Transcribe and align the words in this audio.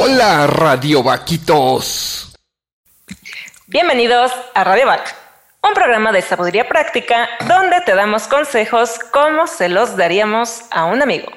Hola, 0.00 0.46
Radio 0.46 1.02
Vaquitos. 1.02 2.34
Bienvenidos 3.66 4.32
a 4.54 4.64
Radio 4.64 4.86
Vac, 4.86 5.14
un 5.62 5.72
programa 5.72 6.12
de 6.12 6.22
sabiduría 6.22 6.68
práctica 6.68 7.28
donde 7.46 7.80
te 7.82 7.94
damos 7.94 8.26
consejos 8.26 8.98
como 9.12 9.46
se 9.46 9.68
los 9.68 9.96
daríamos 9.96 10.64
a 10.70 10.84
un 10.84 11.02
amigo. 11.02 11.32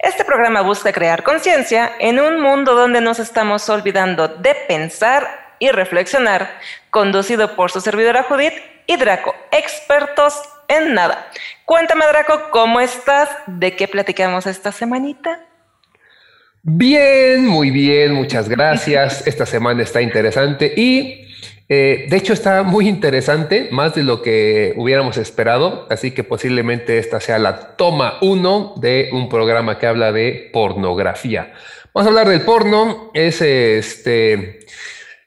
Este 0.00 0.24
programa 0.24 0.62
busca 0.62 0.92
crear 0.92 1.22
conciencia 1.22 1.92
en 2.00 2.18
un 2.18 2.40
mundo 2.40 2.74
donde 2.74 3.00
nos 3.00 3.18
estamos 3.18 3.68
olvidando 3.68 4.28
de 4.28 4.54
pensar 4.66 5.54
y 5.58 5.70
reflexionar, 5.70 6.58
conducido 6.90 7.54
por 7.54 7.70
su 7.70 7.80
servidora 7.80 8.24
Judith 8.24 8.54
y 8.86 8.96
Draco, 8.96 9.34
expertos 9.50 10.40
en 10.68 10.94
nada. 10.94 11.30
Cuéntame, 11.64 12.04
Draco, 12.06 12.50
¿cómo 12.50 12.80
estás? 12.80 13.28
¿De 13.46 13.74
qué 13.74 13.88
platicamos 13.88 14.46
esta 14.46 14.72
semanita? 14.72 15.40
Bien, 16.62 17.46
muy 17.46 17.70
bien, 17.70 18.12
muchas 18.12 18.48
gracias. 18.48 19.26
Esta 19.26 19.46
semana 19.46 19.82
está 19.82 20.02
interesante 20.02 20.72
y 20.76 21.26
eh, 21.70 22.06
de 22.08 22.16
hecho 22.16 22.32
está 22.32 22.62
muy 22.62 22.88
interesante, 22.88 23.68
más 23.70 23.94
de 23.94 24.02
lo 24.02 24.22
que 24.22 24.72
hubiéramos 24.76 25.18
esperado, 25.18 25.86
así 25.90 26.12
que 26.12 26.24
posiblemente 26.24 26.98
esta 26.98 27.20
sea 27.20 27.38
la 27.38 27.76
toma 27.76 28.18
uno 28.22 28.74
de 28.76 29.10
un 29.12 29.28
programa 29.28 29.78
que 29.78 29.86
habla 29.86 30.10
de 30.12 30.48
pornografía. 30.52 31.52
Vamos 31.92 32.06
a 32.06 32.10
hablar 32.10 32.28
del 32.28 32.42
porno, 32.42 33.10
es 33.12 33.42
este 33.42 34.60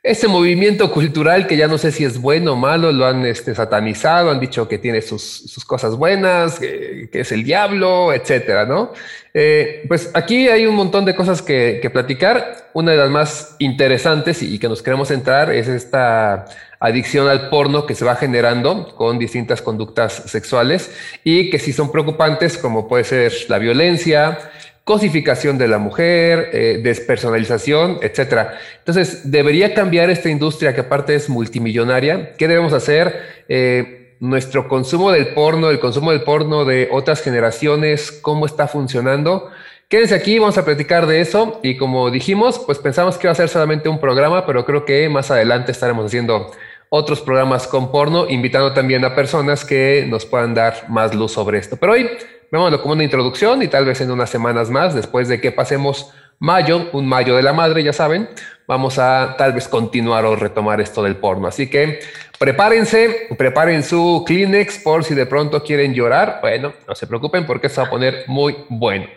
este 0.03 0.27
movimiento 0.27 0.91
cultural 0.91 1.45
que 1.45 1.55
ya 1.55 1.67
no 1.67 1.77
sé 1.77 1.91
si 1.91 2.03
es 2.03 2.19
bueno 2.19 2.53
o 2.53 2.55
malo, 2.55 2.91
lo 2.91 3.05
han 3.05 3.23
este, 3.23 3.53
satanizado, 3.53 4.31
han 4.31 4.39
dicho 4.39 4.67
que 4.67 4.79
tiene 4.79 4.99
sus, 5.03 5.63
cosas 5.67 5.95
buenas, 5.95 6.59
que, 6.59 7.07
es 7.13 7.31
el 7.31 7.43
diablo, 7.43 8.11
etcétera, 8.11 8.65
¿no? 8.65 8.93
Eh, 9.33 9.85
pues 9.87 10.09
aquí 10.15 10.47
hay 10.49 10.65
un 10.65 10.75
montón 10.75 11.05
de 11.05 11.15
cosas 11.15 11.43
que, 11.43 11.87
platicar. 11.93 12.69
Una 12.73 12.91
de 12.91 12.97
las 12.97 13.09
más 13.11 13.55
interesantes 13.59 14.41
y, 14.41 14.57
que 14.57 14.69
nos 14.69 14.81
queremos 14.81 15.11
entrar 15.11 15.51
es 15.51 15.67
esta 15.67 16.45
adicción 16.79 17.27
al 17.27 17.49
porno 17.49 17.85
que 17.85 17.93
se 17.93 18.03
va 18.03 18.15
generando 18.15 18.95
con 18.95 19.19
distintas 19.19 19.61
conductas 19.61 20.23
sexuales 20.25 20.89
y 21.23 21.51
que 21.51 21.59
sí 21.59 21.73
son 21.73 21.91
preocupantes, 21.91 22.57
como 22.57 22.87
puede 22.87 23.03
ser 23.03 23.33
la 23.49 23.59
violencia, 23.59 24.39
cosificación 24.83 25.57
de 25.57 25.67
la 25.67 25.77
mujer, 25.77 26.49
eh, 26.53 26.79
despersonalización, 26.83 27.99
etcétera. 28.01 28.59
Entonces, 28.79 29.31
debería 29.31 29.73
cambiar 29.73 30.09
esta 30.09 30.29
industria 30.29 30.73
que 30.73 30.81
aparte 30.81 31.15
es 31.15 31.29
multimillonaria. 31.29 32.33
¿Qué 32.33 32.47
debemos 32.47 32.73
hacer? 32.73 33.43
Eh, 33.47 34.15
nuestro 34.19 34.67
consumo 34.67 35.11
del 35.11 35.29
porno, 35.29 35.69
el 35.69 35.79
consumo 35.79 36.11
del 36.11 36.21
porno 36.21 36.63
de 36.63 36.89
otras 36.91 37.21
generaciones, 37.21 38.11
cómo 38.11 38.45
está 38.45 38.67
funcionando. 38.67 39.49
Quédense 39.87 40.15
aquí, 40.15 40.39
vamos 40.39 40.57
a 40.57 40.63
platicar 40.63 41.05
de 41.05 41.19
eso 41.21 41.59
y 41.63 41.75
como 41.75 42.09
dijimos, 42.11 42.59
pues 42.59 42.77
pensamos 42.77 43.17
que 43.17 43.27
iba 43.27 43.33
a 43.33 43.35
ser 43.35 43.49
solamente 43.49 43.89
un 43.89 43.99
programa, 43.99 44.45
pero 44.45 44.63
creo 44.63 44.85
que 44.85 45.09
más 45.09 45.31
adelante 45.31 45.71
estaremos 45.71 46.05
haciendo 46.05 46.51
otros 46.89 47.21
programas 47.21 47.67
con 47.67 47.91
porno, 47.91 48.29
invitando 48.29 48.73
también 48.73 49.03
a 49.05 49.15
personas 49.15 49.65
que 49.65 50.05
nos 50.07 50.25
puedan 50.25 50.53
dar 50.53 50.85
más 50.87 51.15
luz 51.15 51.31
sobre 51.31 51.57
esto. 51.57 51.77
Pero 51.77 51.93
hoy 51.93 52.09
Veámoslo 52.51 52.81
como 52.81 52.93
una 52.93 53.03
introducción 53.03 53.61
y 53.63 53.67
tal 53.67 53.85
vez 53.85 54.01
en 54.01 54.11
unas 54.11 54.29
semanas 54.29 54.69
más, 54.69 54.93
después 54.93 55.27
de 55.27 55.39
que 55.39 55.51
pasemos 55.51 56.13
mayo, 56.39 56.89
un 56.91 57.07
mayo 57.07 57.35
de 57.35 57.43
la 57.43 57.53
madre, 57.53 57.83
ya 57.83 57.93
saben, 57.93 58.27
vamos 58.67 58.99
a 58.99 59.35
tal 59.37 59.53
vez 59.53 59.67
continuar 59.67 60.25
o 60.25 60.35
retomar 60.35 60.81
esto 60.81 61.01
del 61.01 61.15
porno. 61.15 61.47
Así 61.47 61.69
que 61.69 61.99
prepárense, 62.37 63.27
preparen 63.37 63.83
su 63.83 64.23
Kleenex 64.25 64.79
por 64.79 65.03
si 65.03 65.15
de 65.15 65.25
pronto 65.25 65.63
quieren 65.63 65.93
llorar. 65.93 66.39
Bueno, 66.41 66.73
no 66.87 66.95
se 66.95 67.07
preocupen 67.07 67.45
porque 67.45 67.69
se 67.69 67.79
va 67.79 67.87
a 67.87 67.89
poner 67.89 68.25
muy 68.27 68.55
bueno. 68.69 69.07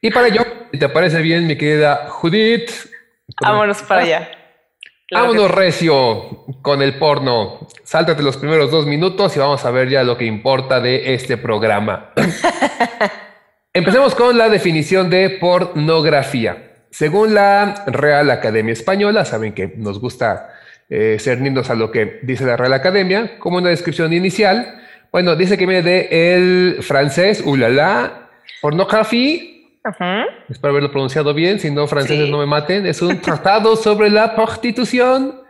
Y 0.00 0.10
para 0.10 0.28
ello, 0.28 0.42
si 0.70 0.78
te 0.78 0.88
parece 0.88 1.22
bien, 1.22 1.46
mi 1.46 1.56
querida 1.56 2.06
Judith. 2.08 2.70
Vámonos 3.40 3.82
para 3.82 4.02
allá. 4.02 4.37
Vámonos 5.10 5.50
recio 5.50 6.44
con 6.60 6.82
el 6.82 6.98
porno. 6.98 7.66
Sáltate 7.82 8.22
los 8.22 8.36
primeros 8.36 8.70
dos 8.70 8.86
minutos 8.86 9.34
y 9.34 9.38
vamos 9.38 9.64
a 9.64 9.70
ver 9.70 9.88
ya 9.88 10.02
lo 10.02 10.18
que 10.18 10.26
importa 10.26 10.80
de 10.80 11.14
este 11.14 11.38
programa. 11.38 12.12
Empecemos 13.72 14.14
con 14.14 14.36
la 14.36 14.50
definición 14.50 15.08
de 15.08 15.30
pornografía. 15.30 16.72
Según 16.90 17.32
la 17.32 17.84
Real 17.86 18.30
Academia 18.30 18.74
Española, 18.74 19.24
saben 19.24 19.54
que 19.54 19.72
nos 19.76 19.98
gusta 19.98 20.50
eh, 20.90 21.16
cernirnos 21.18 21.70
a 21.70 21.74
lo 21.74 21.90
que 21.90 22.20
dice 22.22 22.44
la 22.44 22.58
Real 22.58 22.74
Academia, 22.74 23.38
como 23.38 23.56
una 23.56 23.70
descripción 23.70 24.12
inicial. 24.12 24.82
Bueno, 25.10 25.36
dice 25.36 25.56
que 25.56 25.64
viene 25.64 25.82
de 25.82 26.34
el 26.34 26.82
francés, 26.82 27.42
ulala, 27.46 28.28
pornografía 28.60 29.57
Espero 30.48 30.70
haberlo 30.70 30.90
pronunciado 30.90 31.32
bien, 31.34 31.58
si 31.60 31.70
no 31.70 31.86
franceses 31.86 32.28
no 32.28 32.38
me 32.38 32.46
maten. 32.46 32.86
Es 32.86 33.02
un 33.02 33.20
tratado 33.20 33.76
sobre 33.76 34.10
la 34.10 34.34
prostitución. 34.34 35.42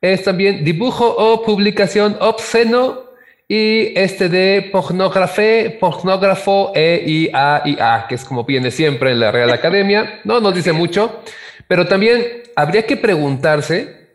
Es 0.00 0.24
también 0.24 0.64
dibujo 0.64 1.06
o 1.06 1.42
publicación 1.42 2.16
obsceno. 2.20 3.04
Y 3.48 3.96
este 3.96 4.28
de 4.28 4.68
pornografía, 4.72 5.78
pornógrafo, 5.78 6.72
E, 6.74 7.04
I, 7.06 7.30
A, 7.32 7.62
I, 7.64 7.76
A, 7.80 8.06
que 8.08 8.16
es 8.16 8.24
como 8.24 8.44
viene 8.44 8.72
siempre 8.72 9.12
en 9.12 9.20
la 9.20 9.30
Real 9.30 9.52
Academia. 9.52 10.20
No 10.24 10.40
nos 10.40 10.52
dice 10.52 10.72
mucho, 10.72 11.22
pero 11.68 11.86
también 11.86 12.42
habría 12.56 12.84
que 12.84 12.96
preguntarse, 12.96 14.08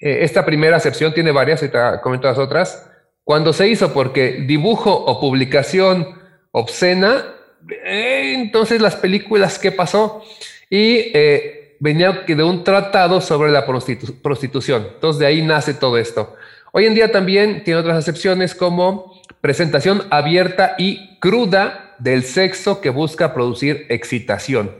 eh, 0.00 0.18
esta 0.22 0.44
primera 0.44 0.76
acepción 0.76 1.14
tiene 1.14 1.30
varias, 1.30 1.62
y 1.62 1.68
te 1.68 1.78
comento 2.02 2.26
las 2.26 2.38
otras, 2.38 2.90
cuando 3.22 3.52
se 3.52 3.68
hizo, 3.68 3.92
porque 3.92 4.44
dibujo 4.46 4.92
o 4.92 5.20
publicación 5.20 6.18
obscena 6.50 7.34
eh, 7.70 8.34
entonces 8.34 8.80
las 8.80 8.96
películas, 8.96 9.58
¿qué 9.58 9.72
pasó? 9.72 10.22
Y 10.70 11.10
eh, 11.14 11.76
venía 11.80 12.24
de 12.26 12.42
un 12.42 12.64
tratado 12.64 13.20
sobre 13.20 13.50
la 13.50 13.66
prostitución. 13.66 14.88
Entonces 14.94 15.20
de 15.20 15.26
ahí 15.26 15.42
nace 15.42 15.74
todo 15.74 15.98
esto. 15.98 16.36
Hoy 16.72 16.86
en 16.86 16.94
día 16.94 17.10
también 17.10 17.64
tiene 17.64 17.80
otras 17.80 17.98
excepciones 17.98 18.54
como 18.54 19.20
presentación 19.40 20.02
abierta 20.10 20.74
y 20.78 21.18
cruda 21.18 21.94
del 21.98 22.24
sexo 22.24 22.80
que 22.80 22.90
busca 22.90 23.34
producir 23.34 23.86
excitación. 23.88 24.70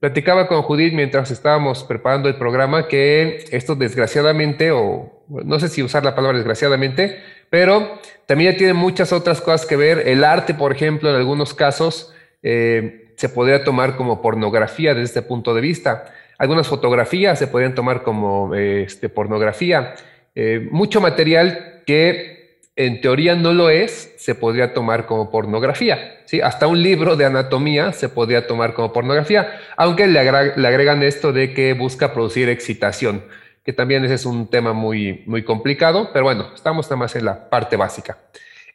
Platicaba 0.00 0.46
con 0.46 0.62
Judith 0.62 0.92
mientras 0.92 1.30
estábamos 1.30 1.84
preparando 1.84 2.28
el 2.28 2.36
programa 2.36 2.86
que 2.86 3.44
esto 3.50 3.74
desgraciadamente, 3.74 4.70
o 4.70 5.24
no 5.28 5.58
sé 5.58 5.68
si 5.68 5.82
usar 5.82 6.04
la 6.04 6.14
palabra 6.14 6.36
desgraciadamente, 6.36 7.22
pero 7.48 7.98
también 8.26 8.56
tiene 8.56 8.74
muchas 8.74 9.12
otras 9.12 9.40
cosas 9.40 9.66
que 9.66 9.76
ver. 9.76 10.06
El 10.06 10.24
arte, 10.24 10.52
por 10.52 10.72
ejemplo, 10.72 11.08
en 11.08 11.16
algunos 11.16 11.54
casos, 11.54 12.12
eh, 12.42 13.12
se 13.16 13.28
podría 13.28 13.64
tomar 13.64 13.96
como 13.96 14.20
pornografía 14.20 14.94
desde 14.94 15.04
este 15.04 15.22
punto 15.22 15.54
de 15.54 15.60
vista. 15.60 16.04
Algunas 16.38 16.68
fotografías 16.68 17.38
se 17.38 17.46
podrían 17.46 17.74
tomar 17.74 18.02
como 18.02 18.54
eh, 18.54 18.82
este, 18.82 19.08
pornografía. 19.08 19.94
Eh, 20.34 20.68
mucho 20.70 21.00
material 21.00 21.82
que 21.86 22.36
en 22.76 23.00
teoría 23.00 23.34
no 23.34 23.54
lo 23.54 23.70
es, 23.70 24.12
se 24.18 24.34
podría 24.34 24.74
tomar 24.74 25.06
como 25.06 25.30
pornografía. 25.30 26.20
¿sí? 26.26 26.42
Hasta 26.42 26.66
un 26.66 26.82
libro 26.82 27.16
de 27.16 27.24
anatomía 27.24 27.92
se 27.92 28.10
podría 28.10 28.46
tomar 28.46 28.74
como 28.74 28.92
pornografía, 28.92 29.58
aunque 29.78 30.06
le, 30.06 30.18
agregan 30.18 31.02
esto 31.02 31.32
de 31.32 31.54
que 31.54 31.72
busca 31.72 32.12
producir 32.12 32.50
excitación, 32.50 33.24
que 33.64 33.72
también 33.72 34.04
ese 34.04 34.14
es 34.14 34.26
un 34.26 34.48
tema 34.48 34.74
muy, 34.74 35.22
muy 35.26 35.42
complicado, 35.42 36.10
pero 36.12 36.26
bueno, 36.26 36.50
estamos 36.54 36.86
nada 36.86 36.96
más 36.96 37.16
en 37.16 37.24
la 37.24 37.48
parte 37.48 37.76
básica. 37.76 38.18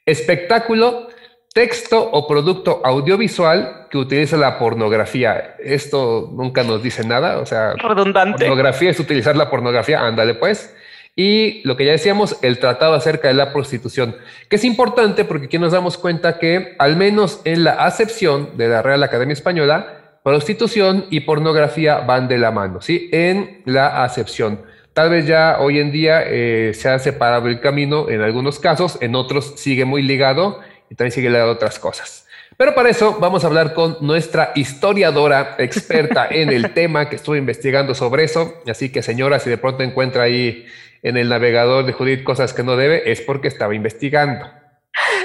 Espectáculo 0.04 1.10
texto 1.54 2.10
o 2.12 2.28
producto 2.28 2.82
audiovisual 2.84 3.88
que 3.90 3.98
utiliza 3.98 4.38
la 4.38 4.58
pornografía. 4.58 5.56
Esto 5.60 6.30
nunca 6.32 6.64
nos 6.64 6.82
dice 6.82 7.06
nada, 7.06 7.40
o 7.40 7.46
sea, 7.46 7.74
redundante. 7.74 8.46
Pornografía 8.46 8.92
es 8.92 9.00
utilizar 9.00 9.36
la 9.36 9.50
pornografía, 9.50 10.02
ándale 10.02 10.34
pues. 10.34 10.74
Y 11.14 11.62
lo 11.68 11.76
que 11.76 11.86
ya 11.86 11.92
decíamos, 11.92 12.38
el 12.42 12.58
tratado 12.60 12.94
acerca 12.94 13.28
de 13.28 13.34
la 13.34 13.52
prostitución, 13.52 14.16
que 14.50 14.56
es 14.56 14.64
importante 14.64 15.26
porque 15.26 15.48
aquí 15.48 15.60
nos 15.60 15.74
damos 15.74 15.98
cuenta 15.98 16.40
que, 16.40 16.76
al 16.80 16.96
menos 16.96 17.42
en 17.44 17.66
la 17.66 17.86
acepción 17.86 18.56
de 18.56 18.70
la 18.70 18.82
Real 18.82 19.04
Academia 19.04 19.34
Española, 19.34 20.20
prostitución 20.24 21.06
y 21.10 21.22
pornografía 21.22 22.00
van 22.00 22.30
de 22.30 22.38
la 22.38 22.52
mano, 22.52 22.80
¿sí? 22.80 23.10
En 23.12 23.62
la 23.66 24.04
acepción. 24.04 24.62
Tal 24.94 25.10
vez 25.10 25.26
ya 25.28 25.58
hoy 25.60 25.80
en 25.80 25.92
día 25.92 26.24
eh, 26.26 26.72
se 26.74 26.88
ha 26.88 27.00
separado 27.00 27.50
el 27.50 27.60
camino 27.60 28.10
en 28.10 28.22
algunos 28.22 28.60
casos, 28.60 28.98
en 29.02 29.16
otros 29.16 29.54
sigue 29.58 29.84
muy 29.84 30.02
ligado 30.02 30.60
y 30.92 30.96
también 30.96 31.14
sigue 31.14 31.30
de 31.30 31.42
otras 31.42 31.80
cosas. 31.80 32.28
Pero 32.58 32.76
para 32.76 32.90
eso 32.90 33.18
vamos 33.20 33.44
a 33.44 33.48
hablar 33.48 33.74
con 33.74 33.98
nuestra 34.02 34.52
historiadora 34.56 35.56
experta 35.58 36.28
en 36.30 36.50
el 36.50 36.74
tema 36.74 37.08
que 37.10 37.16
estuvo 37.16 37.38
investigando 37.38 37.96
sobre 37.96 38.26
eso. 38.26 38.62
Así 38.70 38.92
que 38.92 39.02
señora, 39.02 39.40
si 39.40 39.50
de 39.50 39.58
pronto 39.58 39.84
encuentra 39.84 40.24
ahí 40.24 40.66
en 41.02 41.16
el 41.16 41.30
navegador 41.30 41.86
de 41.86 41.94
Judith 41.94 42.24
cosas 42.24 42.54
que 42.54 42.62
no 42.62 42.76
debe, 42.76 43.10
es 43.10 43.22
porque 43.22 43.48
estaba 43.48 43.74
investigando. 43.74 44.46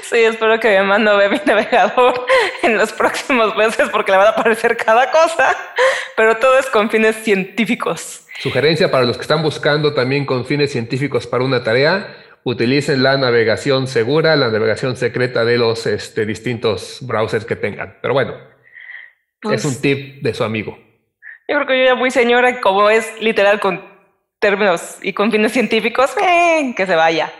Sí, 0.02 0.18
espero 0.18 0.60
que 0.60 0.68
me 0.68 0.84
mando 0.84 1.18
mi 1.18 1.40
navegador 1.44 2.24
en 2.62 2.78
los 2.78 2.92
próximos 2.92 3.56
meses 3.56 3.88
porque 3.90 4.12
le 4.12 4.18
van 4.18 4.28
a 4.28 4.30
aparecer 4.30 4.76
cada 4.76 5.10
cosa, 5.10 5.56
pero 6.16 6.36
todo 6.36 6.56
es 6.58 6.66
con 6.66 6.88
fines 6.88 7.16
científicos. 7.16 8.24
Sugerencia 8.38 8.88
para 8.90 9.04
los 9.04 9.16
que 9.16 9.22
están 9.22 9.42
buscando 9.42 9.94
también 9.94 10.24
con 10.24 10.44
fines 10.44 10.70
científicos 10.70 11.26
para 11.26 11.42
una 11.42 11.64
tarea 11.64 12.14
utilicen 12.46 13.02
la 13.02 13.16
navegación 13.16 13.88
segura, 13.88 14.37
la 14.37 14.50
navegación 14.50 14.96
secreta 14.96 15.44
de 15.44 15.58
los 15.58 15.84
este, 15.84 16.25
distintos 16.25 16.98
browsers 17.00 17.44
que 17.44 17.56
tengan. 17.56 17.98
Pero 18.00 18.14
bueno. 18.14 18.34
es 19.50 19.64
un 19.64 19.81
tip 19.81 20.22
de 20.22 20.32
su 20.32 20.44
amigo. 20.44 20.78
Yo 21.48 21.56
creo 21.56 21.66
que 21.66 21.78
yo 21.78 21.84
ya 21.87 21.94
muy 21.96 22.12
señora, 22.12 22.60
como 22.60 22.88
es 22.88 23.20
literal 23.20 23.58
con 23.58 23.82
términos 24.38 24.98
y 25.02 25.12
con 25.12 25.32
fines 25.32 25.50
científicos, 25.50 26.14
eh, 26.22 26.72
que 26.76 26.87
se 26.87 26.94
vaya. 26.94 27.32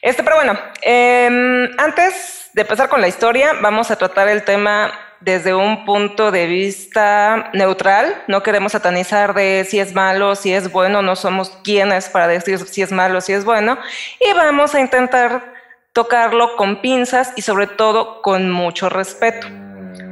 Este, 0.00 0.22
pero 0.22 0.36
bueno, 0.36 0.56
em, 0.80 1.68
antes 1.76 2.50
de 2.54 2.62
empezar 2.62 2.88
con 2.88 3.00
la 3.00 3.08
historia, 3.08 3.54
vamos 3.60 3.90
a 3.90 3.96
tratar 3.96 4.28
el 4.28 4.44
tema 4.44 4.92
desde 5.20 5.54
un 5.54 5.84
punto 5.84 6.30
de 6.30 6.46
vista 6.46 7.50
neutral. 7.52 8.22
No 8.28 8.42
queremos 8.42 8.72
satanizar 8.72 9.34
de 9.34 9.66
si 9.68 9.80
es 9.80 9.94
malo, 9.94 10.34
si 10.36 10.52
es 10.52 10.70
bueno, 10.70 11.02
no 11.02 11.16
somos 11.16 11.50
quienes 11.64 12.08
para 12.08 12.28
decir 12.28 12.58
si 12.58 12.82
es 12.82 12.92
malo, 12.92 13.20
si 13.20 13.32
es 13.32 13.44
bueno. 13.44 13.78
Y 14.20 14.32
vamos 14.34 14.74
a 14.74 14.80
intentar 14.80 15.54
tocarlo 15.92 16.56
con 16.56 16.80
pinzas 16.82 17.32
y 17.36 17.42
sobre 17.42 17.66
todo 17.66 18.20
con 18.22 18.50
mucho 18.50 18.88
respeto. 18.88 19.46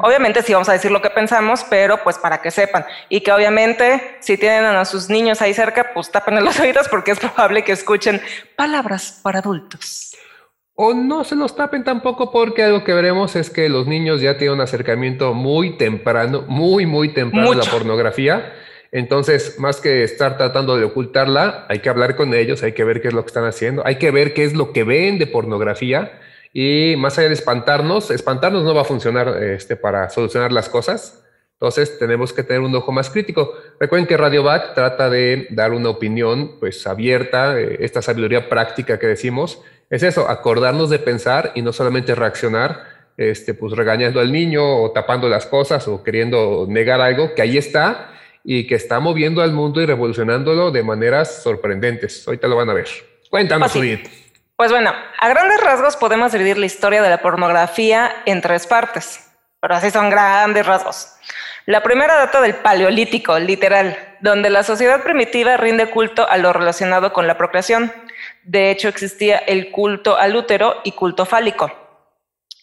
Obviamente 0.00 0.42
sí 0.42 0.52
vamos 0.52 0.68
a 0.68 0.72
decir 0.72 0.90
lo 0.90 1.02
que 1.02 1.10
pensamos, 1.10 1.64
pero 1.68 2.02
pues 2.02 2.18
para 2.18 2.40
que 2.40 2.50
sepan. 2.50 2.84
Y 3.08 3.20
que 3.20 3.32
obviamente 3.32 4.16
si 4.20 4.36
tienen 4.36 4.64
a 4.64 4.84
sus 4.84 5.08
niños 5.08 5.40
ahí 5.42 5.54
cerca, 5.54 5.92
pues 5.94 6.10
tapen 6.10 6.42
los 6.44 6.58
oídos 6.58 6.88
porque 6.88 7.12
es 7.12 7.18
probable 7.18 7.64
que 7.64 7.72
escuchen 7.72 8.20
palabras 8.56 9.20
para 9.22 9.38
adultos. 9.38 10.16
O 10.76 10.92
no 10.92 11.22
se 11.22 11.36
los 11.36 11.54
tapen 11.54 11.84
tampoco 11.84 12.32
porque 12.32 12.64
algo 12.64 12.82
que 12.82 12.92
veremos 12.92 13.36
es 13.36 13.48
que 13.48 13.68
los 13.68 13.86
niños 13.86 14.20
ya 14.20 14.36
tienen 14.36 14.56
un 14.56 14.60
acercamiento 14.60 15.32
muy 15.32 15.76
temprano, 15.76 16.44
muy, 16.48 16.84
muy 16.84 17.10
temprano 17.10 17.52
a 17.52 17.56
la 17.56 17.64
pornografía. 17.64 18.52
Entonces, 18.90 19.58
más 19.58 19.80
que 19.80 20.02
estar 20.02 20.36
tratando 20.36 20.76
de 20.76 20.84
ocultarla, 20.84 21.66
hay 21.68 21.78
que 21.78 21.88
hablar 21.88 22.16
con 22.16 22.34
ellos, 22.34 22.62
hay 22.64 22.72
que 22.72 22.84
ver 22.84 23.00
qué 23.00 23.08
es 23.08 23.14
lo 23.14 23.22
que 23.22 23.28
están 23.28 23.44
haciendo, 23.44 23.86
hay 23.86 23.96
que 23.96 24.10
ver 24.10 24.34
qué 24.34 24.44
es 24.44 24.54
lo 24.54 24.72
que 24.72 24.84
ven 24.84 25.18
de 25.18 25.26
pornografía 25.26 26.20
y 26.52 26.94
más 26.96 27.18
allá 27.18 27.28
de 27.28 27.34
espantarnos, 27.34 28.12
espantarnos 28.12 28.62
no 28.62 28.74
va 28.74 28.82
a 28.82 28.84
funcionar 28.84 29.42
este, 29.42 29.76
para 29.76 30.10
solucionar 30.10 30.52
las 30.52 30.68
cosas. 30.68 31.24
Entonces 31.54 31.98
tenemos 31.98 32.32
que 32.32 32.42
tener 32.42 32.62
un 32.62 32.74
ojo 32.74 32.92
más 32.92 33.10
crítico. 33.10 33.54
Recuerden 33.80 34.06
que 34.06 34.16
Radio 34.16 34.42
Back 34.42 34.74
trata 34.74 35.08
de 35.08 35.46
dar 35.50 35.72
una 35.72 35.88
opinión 35.88 36.58
pues 36.60 36.86
abierta, 36.86 37.58
eh, 37.58 37.78
esta 37.80 38.02
sabiduría 38.02 38.48
práctica 38.48 38.98
que 38.98 39.06
decimos, 39.06 39.60
es 39.94 40.02
eso, 40.02 40.28
acordarnos 40.28 40.90
de 40.90 40.98
pensar 40.98 41.52
y 41.54 41.62
no 41.62 41.72
solamente 41.72 42.14
reaccionar, 42.14 42.84
este, 43.16 43.54
pues 43.54 43.74
regañando 43.74 44.18
al 44.18 44.32
niño 44.32 44.82
o 44.82 44.90
tapando 44.90 45.28
las 45.28 45.46
cosas 45.46 45.86
o 45.86 46.02
queriendo 46.02 46.66
negar 46.68 47.00
algo 47.00 47.34
que 47.34 47.42
ahí 47.42 47.56
está 47.56 48.10
y 48.42 48.66
que 48.66 48.74
está 48.74 48.98
moviendo 48.98 49.40
al 49.40 49.52
mundo 49.52 49.80
y 49.80 49.86
revolucionándolo 49.86 50.72
de 50.72 50.82
maneras 50.82 51.42
sorprendentes. 51.42 52.26
Ahorita 52.26 52.48
lo 52.48 52.56
van 52.56 52.70
a 52.70 52.74
ver. 52.74 52.88
Cuéntanos, 53.30 53.72
Judith. 53.72 54.08
Pues 54.56 54.72
bueno, 54.72 54.92
a 55.18 55.28
grandes 55.28 55.60
rasgos 55.60 55.96
podemos 55.96 56.32
dividir 56.32 56.58
la 56.58 56.66
historia 56.66 57.00
de 57.00 57.10
la 57.10 57.22
pornografía 57.22 58.10
en 58.26 58.40
tres 58.40 58.66
partes, 58.66 59.30
pero 59.60 59.74
así 59.74 59.90
son 59.90 60.10
grandes 60.10 60.66
rasgos. 60.66 61.08
La 61.66 61.82
primera 61.82 62.16
data 62.16 62.40
del 62.40 62.56
Paleolítico, 62.56 63.38
literal, 63.38 63.96
donde 64.20 64.50
la 64.50 64.62
sociedad 64.62 65.02
primitiva 65.02 65.56
rinde 65.56 65.88
culto 65.88 66.28
a 66.28 66.36
lo 66.36 66.52
relacionado 66.52 67.12
con 67.12 67.26
la 67.26 67.38
procreación. 67.38 67.92
De 68.44 68.70
hecho, 68.70 68.88
existía 68.88 69.38
el 69.38 69.70
culto 69.70 70.16
al 70.16 70.36
útero 70.36 70.76
y 70.84 70.92
culto 70.92 71.26
fálico. 71.26 71.72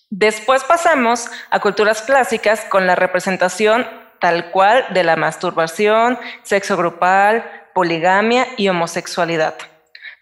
Después 0.09 0.63
pasamos 0.63 1.27
a 1.49 1.59
culturas 1.59 2.01
clásicas 2.01 2.65
con 2.65 2.85
la 2.85 2.95
representación 2.95 3.85
tal 4.19 4.51
cual 4.51 4.85
de 4.93 5.03
la 5.03 5.15
masturbación, 5.15 6.17
sexo 6.43 6.77
grupal, 6.77 7.43
poligamia 7.73 8.45
y 8.55 8.69
homosexualidad. 8.69 9.55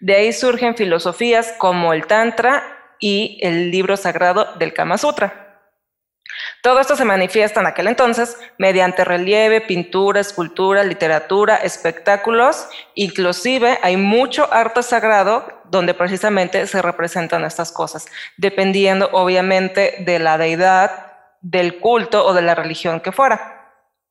De 0.00 0.14
ahí 0.14 0.32
surgen 0.32 0.74
filosofías 0.74 1.52
como 1.58 1.92
el 1.92 2.06
Tantra 2.06 2.62
y 2.98 3.38
el 3.42 3.70
libro 3.70 3.96
sagrado 3.96 4.54
del 4.58 4.72
Kama 4.72 4.96
Sutra. 4.96 5.49
Todo 6.62 6.78
esto 6.78 6.94
se 6.94 7.06
manifiesta 7.06 7.60
en 7.60 7.66
aquel 7.66 7.88
entonces 7.88 8.36
mediante 8.58 9.04
relieve, 9.04 9.62
pintura, 9.62 10.20
escultura, 10.20 10.84
literatura, 10.84 11.56
espectáculos, 11.56 12.68
inclusive 12.94 13.78
hay 13.82 13.96
mucho 13.96 14.52
arte 14.52 14.82
sagrado 14.82 15.60
donde 15.70 15.94
precisamente 15.94 16.66
se 16.66 16.82
representan 16.82 17.44
estas 17.44 17.72
cosas, 17.72 18.06
dependiendo 18.36 19.08
obviamente 19.12 19.96
de 20.00 20.18
la 20.18 20.36
deidad, 20.36 21.12
del 21.40 21.78
culto 21.78 22.26
o 22.26 22.34
de 22.34 22.42
la 22.42 22.54
religión 22.54 23.00
que 23.00 23.12
fuera. 23.12 23.60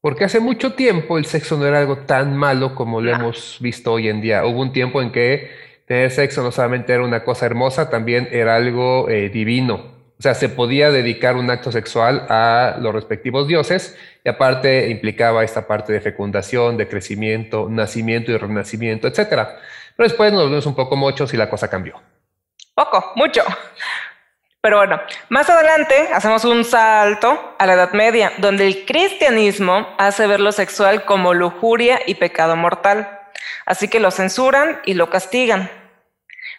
Porque 0.01 0.23
hace 0.23 0.39
mucho 0.39 0.73
tiempo 0.73 1.17
el 1.17 1.25
sexo 1.25 1.57
no 1.57 1.67
era 1.67 1.79
algo 1.79 1.99
tan 1.99 2.35
malo 2.35 2.73
como 2.73 3.01
lo 3.01 3.13
hemos 3.13 3.57
visto 3.59 3.93
hoy 3.93 4.07
en 4.07 4.21
día. 4.21 4.45
Hubo 4.45 4.61
un 4.61 4.71
tiempo 4.71 5.01
en 5.01 5.11
que 5.11 5.51
tener 5.85 6.09
sexo 6.09 6.41
no 6.41 6.51
solamente 6.51 6.93
era 6.93 7.03
una 7.03 7.23
cosa 7.23 7.45
hermosa, 7.45 7.89
también 7.89 8.27
era 8.31 8.55
algo 8.55 9.09
eh, 9.09 9.29
divino. 9.29 9.98
O 10.19 10.21
sea, 10.21 10.33
se 10.33 10.49
podía 10.49 10.91
dedicar 10.91 11.37
un 11.37 11.49
acto 11.49 11.71
sexual 11.71 12.25
a 12.27 12.75
los 12.81 12.93
respectivos 12.93 13.47
dioses 13.47 13.97
y 14.21 14.27
aparte 14.27 14.89
implicaba 14.89 15.45
esta 15.45 15.65
parte 15.65 15.93
de 15.93 16.01
fecundación, 16.01 16.75
de 16.75 16.89
crecimiento, 16.89 17.67
nacimiento 17.69 18.29
y 18.33 18.37
renacimiento, 18.37 19.07
etc. 19.07 19.29
Pero 19.29 19.47
después 19.97 20.33
nos 20.33 20.49
vemos 20.49 20.65
un 20.65 20.75
poco 20.75 20.97
muchos 20.97 21.33
y 21.33 21.37
la 21.37 21.49
cosa 21.49 21.69
cambió. 21.69 22.01
Poco, 22.75 23.13
mucho. 23.15 23.43
Pero 24.59 24.75
bueno, 24.75 24.99
más 25.29 25.49
adelante 25.49 26.09
hacemos 26.13 26.43
un 26.43 26.65
salto 26.65 27.55
a 27.57 27.65
la 27.65 27.73
Edad 27.75 27.93
Media, 27.93 28.33
donde 28.39 28.67
el 28.67 28.85
cristianismo 28.85 29.87
hace 29.97 30.27
ver 30.27 30.41
lo 30.41 30.51
sexual 30.51 31.05
como 31.05 31.33
lujuria 31.33 32.01
y 32.05 32.15
pecado 32.15 32.57
mortal. 32.57 33.21
Así 33.65 33.87
que 33.87 34.01
lo 34.01 34.11
censuran 34.11 34.81
y 34.83 34.95
lo 34.95 35.09
castigan. 35.09 35.71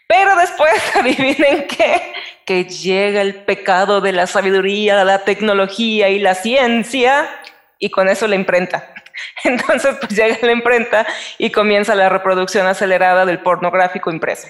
Pero 0.07 0.35
después, 0.37 0.73
adivinen 0.97 1.67
qué, 1.67 2.15
que 2.51 2.65
llega 2.65 3.21
el 3.23 3.37
pecado 3.45 4.01
de 4.01 4.11
la 4.11 4.27
sabiduría, 4.27 5.05
la 5.05 5.23
tecnología 5.23 6.09
y 6.09 6.19
la 6.19 6.35
ciencia, 6.35 7.31
y 7.79 7.91
con 7.91 8.09
eso 8.09 8.27
la 8.27 8.35
imprenta. 8.35 8.93
Entonces, 9.45 9.95
pues 10.01 10.17
llega 10.17 10.37
la 10.43 10.51
imprenta 10.51 11.07
y 11.39 11.51
comienza 11.51 11.95
la 11.95 12.09
reproducción 12.09 12.67
acelerada 12.67 13.25
del 13.25 13.39
pornográfico 13.39 14.11
impreso. 14.11 14.49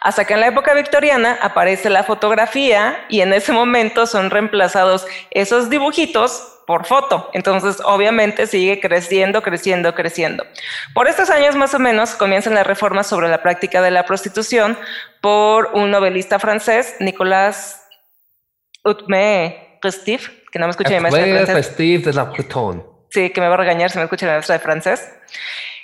Hasta 0.00 0.24
que 0.24 0.34
en 0.34 0.40
la 0.40 0.48
época 0.48 0.74
victoriana 0.74 1.38
aparece 1.40 1.90
la 1.90 2.04
fotografía 2.04 3.04
y 3.08 3.20
en 3.20 3.32
ese 3.32 3.52
momento 3.52 4.06
son 4.06 4.30
reemplazados 4.30 5.06
esos 5.30 5.70
dibujitos 5.70 6.58
por 6.68 6.84
foto. 6.84 7.30
Entonces, 7.32 7.78
obviamente 7.82 8.46
sigue 8.46 8.78
creciendo, 8.78 9.42
creciendo, 9.42 9.94
creciendo. 9.94 10.44
Por 10.92 11.08
estos 11.08 11.30
años 11.30 11.56
más 11.56 11.72
o 11.72 11.78
menos 11.78 12.14
comienzan 12.14 12.54
las 12.54 12.66
reformas 12.66 13.06
sobre 13.06 13.28
la 13.28 13.42
práctica 13.42 13.80
de 13.80 13.90
la 13.90 14.04
prostitución 14.04 14.76
por 15.22 15.70
un 15.72 15.90
novelista 15.90 16.38
francés, 16.38 16.96
Nicolas 17.00 17.88
Utme 18.84 19.78
Restif, 19.80 20.28
que 20.52 20.58
no 20.58 20.66
me 20.66 20.72
escucha 20.72 20.90
mi 20.90 21.00
maestra 21.00 21.24
de 21.24 21.46
francés. 21.46 22.04
de 22.04 22.12
la 22.12 22.30
Sí, 23.08 23.30
que 23.30 23.40
me 23.40 23.48
va 23.48 23.54
a 23.54 23.58
regañar 23.58 23.90
si 23.90 23.96
me 23.96 24.04
escucha 24.04 24.26
mi 24.26 24.32
maestra 24.32 24.56
de 24.56 24.60
francés. 24.60 25.10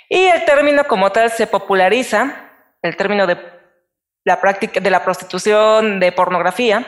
Y 0.07 0.25
el 0.25 0.45
término 0.45 0.85
como 0.85 1.11
tal 1.11 1.31
se 1.31 1.47
populariza, 1.47 2.51
el 2.83 2.95
término 2.95 3.25
de 3.25 3.54
la 4.25 4.41
práctica 4.41 4.81
de 4.81 4.89
la 4.89 5.03
prostitución, 5.03 5.99
de 6.01 6.11
pornografía, 6.11 6.85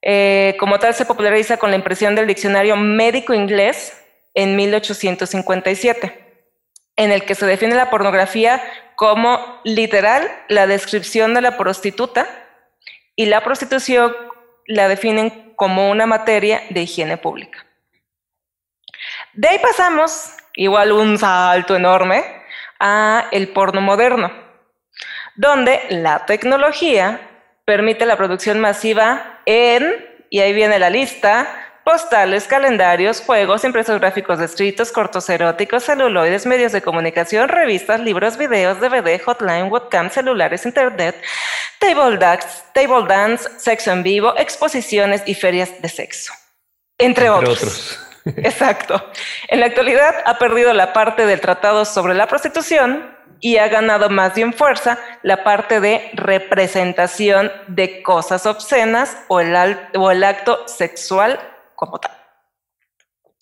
eh, 0.00 0.54
como 0.60 0.78
tal 0.78 0.94
se 0.94 1.06
populariza 1.06 1.56
con 1.56 1.70
la 1.70 1.76
impresión 1.76 2.14
del 2.14 2.28
diccionario 2.28 2.76
médico 2.76 3.34
inglés 3.34 4.00
en 4.34 4.54
1857, 4.54 6.44
en 6.96 7.10
el 7.10 7.24
que 7.24 7.34
se 7.34 7.46
define 7.46 7.74
la 7.74 7.90
pornografía 7.90 8.62
como 8.94 9.60
literal 9.64 10.30
la 10.48 10.66
descripción 10.66 11.34
de 11.34 11.40
la 11.40 11.56
prostituta 11.56 12.28
y 13.16 13.26
la 13.26 13.42
prostitución 13.42 14.14
la 14.66 14.88
definen 14.88 15.54
como 15.56 15.90
una 15.90 16.06
materia 16.06 16.62
de 16.70 16.82
higiene 16.82 17.16
pública. 17.16 17.64
De 19.32 19.48
ahí 19.48 19.58
pasamos, 19.58 20.34
igual 20.54 20.92
un 20.92 21.18
salto 21.18 21.74
enorme, 21.74 22.24
a 22.78 23.26
el 23.32 23.48
porno 23.48 23.80
moderno, 23.80 24.30
donde 25.38 25.80
la 25.90 26.26
tecnología 26.26 27.20
permite 27.64 28.04
la 28.06 28.16
producción 28.16 28.58
masiva 28.58 29.40
en, 29.46 30.04
y 30.30 30.40
ahí 30.40 30.52
viene 30.52 30.80
la 30.80 30.90
lista, 30.90 31.46
postales, 31.84 32.48
calendarios, 32.48 33.20
juegos, 33.20 33.62
impresos 33.62 34.00
gráficos 34.00 34.40
escritos, 34.40 34.90
cortos 34.90 35.30
eróticos, 35.30 35.84
celuloides, 35.84 36.44
medios 36.44 36.72
de 36.72 36.82
comunicación, 36.82 37.48
revistas, 37.48 38.00
libros, 38.00 38.36
videos, 38.36 38.80
DVD, 38.80 39.22
hotline, 39.22 39.70
webcam, 39.70 40.10
celulares, 40.10 40.66
internet, 40.66 41.14
table 41.78 42.18
dance, 42.18 42.48
table 42.74 43.06
dance, 43.06 43.48
sexo 43.58 43.92
en 43.92 44.02
vivo, 44.02 44.34
exposiciones 44.36 45.22
y 45.24 45.34
ferias 45.34 45.80
de 45.80 45.88
sexo. 45.88 46.32
Entre, 46.98 47.30
otros. 47.30 47.96
Exacto. 48.24 49.12
En 49.46 49.60
la 49.60 49.66
actualidad 49.66 50.16
ha 50.24 50.36
perdido 50.36 50.72
la 50.72 50.92
parte 50.92 51.26
del 51.26 51.40
tratado 51.40 51.84
sobre 51.84 52.14
la 52.14 52.26
prostitución, 52.26 53.16
y 53.40 53.56
ha 53.56 53.68
ganado 53.68 54.10
más 54.10 54.34
bien 54.34 54.52
fuerza 54.52 54.98
la 55.22 55.44
parte 55.44 55.80
de 55.80 56.10
representación 56.14 57.50
de 57.68 58.02
cosas 58.02 58.46
obscenas 58.46 59.16
o 59.28 59.40
el, 59.40 60.24
acto 60.24 60.66
sexual 60.66 61.38
como 61.74 61.98
tal. 61.98 62.12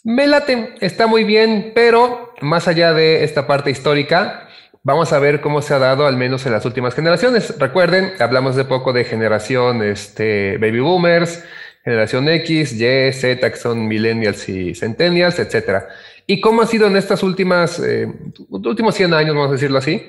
Me 0.04 0.26
late, 0.26 0.74
está 0.80 1.06
muy 1.06 1.24
bien, 1.24 1.72
pero 1.74 2.34
más 2.40 2.68
allá 2.68 2.92
de 2.92 3.24
esta 3.24 3.46
parte 3.46 3.70
histórica, 3.70 4.48
vamos 4.82 5.12
a 5.12 5.18
ver 5.18 5.40
cómo 5.40 5.62
se 5.62 5.74
ha 5.74 5.78
dado 5.78 6.06
al 6.06 6.16
menos 6.16 6.46
en 6.46 6.52
las 6.52 6.64
últimas 6.64 6.94
generaciones. 6.94 7.58
Recuerden, 7.58 8.12
hablamos 8.20 8.54
de 8.54 8.64
poco 8.64 8.92
de 8.92 9.04
generación 9.04 9.82
este, 9.82 10.58
baby 10.58 10.80
boomers, 10.80 11.42
generación 11.84 12.28
X, 12.28 12.72
Y, 12.72 13.12
Z, 13.12 13.50
que 13.50 13.56
son 13.56 13.88
millennials 13.88 14.48
y 14.48 14.74
centennials, 14.74 15.38
etcétera. 15.38 15.88
¿Y 16.26 16.40
cómo 16.40 16.62
ha 16.62 16.66
sido 16.66 16.88
en 16.88 16.96
estas 16.96 17.22
últimas, 17.22 17.78
eh, 17.78 18.12
últimos 18.48 18.94
100 18.94 19.14
años, 19.14 19.34
vamos 19.34 19.50
a 19.50 19.52
decirlo 19.52 19.78
así? 19.78 20.02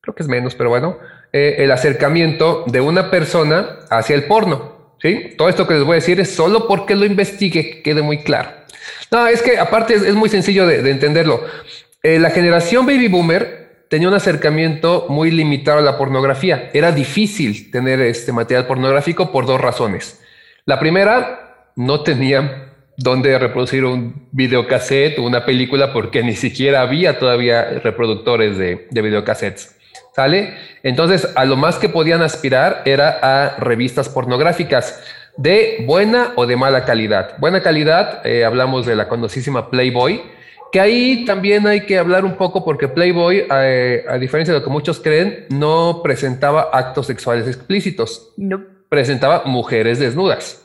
Creo 0.00 0.14
que 0.14 0.22
es 0.22 0.28
menos, 0.28 0.54
pero 0.54 0.70
bueno, 0.70 0.98
eh, 1.32 1.56
el 1.58 1.70
acercamiento 1.70 2.64
de 2.66 2.80
una 2.80 3.10
persona 3.10 3.78
hacia 3.88 4.16
el 4.16 4.24
porno. 4.24 4.96
¿sí? 5.00 5.34
Todo 5.38 5.48
esto 5.48 5.68
que 5.68 5.74
les 5.74 5.84
voy 5.84 5.92
a 5.92 5.94
decir 5.96 6.18
es 6.18 6.34
solo 6.34 6.66
porque 6.66 6.96
lo 6.96 7.04
investigue, 7.04 7.70
que 7.70 7.82
quede 7.82 8.02
muy 8.02 8.18
claro. 8.18 8.50
No, 9.12 9.26
es 9.28 9.42
que 9.42 9.58
aparte 9.58 9.94
es, 9.94 10.14
muy 10.14 10.28
sencillo 10.28 10.66
de, 10.66 10.88
entenderlo. 10.90 11.44
Eh, 12.02 12.18
la 12.18 12.30
generación 12.30 12.86
baby 12.86 13.08
boomer 13.08 13.84
tenía 13.88 14.08
un 14.08 14.14
acercamiento 14.14 15.06
muy 15.08 15.30
limitado 15.30 15.78
a 15.78 15.82
la 15.82 15.98
pornografía. 15.98 16.70
Era 16.72 16.90
difícil 16.90 17.70
tener 17.70 18.00
este 18.00 18.32
material 18.32 18.66
pornográfico 18.66 19.30
por 19.30 19.46
dos 19.46 19.60
razones. 19.60 20.20
La 20.64 20.80
primera, 20.80 21.70
no 21.76 22.02
tenía 22.02 22.69
dónde 23.02 23.38
reproducir 23.38 23.84
un 23.84 24.28
videocassette 24.30 25.18
o 25.18 25.22
una 25.22 25.46
película 25.46 25.92
porque 25.92 26.22
ni 26.22 26.34
siquiera 26.34 26.82
había 26.82 27.18
todavía 27.18 27.80
reproductores 27.82 28.58
de, 28.58 28.86
de 28.90 29.02
videocassettes. 29.02 29.76
¿Sale? 30.14 30.54
Entonces, 30.82 31.28
a 31.34 31.44
lo 31.44 31.56
más 31.56 31.78
que 31.78 31.88
podían 31.88 32.20
aspirar 32.20 32.82
era 32.84 33.18
a 33.22 33.56
revistas 33.58 34.08
pornográficas 34.08 35.02
de 35.36 35.84
buena 35.86 36.32
o 36.36 36.46
de 36.46 36.56
mala 36.56 36.84
calidad. 36.84 37.38
Buena 37.38 37.62
calidad, 37.62 38.26
eh, 38.26 38.44
hablamos 38.44 38.84
de 38.84 38.96
la 38.96 39.08
conocidísima 39.08 39.70
Playboy, 39.70 40.20
que 40.72 40.80
ahí 40.80 41.24
también 41.24 41.66
hay 41.66 41.86
que 41.86 41.96
hablar 41.96 42.24
un 42.24 42.36
poco 42.36 42.64
porque 42.64 42.88
Playboy, 42.88 43.46
eh, 43.50 44.04
a 44.08 44.18
diferencia 44.18 44.52
de 44.52 44.60
lo 44.60 44.64
que 44.64 44.70
muchos 44.70 45.00
creen, 45.00 45.46
no 45.48 46.00
presentaba 46.02 46.68
actos 46.72 47.06
sexuales 47.06 47.46
explícitos. 47.46 48.32
No. 48.36 48.62
Presentaba 48.88 49.44
mujeres 49.46 50.00
desnudas. 50.00 50.59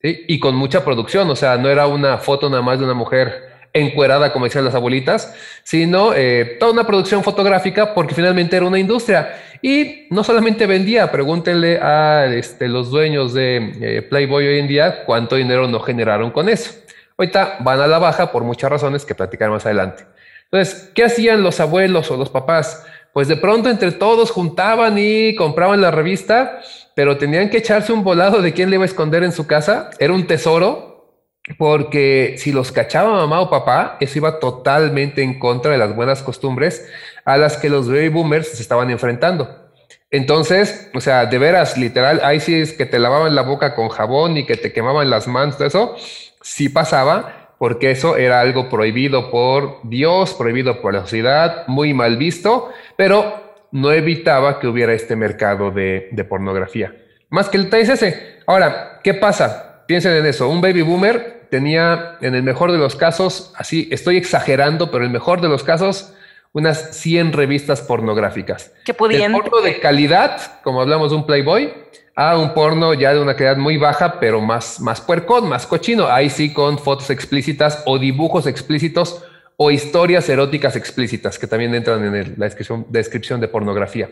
Y 0.00 0.38
con 0.38 0.54
mucha 0.54 0.84
producción, 0.84 1.28
o 1.28 1.34
sea, 1.34 1.56
no 1.56 1.68
era 1.68 1.88
una 1.88 2.18
foto 2.18 2.48
nada 2.48 2.62
más 2.62 2.78
de 2.78 2.84
una 2.84 2.94
mujer 2.94 3.48
encuerada, 3.72 4.32
como 4.32 4.44
decían 4.46 4.64
las 4.64 4.74
abuelitas, 4.74 5.34
sino 5.62 6.12
eh, 6.14 6.56
toda 6.58 6.72
una 6.72 6.86
producción 6.86 7.22
fotográfica 7.22 7.94
porque 7.94 8.14
finalmente 8.14 8.56
era 8.56 8.66
una 8.66 8.78
industria. 8.78 9.36
Y 9.60 10.06
no 10.10 10.22
solamente 10.22 10.66
vendía, 10.66 11.10
pregúntenle 11.10 11.78
a 11.78 12.26
este, 12.26 12.68
los 12.68 12.90
dueños 12.90 13.34
de 13.34 13.72
eh, 13.80 14.02
Playboy 14.02 14.46
hoy 14.46 14.58
en 14.60 14.68
día 14.68 15.04
cuánto 15.04 15.36
dinero 15.36 15.66
no 15.68 15.80
generaron 15.80 16.30
con 16.30 16.48
eso. 16.48 16.72
Ahorita 17.16 17.56
van 17.60 17.80
a 17.80 17.86
la 17.86 17.98
baja 17.98 18.30
por 18.30 18.44
muchas 18.44 18.70
razones 18.70 19.04
que 19.04 19.14
platicar 19.14 19.50
más 19.50 19.66
adelante. 19.66 20.04
Entonces, 20.44 20.90
¿qué 20.94 21.04
hacían 21.04 21.42
los 21.42 21.60
abuelos 21.60 22.10
o 22.10 22.16
los 22.16 22.30
papás? 22.30 22.86
Pues 23.12 23.26
de 23.26 23.36
pronto 23.36 23.68
entre 23.68 23.90
todos 23.92 24.30
juntaban 24.30 24.96
y 24.96 25.34
compraban 25.34 25.80
la 25.80 25.90
revista, 25.90 26.60
pero 26.98 27.16
tenían 27.16 27.48
que 27.48 27.58
echarse 27.58 27.92
un 27.92 28.02
volado 28.02 28.42
de 28.42 28.52
quién 28.52 28.70
le 28.70 28.74
iba 28.74 28.82
a 28.82 28.86
esconder 28.86 29.22
en 29.22 29.30
su 29.30 29.46
casa. 29.46 29.90
Era 30.00 30.12
un 30.12 30.26
tesoro 30.26 31.30
porque 31.56 32.34
si 32.38 32.50
los 32.50 32.72
cachaba 32.72 33.12
mamá 33.12 33.40
o 33.40 33.48
papá, 33.48 33.96
eso 34.00 34.18
iba 34.18 34.40
totalmente 34.40 35.22
en 35.22 35.38
contra 35.38 35.70
de 35.70 35.78
las 35.78 35.94
buenas 35.94 36.24
costumbres 36.24 36.88
a 37.24 37.36
las 37.36 37.56
que 37.56 37.68
los 37.68 37.86
baby 37.86 38.08
boomers 38.08 38.48
se 38.48 38.62
estaban 38.62 38.90
enfrentando. 38.90 39.70
Entonces, 40.10 40.90
o 40.92 41.00
sea, 41.00 41.26
de 41.26 41.38
veras, 41.38 41.78
literal, 41.78 42.20
ahí 42.24 42.40
sí 42.40 42.56
es 42.56 42.72
que 42.72 42.84
te 42.84 42.98
lavaban 42.98 43.36
la 43.36 43.42
boca 43.42 43.76
con 43.76 43.90
jabón 43.90 44.36
y 44.36 44.44
que 44.44 44.56
te 44.56 44.72
quemaban 44.72 45.08
las 45.08 45.28
manos, 45.28 45.60
eso 45.60 45.94
sí 46.42 46.68
pasaba, 46.68 47.52
porque 47.58 47.92
eso 47.92 48.16
era 48.16 48.40
algo 48.40 48.68
prohibido 48.68 49.30
por 49.30 49.78
Dios, 49.84 50.34
prohibido 50.34 50.82
por 50.82 50.94
la 50.94 51.02
sociedad, 51.02 51.62
muy 51.68 51.94
mal 51.94 52.16
visto, 52.16 52.70
pero 52.96 53.47
no 53.72 53.92
evitaba 53.92 54.58
que 54.58 54.66
hubiera 54.66 54.92
este 54.92 55.16
mercado 55.16 55.70
de, 55.70 56.08
de 56.12 56.24
pornografía. 56.24 56.94
Más 57.30 57.48
que 57.48 57.58
el 57.58 57.68
TSS. 57.68 58.04
Ahora, 58.46 59.00
¿qué 59.02 59.14
pasa? 59.14 59.84
Piensen 59.86 60.16
en 60.16 60.26
eso, 60.26 60.48
un 60.48 60.60
baby 60.60 60.82
boomer 60.82 61.38
tenía 61.50 62.16
en 62.20 62.34
el 62.34 62.42
mejor 62.42 62.72
de 62.72 62.78
los 62.78 62.96
casos, 62.96 63.52
así 63.56 63.88
estoy 63.90 64.16
exagerando, 64.16 64.90
pero 64.90 65.04
en 65.04 65.08
el 65.08 65.12
mejor 65.12 65.40
de 65.40 65.48
los 65.48 65.64
casos, 65.64 66.12
unas 66.52 66.96
100 66.96 67.32
revistas 67.32 67.80
pornográficas. 67.82 68.72
Que 68.84 68.94
podían. 68.94 69.32
porno 69.32 69.60
de 69.60 69.78
calidad, 69.80 70.60
como 70.62 70.80
hablamos 70.80 71.10
de 71.10 71.16
un 71.16 71.26
Playboy, 71.26 71.72
a 72.14 72.36
un 72.36 72.52
porno 72.52 72.94
ya 72.94 73.14
de 73.14 73.20
una 73.20 73.34
calidad 73.34 73.56
muy 73.56 73.76
baja, 73.76 74.18
pero 74.18 74.40
más, 74.40 74.80
más 74.80 75.00
puercón, 75.00 75.48
más 75.48 75.66
cochino. 75.66 76.08
Ahí 76.08 76.30
sí 76.30 76.52
con 76.52 76.78
fotos 76.78 77.10
explícitas 77.10 77.82
o 77.86 77.98
dibujos 77.98 78.46
explícitos 78.46 79.22
o 79.60 79.72
historias 79.72 80.28
eróticas 80.28 80.76
explícitas 80.76 81.36
que 81.36 81.48
también 81.48 81.74
entran 81.74 82.14
en 82.14 82.34
la 82.36 82.46
descripción, 82.46 83.40
de 83.40 83.48
pornografía. 83.48 84.08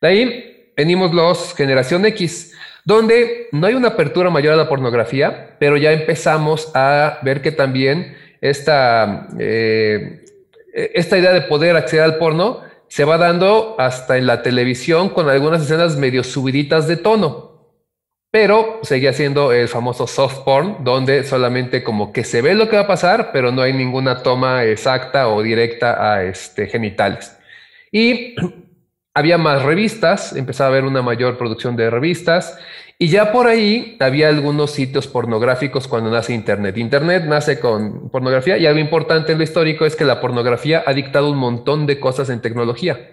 De 0.00 0.08
ahí 0.08 0.72
venimos 0.76 1.12
los 1.12 1.54
generación 1.56 2.06
X 2.06 2.54
donde 2.84 3.48
no 3.50 3.66
hay 3.66 3.74
una 3.74 3.88
apertura 3.88 4.30
mayor 4.30 4.54
a 4.54 4.56
la 4.56 4.68
pornografía, 4.68 5.56
pero 5.58 5.76
ya 5.76 5.92
empezamos 5.92 6.70
a 6.74 7.18
ver 7.22 7.42
que 7.42 7.50
también 7.50 8.16
esta, 8.40 9.26
eh, 9.38 10.24
esta 10.72 11.18
idea 11.18 11.32
de 11.32 11.42
poder 11.42 11.76
acceder 11.76 12.04
al 12.04 12.18
porno 12.18 12.62
se 12.86 13.04
va 13.04 13.18
dando 13.18 13.74
hasta 13.76 14.18
en 14.18 14.26
la 14.26 14.40
televisión 14.42 15.08
con 15.10 15.28
algunas 15.28 15.62
escenas 15.62 15.96
medio 15.96 16.22
subiditas 16.22 16.86
de 16.86 16.96
tono. 16.96 17.49
Pero 18.30 18.78
seguía 18.82 19.12
siendo 19.12 19.52
el 19.52 19.66
famoso 19.66 20.06
soft 20.06 20.44
porn, 20.44 20.84
donde 20.84 21.24
solamente 21.24 21.82
como 21.82 22.12
que 22.12 22.22
se 22.22 22.42
ve 22.42 22.54
lo 22.54 22.68
que 22.68 22.76
va 22.76 22.82
a 22.82 22.86
pasar, 22.86 23.30
pero 23.32 23.50
no 23.50 23.62
hay 23.62 23.72
ninguna 23.72 24.22
toma 24.22 24.64
exacta 24.64 25.28
o 25.28 25.42
directa 25.42 26.14
a 26.14 26.22
este, 26.22 26.68
genitales. 26.68 27.36
Y 27.90 28.36
había 29.14 29.36
más 29.36 29.62
revistas, 29.62 30.36
empezaba 30.36 30.68
a 30.68 30.72
haber 30.72 30.84
una 30.84 31.02
mayor 31.02 31.36
producción 31.38 31.74
de 31.74 31.90
revistas 31.90 32.56
y 33.02 33.08
ya 33.08 33.32
por 33.32 33.46
ahí 33.46 33.96
había 33.98 34.28
algunos 34.28 34.72
sitios 34.72 35.08
pornográficos 35.08 35.88
cuando 35.88 36.10
nace 36.10 36.34
Internet. 36.34 36.76
Internet 36.76 37.24
nace 37.26 37.58
con 37.58 38.10
pornografía 38.10 38.58
y 38.58 38.66
algo 38.66 38.78
importante 38.78 39.32
en 39.32 39.38
lo 39.38 39.44
histórico 39.44 39.86
es 39.86 39.96
que 39.96 40.04
la 40.04 40.20
pornografía 40.20 40.84
ha 40.86 40.92
dictado 40.92 41.30
un 41.30 41.38
montón 41.38 41.86
de 41.86 41.98
cosas 41.98 42.28
en 42.28 42.42
tecnología. 42.42 43.10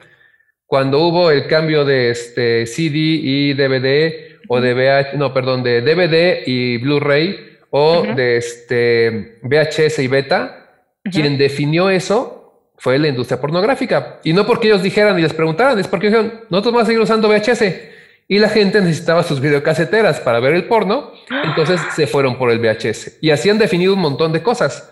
Cuando 0.65 0.99
hubo 0.99 1.31
el 1.31 1.47
cambio 1.47 1.85
de 1.85 2.09
este 2.11 2.65
CD 2.65 2.97
y 2.97 3.53
DVD 3.53 4.36
o 4.47 4.61
de 4.61 4.73
VH, 4.73 5.17
no, 5.17 5.33
perdón, 5.33 5.63
de 5.63 5.81
DVD 5.81 6.43
y 6.45 6.77
Blu-ray 6.77 7.57
o 7.69 8.03
de 8.03 8.37
este 8.37 9.39
VHS 9.43 9.99
y 9.99 10.07
beta, 10.07 10.69
quien 11.11 11.37
definió 11.37 11.89
eso 11.89 12.37
fue 12.77 12.99
la 12.99 13.07
industria 13.07 13.41
pornográfica. 13.41 14.19
Y 14.23 14.33
no 14.33 14.45
porque 14.45 14.67
ellos 14.67 14.83
dijeran 14.83 15.17
y 15.17 15.21
les 15.21 15.33
preguntaran, 15.33 15.77
es 15.79 15.87
porque 15.87 16.07
dijeron, 16.07 16.41
nosotros 16.49 16.73
vamos 16.73 16.83
a 16.83 16.85
seguir 16.87 17.01
usando 17.01 17.27
VHS. 17.27 17.63
Y 18.29 18.39
la 18.39 18.49
gente 18.49 18.81
necesitaba 18.81 19.23
sus 19.23 19.39
videocaseteras 19.39 20.19
para 20.19 20.39
ver 20.39 20.53
el 20.53 20.65
porno, 20.65 21.13
entonces 21.43 21.79
se 21.95 22.07
fueron 22.07 22.37
por 22.37 22.51
el 22.51 22.59
VHS. 22.59 23.19
Y 23.21 23.31
así 23.31 23.49
han 23.49 23.57
definido 23.57 23.93
un 23.93 23.99
montón 23.99 24.33
de 24.33 24.43
cosas. 24.43 24.91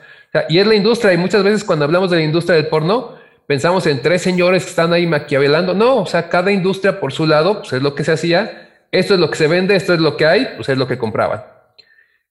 y 0.49 0.57
es 0.57 0.67
la 0.67 0.75
industria, 0.75 1.13
y 1.13 1.17
muchas 1.17 1.43
veces 1.43 1.63
cuando 1.63 1.85
hablamos 1.85 2.09
de 2.09 2.17
la 2.17 2.23
industria 2.23 2.55
del 2.55 2.67
porno, 2.67 3.15
pensamos 3.45 3.85
en 3.87 4.01
tres 4.01 4.21
señores 4.21 4.63
que 4.63 4.69
están 4.69 4.93
ahí 4.93 5.05
maquiavelando. 5.05 5.73
No, 5.73 5.97
o 5.97 6.05
sea, 6.05 6.29
cada 6.29 6.51
industria 6.51 6.99
por 6.99 7.11
su 7.11 7.27
lado, 7.27 7.59
pues 7.59 7.73
es 7.73 7.81
lo 7.81 7.93
que 7.93 8.03
se 8.03 8.13
hacía. 8.13 8.69
Esto 8.91 9.13
es 9.15 9.19
lo 9.19 9.29
que 9.29 9.37
se 9.37 9.47
vende, 9.47 9.75
esto 9.75 9.93
es 9.93 9.99
lo 9.99 10.17
que 10.17 10.25
hay, 10.25 10.47
pues 10.55 10.69
es 10.69 10.77
lo 10.77 10.87
que 10.87 10.97
compraban. 10.97 11.43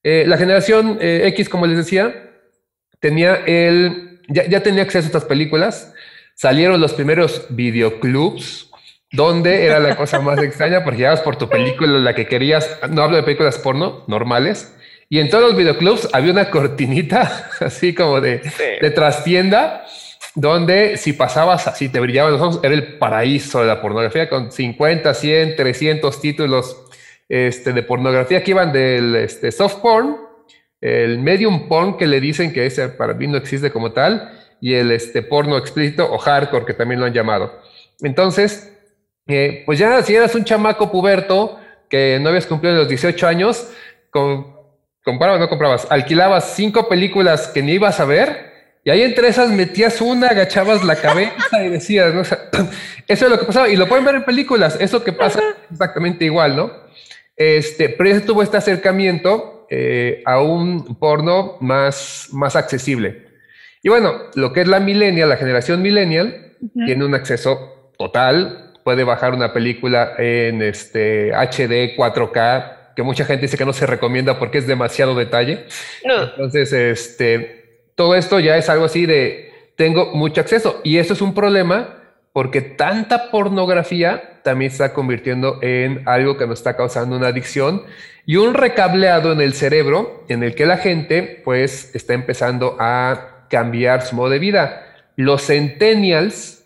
Eh, 0.03 0.25
la 0.27 0.37
generación 0.37 0.97
eh, 1.01 1.23
X, 1.27 1.49
como 1.49 1.65
les 1.65 1.77
decía, 1.77 2.31
tenía 2.99 3.35
el 3.45 4.05
ya, 4.27 4.61
tenía 4.61 4.83
acceso 4.83 5.05
a 5.05 5.07
estas 5.07 5.25
películas. 5.25 5.93
Salieron 6.33 6.81
los 6.81 6.93
primeros 6.93 7.45
videoclubs, 7.49 8.69
donde 9.11 9.65
era 9.65 9.79
la 9.79 9.95
cosa 9.95 10.19
más 10.19 10.39
extraña, 10.43 10.83
porque 10.83 10.99
llegabas 10.99 11.21
por 11.21 11.37
tu 11.37 11.49
película, 11.49 11.99
la 11.99 12.15
que 12.15 12.27
querías. 12.27 12.79
No 12.89 13.03
hablo 13.03 13.17
de 13.17 13.23
películas 13.23 13.57
porno 13.57 14.03
normales. 14.07 14.73
Y 15.07 15.19
en 15.19 15.29
todos 15.29 15.43
los 15.43 15.55
videoclubs 15.55 16.09
había 16.13 16.31
una 16.31 16.49
cortinita, 16.49 17.49
así 17.59 17.93
como 17.93 18.21
de, 18.21 18.41
de 18.81 18.91
trastienda, 18.91 19.85
donde 20.35 20.97
si 20.97 21.13
pasabas 21.13 21.67
así, 21.67 21.89
te 21.89 21.99
brillaban 21.99 22.33
los 22.33 22.41
ojos, 22.41 22.59
era 22.61 22.73
el 22.73 22.97
paraíso 22.97 23.61
de 23.61 23.67
la 23.67 23.81
pornografía, 23.81 24.29
con 24.29 24.51
50, 24.51 25.13
100, 25.13 25.55
300 25.55 26.21
títulos 26.21 26.77
este, 27.27 27.73
de 27.73 27.83
pornografía 27.83 28.43
que 28.43 28.51
iban 28.51 28.71
del 28.71 29.15
este, 29.15 29.51
soft 29.51 29.77
porn 29.77 30.25
el 30.85 31.17
medium 31.17 31.67
porn 31.67 31.97
que 31.97 32.05
le 32.05 32.19
dicen 32.19 32.53
que 32.53 32.65
ese 32.67 32.89
para 32.89 33.15
mí 33.15 33.25
no 33.25 33.37
existe 33.37 33.71
como 33.71 33.91
tal, 33.91 34.31
y 34.61 34.73
el 34.73 34.91
este, 34.91 35.23
porno 35.23 35.57
explícito 35.57 36.11
o 36.11 36.19
hardcore 36.19 36.65
que 36.65 36.75
también 36.75 36.99
lo 36.99 37.07
han 37.07 37.13
llamado. 37.13 37.59
Entonces, 38.01 38.71
eh, 39.27 39.63
pues 39.65 39.79
ya 39.79 40.01
si 40.03 40.15
eras 40.15 40.35
un 40.35 40.43
chamaco 40.43 40.91
puberto 40.91 41.59
que 41.89 42.19
no 42.21 42.29
habías 42.29 42.45
cumplido 42.45 42.75
los 42.75 42.87
18 42.87 43.27
años, 43.27 43.67
comprabas, 44.11 45.39
no 45.39 45.49
comprabas, 45.49 45.87
alquilabas 45.89 46.53
cinco 46.55 46.87
películas 46.87 47.47
que 47.47 47.63
ni 47.63 47.73
ibas 47.73 47.99
a 47.99 48.05
ver, 48.05 48.54
y 48.85 48.91
ahí 48.91 49.01
entre 49.01 49.27
esas 49.27 49.49
metías 49.49 49.99
una, 49.99 50.27
agachabas 50.27 50.83
la 50.83 50.95
cabeza 50.95 51.65
y 51.65 51.69
decías, 51.69 52.13
¿no? 52.13 52.21
eso 53.07 53.25
es 53.25 53.31
lo 53.31 53.39
que 53.39 53.45
pasaba, 53.45 53.67
y 53.67 53.75
lo 53.75 53.87
pueden 53.87 54.05
ver 54.05 54.13
en 54.13 54.23
películas, 54.23 54.77
eso 54.79 55.03
que 55.03 55.11
pasa 55.11 55.41
exactamente 55.71 56.23
igual, 56.23 56.55
¿no? 56.55 56.71
Este, 57.35 57.89
pero 57.89 58.11
ya 58.11 58.21
tuvo 58.23 58.43
este 58.43 58.57
acercamiento 58.57 59.65
eh, 59.71 60.21
a 60.23 60.39
un 60.39 60.99
porno 60.99 61.57
más, 61.61 62.27
más 62.31 62.55
accesible. 62.55 63.25
Y 63.81 63.89
bueno, 63.89 64.13
lo 64.35 64.53
que 64.53 64.61
es 64.61 64.67
la 64.67 64.79
millennial, 64.79 65.29
la 65.29 65.37
generación 65.37 65.81
millennial, 65.81 66.53
tiene 66.85 67.05
un 67.05 67.15
acceso 67.15 67.91
total, 67.97 68.71
puede 68.83 69.03
bajar 69.03 69.33
una 69.33 69.51
película 69.51 70.13
en 70.19 70.61
este 70.61 71.31
HD 71.33 71.97
4K 71.97 72.93
que 72.95 73.03
mucha 73.03 73.25
gente 73.25 73.43
dice 73.43 73.57
que 73.57 73.65
no 73.65 73.73
se 73.73 73.85
recomienda 73.85 74.39
porque 74.39 74.59
es 74.59 74.67
demasiado 74.67 75.15
detalle. 75.15 75.65
Entonces, 76.03 76.71
este, 76.71 77.54
todo 77.95 78.15
esto 78.15 78.39
ya 78.39 78.57
es 78.57 78.69
algo 78.69 78.85
así 78.85 79.05
de 79.05 79.51
tengo 79.75 80.13
mucho 80.13 80.41
acceso 80.41 80.81
y 80.83 80.97
eso 80.97 81.13
es 81.13 81.21
un 81.21 81.33
problema 81.33 81.95
porque 82.33 82.61
tanta 82.61 83.31
pornografía 83.31 84.41
también 84.43 84.71
está 84.71 84.93
convirtiendo 84.93 85.59
en 85.61 86.03
algo 86.05 86.37
que 86.37 86.45
nos 86.45 86.59
está 86.59 86.75
causando 86.75 87.15
una 87.15 87.27
adicción 87.27 87.83
y 88.25 88.35
un 88.35 88.53
recableado 88.53 89.31
en 89.31 89.41
el 89.41 89.53
cerebro 89.53 90.25
en 90.27 90.43
el 90.43 90.53
que 90.53 90.65
la 90.65 90.77
gente 90.77 91.41
pues 91.43 91.95
está 91.95 92.13
empezando 92.13 92.75
a 92.79 93.47
cambiar 93.49 94.01
su 94.01 94.15
modo 94.15 94.29
de 94.29 94.39
vida. 94.39 94.85
Los 95.15 95.43
centennials 95.45 96.65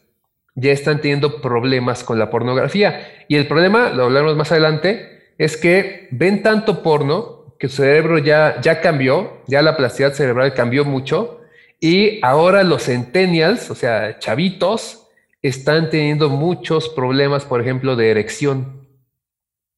ya 0.56 0.72
están 0.72 1.02
teniendo 1.02 1.42
problemas 1.42 2.04
con 2.04 2.18
la 2.18 2.30
pornografía 2.30 3.08
y 3.28 3.36
el 3.36 3.48
problema, 3.48 3.90
lo 3.90 4.06
hablaremos 4.06 4.36
más 4.36 4.52
adelante, 4.52 5.34
es 5.38 5.56
que 5.56 6.08
ven 6.12 6.42
tanto 6.42 6.82
porno 6.82 7.39
que 7.60 7.68
su 7.68 7.78
cerebro 7.78 8.18
ya, 8.18 8.60
ya 8.62 8.82
cambió, 8.82 9.42
ya 9.48 9.62
la 9.62 9.76
plasticidad 9.76 10.14
cerebral 10.14 10.54
cambió 10.54 10.86
mucho 10.86 11.42
y 11.80 12.20
ahora 12.24 12.64
los 12.64 12.84
centennials, 12.86 13.70
o 13.70 13.76
sea, 13.76 14.18
chavitos, 14.20 15.08
están 15.42 15.90
teniendo 15.90 16.30
muchos 16.30 16.90
problemas, 16.90 17.46
por 17.46 17.62
ejemplo, 17.62 17.96
de 17.96 18.12
erección. 18.12 18.88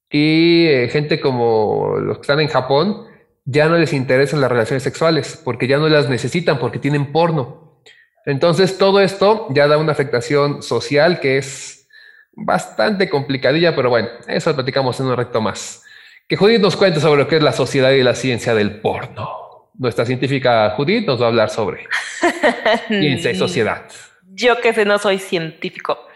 Y 0.09 0.65
eh, 0.67 0.89
gente 0.89 1.19
como 1.19 1.97
los 1.99 2.17
que 2.17 2.21
están 2.21 2.39
en 2.39 2.47
Japón, 2.47 3.05
ya 3.45 3.67
no 3.67 3.77
les 3.77 3.93
interesan 3.93 4.41
las 4.41 4.51
relaciones 4.51 4.83
sexuales 4.83 5.39
porque 5.43 5.67
ya 5.67 5.77
no 5.77 5.89
las 5.89 6.09
necesitan 6.09 6.59
porque 6.59 6.79
tienen 6.79 7.11
porno. 7.11 7.81
Entonces 8.25 8.77
todo 8.77 8.99
esto 8.99 9.47
ya 9.49 9.67
da 9.67 9.77
una 9.77 9.91
afectación 9.91 10.61
social 10.61 11.19
que 11.19 11.37
es 11.37 11.87
bastante 12.33 13.09
complicadilla, 13.09 13.75
pero 13.75 13.89
bueno, 13.89 14.09
eso 14.27 14.51
lo 14.51 14.57
platicamos 14.57 14.99
en 14.99 15.07
un 15.07 15.17
recto 15.17 15.41
más. 15.41 15.83
Que 16.31 16.37
Judith 16.37 16.61
nos 16.61 16.77
cuente 16.77 17.01
sobre 17.01 17.23
lo 17.23 17.27
que 17.27 17.35
es 17.35 17.43
la 17.43 17.51
sociedad 17.51 17.91
y 17.91 18.01
la 18.01 18.15
ciencia 18.15 18.55
del 18.55 18.79
porno. 18.79 19.69
Nuestra 19.73 20.05
científica 20.05 20.69
Judith 20.77 21.05
nos 21.05 21.19
va 21.19 21.25
a 21.25 21.27
hablar 21.27 21.49
sobre 21.49 21.89
ciencia 22.87 23.31
y 23.31 23.35
sociedad. 23.35 23.83
Yo 24.29 24.61
que 24.61 24.73
sé, 24.73 24.85
no 24.85 24.97
soy 24.97 25.19
científico. 25.19 26.07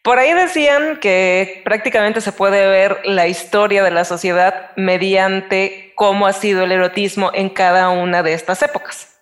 Por 0.00 0.18
ahí 0.18 0.32
decían 0.32 0.96
que 0.96 1.60
prácticamente 1.62 2.22
se 2.22 2.32
puede 2.32 2.68
ver 2.68 3.02
la 3.04 3.28
historia 3.28 3.84
de 3.84 3.90
la 3.90 4.06
sociedad 4.06 4.70
mediante 4.76 5.92
cómo 5.94 6.26
ha 6.26 6.32
sido 6.32 6.64
el 6.64 6.72
erotismo 6.72 7.30
en 7.34 7.50
cada 7.50 7.90
una 7.90 8.22
de 8.22 8.32
estas 8.32 8.62
épocas. 8.62 9.20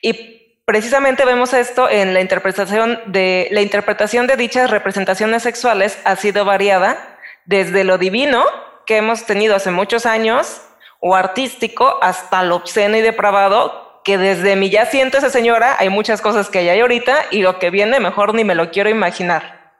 Y 0.00 0.62
precisamente 0.64 1.26
vemos 1.26 1.52
esto 1.52 1.90
en 1.90 2.14
la 2.14 2.22
interpretación 2.22 2.98
de 3.04 3.48
la 3.50 3.60
interpretación 3.60 4.26
de 4.26 4.38
dichas 4.38 4.70
representaciones 4.70 5.42
sexuales 5.42 5.98
ha 6.04 6.16
sido 6.16 6.46
variada 6.46 7.18
desde 7.44 7.84
lo 7.84 7.98
divino 7.98 8.46
que 8.88 8.96
hemos 8.96 9.26
tenido 9.26 9.54
hace 9.54 9.70
muchos 9.70 10.06
años 10.06 10.62
o 10.98 11.14
artístico 11.14 11.98
hasta 12.00 12.42
lo 12.42 12.56
obsceno 12.56 12.96
y 12.96 13.02
depravado 13.02 14.00
que 14.02 14.16
desde 14.16 14.56
mi 14.56 14.70
ya 14.70 14.86
siento 14.86 15.18
esa 15.18 15.28
señora, 15.28 15.76
hay 15.78 15.90
muchas 15.90 16.22
cosas 16.22 16.48
que 16.48 16.60
hay 16.60 16.80
ahorita 16.80 17.26
y 17.30 17.42
lo 17.42 17.58
que 17.58 17.68
viene 17.68 18.00
mejor 18.00 18.34
ni 18.34 18.44
me 18.44 18.54
lo 18.54 18.70
quiero 18.70 18.88
imaginar. 18.88 19.74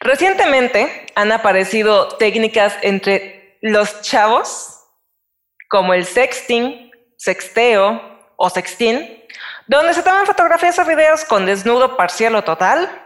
Recientemente 0.00 1.06
han 1.14 1.30
aparecido 1.30 2.08
técnicas 2.08 2.76
entre 2.82 3.56
los 3.62 4.02
chavos, 4.02 4.80
como 5.68 5.94
el 5.94 6.06
sexting, 6.06 6.90
sexteo 7.16 8.02
o 8.34 8.50
sexting, 8.50 9.24
donde 9.68 9.94
se 9.94 10.02
toman 10.02 10.26
fotografías 10.26 10.76
o 10.80 10.84
videos 10.84 11.24
con 11.24 11.46
desnudo 11.46 11.96
parcial 11.96 12.34
o 12.34 12.42
total, 12.42 13.05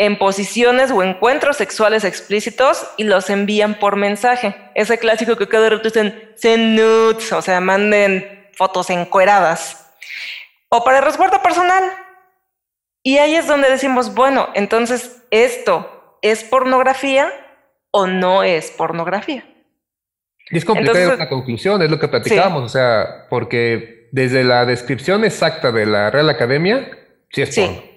en 0.00 0.16
posiciones 0.16 0.90
o 0.90 1.02
encuentros 1.02 1.58
sexuales 1.58 2.04
explícitos 2.04 2.86
y 2.96 3.04
los 3.04 3.28
envían 3.28 3.78
por 3.78 3.96
mensaje. 3.96 4.56
Ese 4.74 4.98
clásico 4.98 5.36
que 5.36 5.46
cada 5.46 5.68
rato 5.68 5.82
dicen, 5.82 6.32
send 6.36 6.80
nudes, 6.80 7.30
o 7.34 7.42
sea, 7.42 7.60
manden 7.60 8.48
fotos 8.54 8.88
encueradas 8.88 9.92
o 10.70 10.82
para 10.84 11.00
el 11.00 11.04
resguardo 11.04 11.42
personal. 11.42 11.84
Y 13.02 13.18
ahí 13.18 13.34
es 13.34 13.46
donde 13.46 13.68
decimos, 13.68 14.14
bueno, 14.14 14.48
entonces 14.54 15.22
esto 15.30 16.16
es 16.22 16.44
pornografía 16.44 17.30
o 17.90 18.06
no 18.06 18.42
es 18.42 18.70
pornografía. 18.70 19.44
Y 20.50 20.56
es 20.56 20.64
complicada 20.64 21.16
la 21.16 21.28
conclusión, 21.28 21.82
es 21.82 21.90
lo 21.90 22.00
que 22.00 22.08
platicábamos, 22.08 22.62
o 22.62 22.68
sea, 22.70 23.26
porque 23.28 24.08
desde 24.12 24.44
la 24.44 24.64
descripción 24.64 25.26
exacta 25.26 25.70
de 25.72 25.84
la 25.84 26.10
Real 26.10 26.30
Academia, 26.30 26.90
sí 27.30 27.42
es 27.42 27.54
sí, 27.54 27.89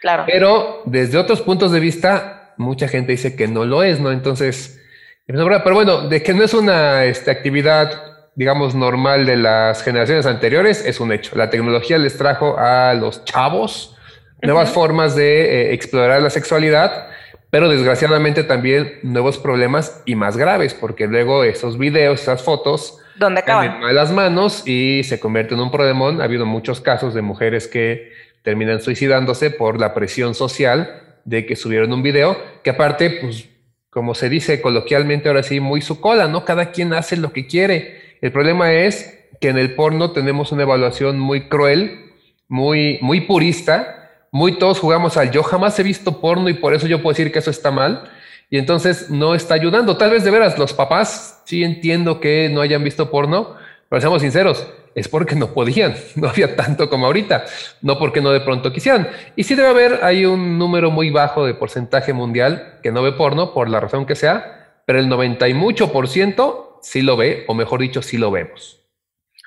Claro. 0.00 0.24
Pero 0.26 0.82
desde 0.84 1.18
otros 1.18 1.42
puntos 1.42 1.72
de 1.72 1.80
vista, 1.80 2.54
mucha 2.56 2.88
gente 2.88 3.12
dice 3.12 3.34
que 3.36 3.48
no 3.48 3.64
lo 3.64 3.82
es, 3.82 4.00
¿no? 4.00 4.12
Entonces, 4.12 4.80
pero 5.26 5.74
bueno, 5.74 6.08
de 6.08 6.22
que 6.22 6.34
no 6.34 6.44
es 6.44 6.54
una 6.54 7.04
este, 7.04 7.30
actividad 7.30 8.08
digamos, 8.38 8.76
normal 8.76 9.26
de 9.26 9.36
las 9.36 9.82
generaciones 9.82 10.24
anteriores 10.24 10.86
es 10.86 11.00
un 11.00 11.10
hecho. 11.10 11.34
La 11.34 11.50
tecnología 11.50 11.98
les 11.98 12.16
trajo 12.16 12.56
a 12.56 12.94
los 12.94 13.24
chavos 13.24 13.96
nuevas 14.40 14.70
formas 14.70 15.16
de 15.16 15.70
eh, 15.70 15.74
explorar 15.74 16.22
la 16.22 16.30
sexualidad, 16.30 17.08
pero 17.50 17.68
desgraciadamente 17.68 18.44
también 18.44 19.00
nuevos 19.02 19.38
problemas 19.38 20.04
y 20.06 20.14
más 20.14 20.36
graves, 20.36 20.72
porque 20.72 21.08
luego 21.08 21.42
esos 21.42 21.78
videos, 21.78 22.22
esas 22.22 22.40
fotos, 22.40 22.98
¿Dónde 23.16 23.40
acaban? 23.40 23.72
En 23.72 23.80
malas 23.80 24.12
manos 24.12 24.62
y 24.64 25.02
se 25.02 25.18
convierten 25.18 25.58
en 25.58 25.64
un 25.64 25.70
problemón. 25.72 26.20
Ha 26.20 26.24
habido 26.24 26.46
muchos 26.46 26.80
casos 26.80 27.14
de 27.14 27.22
mujeres 27.22 27.66
que 27.66 28.12
terminan 28.42 28.80
suicidándose 28.80 29.50
por 29.50 29.80
la 29.80 29.94
presión 29.94 30.34
social 30.34 31.20
de 31.24 31.46
que 31.46 31.56
subieron 31.56 31.92
un 31.92 32.02
video, 32.02 32.36
que 32.62 32.70
aparte, 32.70 33.10
pues, 33.10 33.48
como 33.90 34.14
se 34.14 34.28
dice 34.28 34.60
coloquialmente 34.60 35.28
ahora 35.28 35.42
sí, 35.42 35.60
muy 35.60 35.80
su 35.80 36.00
cola, 36.00 36.28
¿no? 36.28 36.44
Cada 36.44 36.70
quien 36.70 36.92
hace 36.92 37.16
lo 37.16 37.32
que 37.32 37.46
quiere. 37.46 38.16
El 38.20 38.32
problema 38.32 38.72
es 38.72 39.18
que 39.40 39.48
en 39.48 39.58
el 39.58 39.74
porno 39.74 40.12
tenemos 40.12 40.52
una 40.52 40.62
evaluación 40.62 41.18
muy 41.18 41.48
cruel, 41.48 42.12
muy, 42.48 42.98
muy 43.02 43.22
purista, 43.22 44.10
muy 44.30 44.58
todos 44.58 44.80
jugamos 44.80 45.16
al 45.16 45.30
yo 45.30 45.42
jamás 45.42 45.78
he 45.78 45.82
visto 45.82 46.20
porno 46.20 46.48
y 46.48 46.54
por 46.54 46.74
eso 46.74 46.86
yo 46.86 47.02
puedo 47.02 47.14
decir 47.14 47.32
que 47.32 47.38
eso 47.38 47.50
está 47.50 47.70
mal. 47.70 48.10
Y 48.50 48.56
entonces 48.56 49.10
no 49.10 49.34
está 49.34 49.54
ayudando. 49.54 49.98
Tal 49.98 50.10
vez 50.10 50.24
de 50.24 50.30
veras 50.30 50.58
los 50.58 50.72
papás 50.72 51.42
sí 51.44 51.62
entiendo 51.64 52.18
que 52.18 52.48
no 52.48 52.62
hayan 52.62 52.82
visto 52.82 53.10
porno, 53.10 53.56
pero 53.88 54.00
seamos 54.00 54.22
sinceros, 54.22 54.66
es 54.94 55.08
porque 55.08 55.34
no 55.34 55.54
podían, 55.54 55.94
no 56.16 56.28
había 56.28 56.56
tanto 56.56 56.90
como 56.90 57.06
ahorita, 57.06 57.44
no 57.82 57.98
porque 57.98 58.20
no 58.20 58.30
de 58.30 58.40
pronto 58.40 58.72
quisieran. 58.72 59.08
Y 59.36 59.44
sí 59.44 59.54
debe 59.54 59.68
haber, 59.68 60.00
hay 60.02 60.26
un 60.26 60.58
número 60.58 60.90
muy 60.90 61.10
bajo 61.10 61.46
de 61.46 61.54
porcentaje 61.54 62.12
mundial 62.12 62.78
que 62.82 62.92
no 62.92 63.02
ve 63.02 63.12
porno, 63.12 63.54
por 63.54 63.68
la 63.68 63.80
razón 63.80 64.06
que 64.06 64.14
sea, 64.14 64.82
pero 64.84 64.98
el 64.98 65.08
90 65.08 65.48
y 65.48 65.54
mucho 65.54 65.92
por 65.92 66.08
ciento 66.08 66.78
sí 66.82 67.02
lo 67.02 67.16
ve, 67.16 67.44
o 67.48 67.54
mejor 67.54 67.80
dicho, 67.80 68.02
sí 68.02 68.18
lo 68.18 68.30
vemos. 68.30 68.78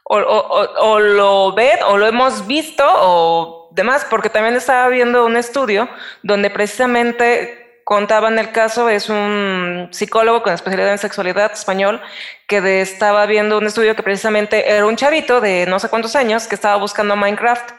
O, 0.03 0.99
lo 0.99 1.53
ven, 1.53 1.79
o 1.87 1.97
lo 1.97 2.05
hemos 2.05 2.45
visto, 2.45 2.83
o 2.85 3.69
demás, 3.71 4.05
porque 4.09 4.29
también 4.29 4.55
estaba 4.55 4.89
viendo 4.89 5.25
un 5.25 5.37
estudio 5.37 5.87
donde 6.21 6.49
precisamente 6.49 7.60
contaban 7.83 8.39
el 8.39 8.51
caso, 8.51 8.89
es 8.89 9.09
un 9.09 9.89
psicólogo 9.91 10.43
con 10.43 10.53
especialidad 10.53 10.91
en 10.91 10.97
sexualidad 10.97 11.51
español, 11.53 12.01
que 12.47 12.81
estaba 12.81 13.25
viendo 13.25 13.57
un 13.57 13.65
estudio 13.65 13.95
que 13.95 14.03
precisamente 14.03 14.69
era 14.69 14.85
un 14.85 14.95
chavito 14.95 15.41
de 15.41 15.65
no 15.65 15.79
sé 15.79 15.89
cuántos 15.89 16.15
años 16.15 16.47
que 16.47 16.55
estaba 16.55 16.77
buscando 16.77 17.15
Minecraft, 17.15 17.71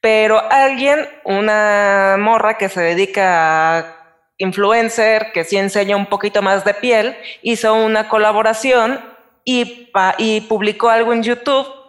pero 0.00 0.42
alguien, 0.50 1.08
una 1.24 2.16
morra 2.18 2.56
que 2.56 2.68
se 2.68 2.80
dedica 2.80 3.78
a 3.78 3.96
influencer 4.38 5.32
que 5.32 5.44
sí 5.44 5.56
enseña 5.56 5.96
un 5.96 6.06
poquito 6.06 6.40
más 6.40 6.64
de 6.64 6.74
piel, 6.74 7.16
hizo 7.42 7.74
una 7.74 8.08
colaboración 8.08 9.04
y, 9.44 9.90
y 10.18 10.40
publicó 10.42 10.88
algo 10.88 11.12
en 11.12 11.22
YouTube 11.22 11.79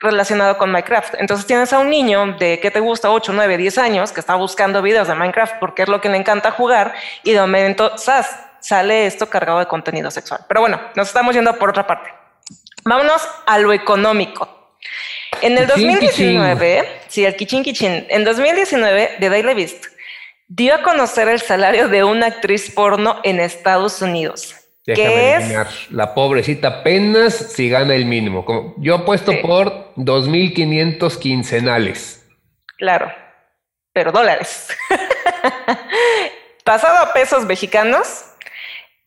relacionado 0.00 0.58
con 0.58 0.72
Minecraft. 0.72 1.14
Entonces 1.18 1.46
tienes 1.46 1.72
a 1.72 1.78
un 1.78 1.90
niño 1.90 2.34
de, 2.38 2.58
¿qué 2.60 2.70
te 2.70 2.80
gusta? 2.80 3.10
8, 3.10 3.32
9, 3.32 3.56
10 3.56 3.78
años 3.78 4.12
que 4.12 4.20
está 4.20 4.34
buscando 4.34 4.82
videos 4.82 5.06
de 5.06 5.14
Minecraft 5.14 5.56
porque 5.60 5.82
es 5.82 5.88
lo 5.88 6.00
que 6.00 6.08
le 6.08 6.16
encanta 6.16 6.50
jugar 6.50 6.94
y 7.22 7.32
de 7.32 7.40
momento, 7.40 7.96
¡zas! 7.98 8.46
sale 8.60 9.06
esto 9.06 9.28
cargado 9.28 9.58
de 9.58 9.66
contenido 9.66 10.10
sexual. 10.10 10.40
Pero 10.46 10.60
bueno, 10.60 10.80
nos 10.94 11.08
estamos 11.08 11.34
yendo 11.34 11.56
por 11.58 11.70
otra 11.70 11.86
parte. 11.86 12.10
Vámonos 12.84 13.26
a 13.46 13.58
lo 13.58 13.72
económico. 13.72 14.76
En 15.42 15.56
el 15.56 15.66
2019, 15.66 17.02
sí, 17.08 17.24
el 17.24 17.36
kichin 17.36 17.62
kichin, 17.62 18.06
en 18.08 18.24
2019, 18.24 19.16
The 19.20 19.28
Daily 19.30 19.54
Beast 19.54 19.86
dio 20.48 20.74
a 20.74 20.82
conocer 20.82 21.28
el 21.28 21.40
salario 21.40 21.88
de 21.88 22.02
una 22.04 22.26
actriz 22.26 22.70
porno 22.70 23.20
en 23.22 23.40
Estados 23.40 24.02
Unidos. 24.02 24.56
Que 24.94 25.36
es 25.36 25.90
la 25.90 26.14
pobrecita 26.14 26.68
apenas 26.68 27.34
si 27.34 27.68
gana 27.68 27.94
el 27.94 28.04
mínimo. 28.04 28.44
Como 28.44 28.74
yo 28.78 28.94
apuesto 28.96 29.32
por 29.42 29.94
2.500 29.96 31.18
quincenales. 31.18 32.26
Claro, 32.76 33.12
pero 33.92 34.12
dólares. 34.12 34.68
Pasado 36.64 36.98
a 36.98 37.12
pesos 37.12 37.44
mexicanos, 37.46 38.24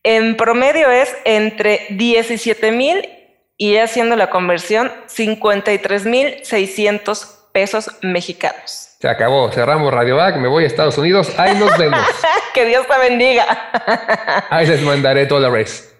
en 0.03 0.35
promedio 0.35 0.91
es 0.91 1.15
entre 1.23 1.87
17 1.91 2.71
mil 2.71 3.09
y 3.57 3.77
haciendo 3.77 4.15
la 4.15 4.29
conversión 4.29 4.91
53 5.07 6.05
mil 6.05 6.43
600 6.43 7.47
pesos 7.53 7.91
mexicanos. 8.01 8.92
Se 9.03 9.09
acabó, 9.09 9.51
cerramos 9.51 9.93
Radio 9.93 10.15
Back, 10.15 10.37
me 10.37 10.47
voy 10.47 10.63
a 10.63 10.67
Estados 10.67 10.97
Unidos, 10.97 11.37
ahí 11.37 11.57
nos 11.57 11.77
vemos. 11.77 11.99
que 12.53 12.63
Dios 12.63 12.87
te 12.87 12.97
bendiga. 12.99 13.45
ahí 14.49 14.65
les 14.65 14.81
mandaré 14.81 15.25
dólares. 15.25 15.93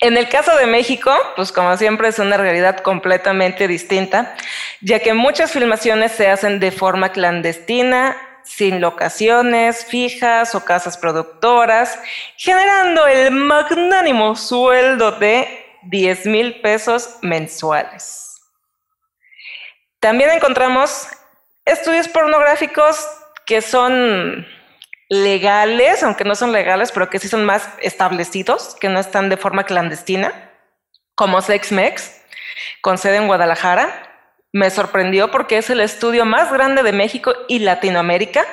En 0.00 0.16
el 0.16 0.28
caso 0.28 0.56
de 0.56 0.66
México, 0.66 1.16
pues 1.36 1.52
como 1.52 1.76
siempre 1.76 2.08
es 2.08 2.18
una 2.18 2.36
realidad 2.36 2.78
completamente 2.78 3.68
distinta, 3.68 4.34
ya 4.80 4.98
que 4.98 5.14
muchas 5.14 5.52
filmaciones 5.52 6.10
se 6.10 6.26
hacen 6.28 6.58
de 6.58 6.72
forma 6.72 7.12
clandestina, 7.12 8.16
sin 8.42 8.80
locaciones 8.80 9.84
fijas 9.84 10.56
o 10.56 10.64
casas 10.64 10.98
productoras, 10.98 11.96
generando 12.36 13.06
el 13.06 13.30
magnánimo 13.30 14.34
sueldo 14.34 15.12
de 15.12 15.46
10 15.84 16.26
mil 16.26 16.60
pesos 16.60 17.18
mensuales. 17.22 18.40
También 20.00 20.30
encontramos 20.30 21.06
estudios 21.66 22.08
pornográficos 22.08 23.06
que 23.44 23.60
son 23.60 24.46
legales, 25.08 26.02
aunque 26.02 26.24
no 26.24 26.34
son 26.34 26.52
legales, 26.52 26.90
pero 26.92 27.10
que 27.10 27.18
sí 27.18 27.28
son 27.28 27.44
más 27.44 27.68
establecidos, 27.80 28.76
que 28.80 28.88
no 28.88 28.98
están 28.98 29.28
de 29.28 29.36
forma 29.36 29.64
clandestina, 29.64 30.52
como 31.14 31.40
SexMex, 31.42 32.22
con 32.80 32.98
sede 32.98 33.16
en 33.16 33.26
Guadalajara. 33.26 34.02
Me 34.52 34.70
sorprendió 34.70 35.30
porque 35.30 35.58
es 35.58 35.68
el 35.70 35.80
estudio 35.80 36.24
más 36.24 36.52
grande 36.52 36.82
de 36.82 36.92
México 36.92 37.34
y 37.48 37.58
Latinoamérica, 37.58 38.44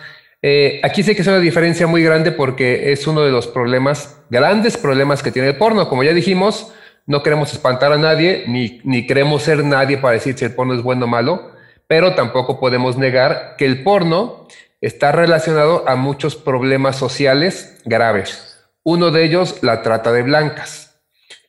Eh, 0.41 0.79
aquí 0.83 1.01
sí 1.01 1.15
que 1.15 1.21
es 1.21 1.27
una 1.27 1.39
diferencia 1.39 1.87
muy 1.87 2.03
grande 2.03 2.31
porque 2.31 2.91
es 2.91 3.07
uno 3.07 3.21
de 3.21 3.31
los 3.31 3.47
problemas, 3.47 4.21
grandes 4.29 4.77
problemas 4.77 5.23
que 5.23 5.31
tiene 5.31 5.49
el 5.49 5.57
porno. 5.57 5.87
Como 5.87 6.03
ya 6.03 6.13
dijimos, 6.13 6.73
no 7.05 7.23
queremos 7.23 7.53
espantar 7.53 7.91
a 7.91 7.97
nadie, 7.97 8.45
ni, 8.47 8.81
ni 8.83 9.05
queremos 9.05 9.43
ser 9.43 9.63
nadie 9.63 9.97
para 9.97 10.13
decir 10.13 10.37
si 10.37 10.45
el 10.45 10.55
porno 10.55 10.73
es 10.73 10.81
bueno 10.81 11.05
o 11.05 11.07
malo 11.07 11.55
pero 11.87 12.15
tampoco 12.15 12.59
podemos 12.59 12.97
negar 12.97 13.55
que 13.57 13.65
el 13.65 13.83
porno 13.83 14.47
está 14.81 15.11
relacionado 15.11 15.87
a 15.87 15.95
muchos 15.95 16.35
problemas 16.35 16.97
sociales 16.97 17.81
graves. 17.85 18.59
Uno 18.83 19.11
de 19.11 19.23
ellos, 19.23 19.59
la 19.61 19.81
trata 19.81 20.11
de 20.11 20.23
blancas. 20.23 21.01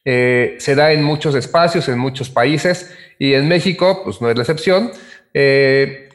Eh, 0.04 0.56
se 0.58 0.74
da 0.74 0.92
en 0.92 1.02
muchos 1.02 1.34
espacios, 1.34 1.88
en 1.88 1.98
muchos 1.98 2.30
países, 2.30 2.94
y 3.18 3.34
en 3.34 3.48
México, 3.48 4.02
pues 4.04 4.20
no 4.20 4.30
es 4.30 4.36
la 4.36 4.42
excepción. 4.42 4.92
Eh, 5.34 6.08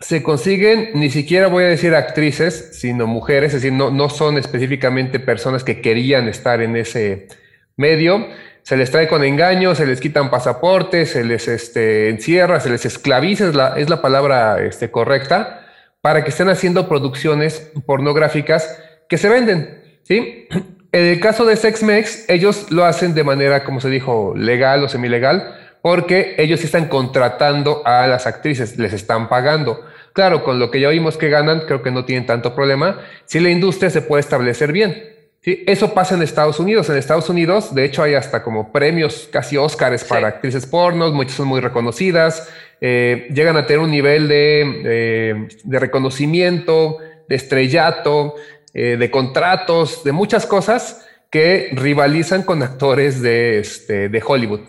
se 0.00 0.22
consiguen, 0.22 0.90
ni 0.94 1.10
siquiera 1.10 1.46
voy 1.46 1.64
a 1.64 1.68
decir 1.68 1.94
actrices, 1.94 2.70
sino 2.80 3.06
mujeres, 3.06 3.54
es 3.54 3.62
decir, 3.62 3.72
no, 3.72 3.90
no 3.90 4.08
son 4.08 4.36
específicamente 4.36 5.20
personas 5.20 5.62
que 5.62 5.80
querían 5.80 6.28
estar 6.28 6.60
en 6.60 6.76
ese 6.76 7.28
medio, 7.76 8.26
se 8.62 8.76
les 8.76 8.90
trae 8.90 9.08
con 9.08 9.24
engaño, 9.24 9.74
se 9.74 9.86
les 9.86 10.00
quitan 10.00 10.30
pasaportes, 10.30 11.10
se 11.10 11.24
les 11.24 11.48
este, 11.48 12.08
encierra, 12.08 12.60
se 12.60 12.70
les 12.70 12.86
esclaviza, 12.86 13.48
es 13.76 13.90
la, 13.90 14.02
palabra 14.02 14.62
este, 14.62 14.90
correcta, 14.90 15.66
para 16.00 16.22
que 16.22 16.30
estén 16.30 16.48
haciendo 16.48 16.88
producciones 16.88 17.70
pornográficas 17.86 18.80
que 19.08 19.18
se 19.18 19.28
venden. 19.28 19.82
¿sí? 20.02 20.48
En 20.94 21.06
el 21.06 21.20
caso 21.20 21.46
de 21.46 21.56
SexMex, 21.56 22.28
ellos 22.28 22.70
lo 22.70 22.84
hacen 22.84 23.14
de 23.14 23.24
manera, 23.24 23.64
como 23.64 23.80
se 23.80 23.88
dijo, 23.88 24.34
legal 24.36 24.84
o 24.84 24.90
semilegal, 24.90 25.56
porque 25.80 26.34
ellos 26.36 26.62
están 26.64 26.88
contratando 26.88 27.80
a 27.86 28.06
las 28.06 28.26
actrices, 28.26 28.76
les 28.76 28.92
están 28.92 29.30
pagando. 29.30 29.86
Claro, 30.12 30.44
con 30.44 30.58
lo 30.58 30.70
que 30.70 30.80
ya 30.80 30.88
oímos 30.88 31.16
que 31.16 31.30
ganan, 31.30 31.60
creo 31.60 31.80
que 31.80 31.90
no 31.90 32.04
tienen 32.04 32.26
tanto 32.26 32.54
problema. 32.54 33.00
Si 33.24 33.40
la 33.40 33.48
industria 33.48 33.88
se 33.88 34.02
puede 34.02 34.20
establecer 34.20 34.70
bien. 34.70 35.02
Sí, 35.42 35.64
eso 35.66 35.92
pasa 35.92 36.14
en 36.14 36.22
Estados 36.22 36.60
Unidos. 36.60 36.88
En 36.88 36.96
Estados 36.96 37.28
Unidos, 37.28 37.74
de 37.74 37.84
hecho, 37.84 38.04
hay 38.04 38.14
hasta 38.14 38.44
como 38.44 38.70
premios, 38.70 39.28
casi 39.32 39.56
Óscares 39.56 40.04
para 40.04 40.28
actrices 40.28 40.66
pornos, 40.66 41.12
muchas 41.12 41.34
son 41.34 41.48
muy 41.48 41.60
reconocidas, 41.60 42.48
eh, 42.80 43.26
llegan 43.34 43.56
a 43.56 43.66
tener 43.66 43.80
un 43.80 43.90
nivel 43.90 44.28
de, 44.28 45.48
reconocimiento, 45.66 46.98
de 47.28 47.34
estrellato, 47.34 48.36
eh, 48.72 48.96
de 48.96 49.10
contratos, 49.10 50.04
de 50.04 50.12
muchas 50.12 50.46
cosas 50.46 51.08
que 51.28 51.70
rivalizan 51.72 52.44
con 52.44 52.62
actores 52.62 53.20
de, 53.20 53.58
este, 53.58 54.08
de 54.08 54.22
Hollywood. 54.24 54.60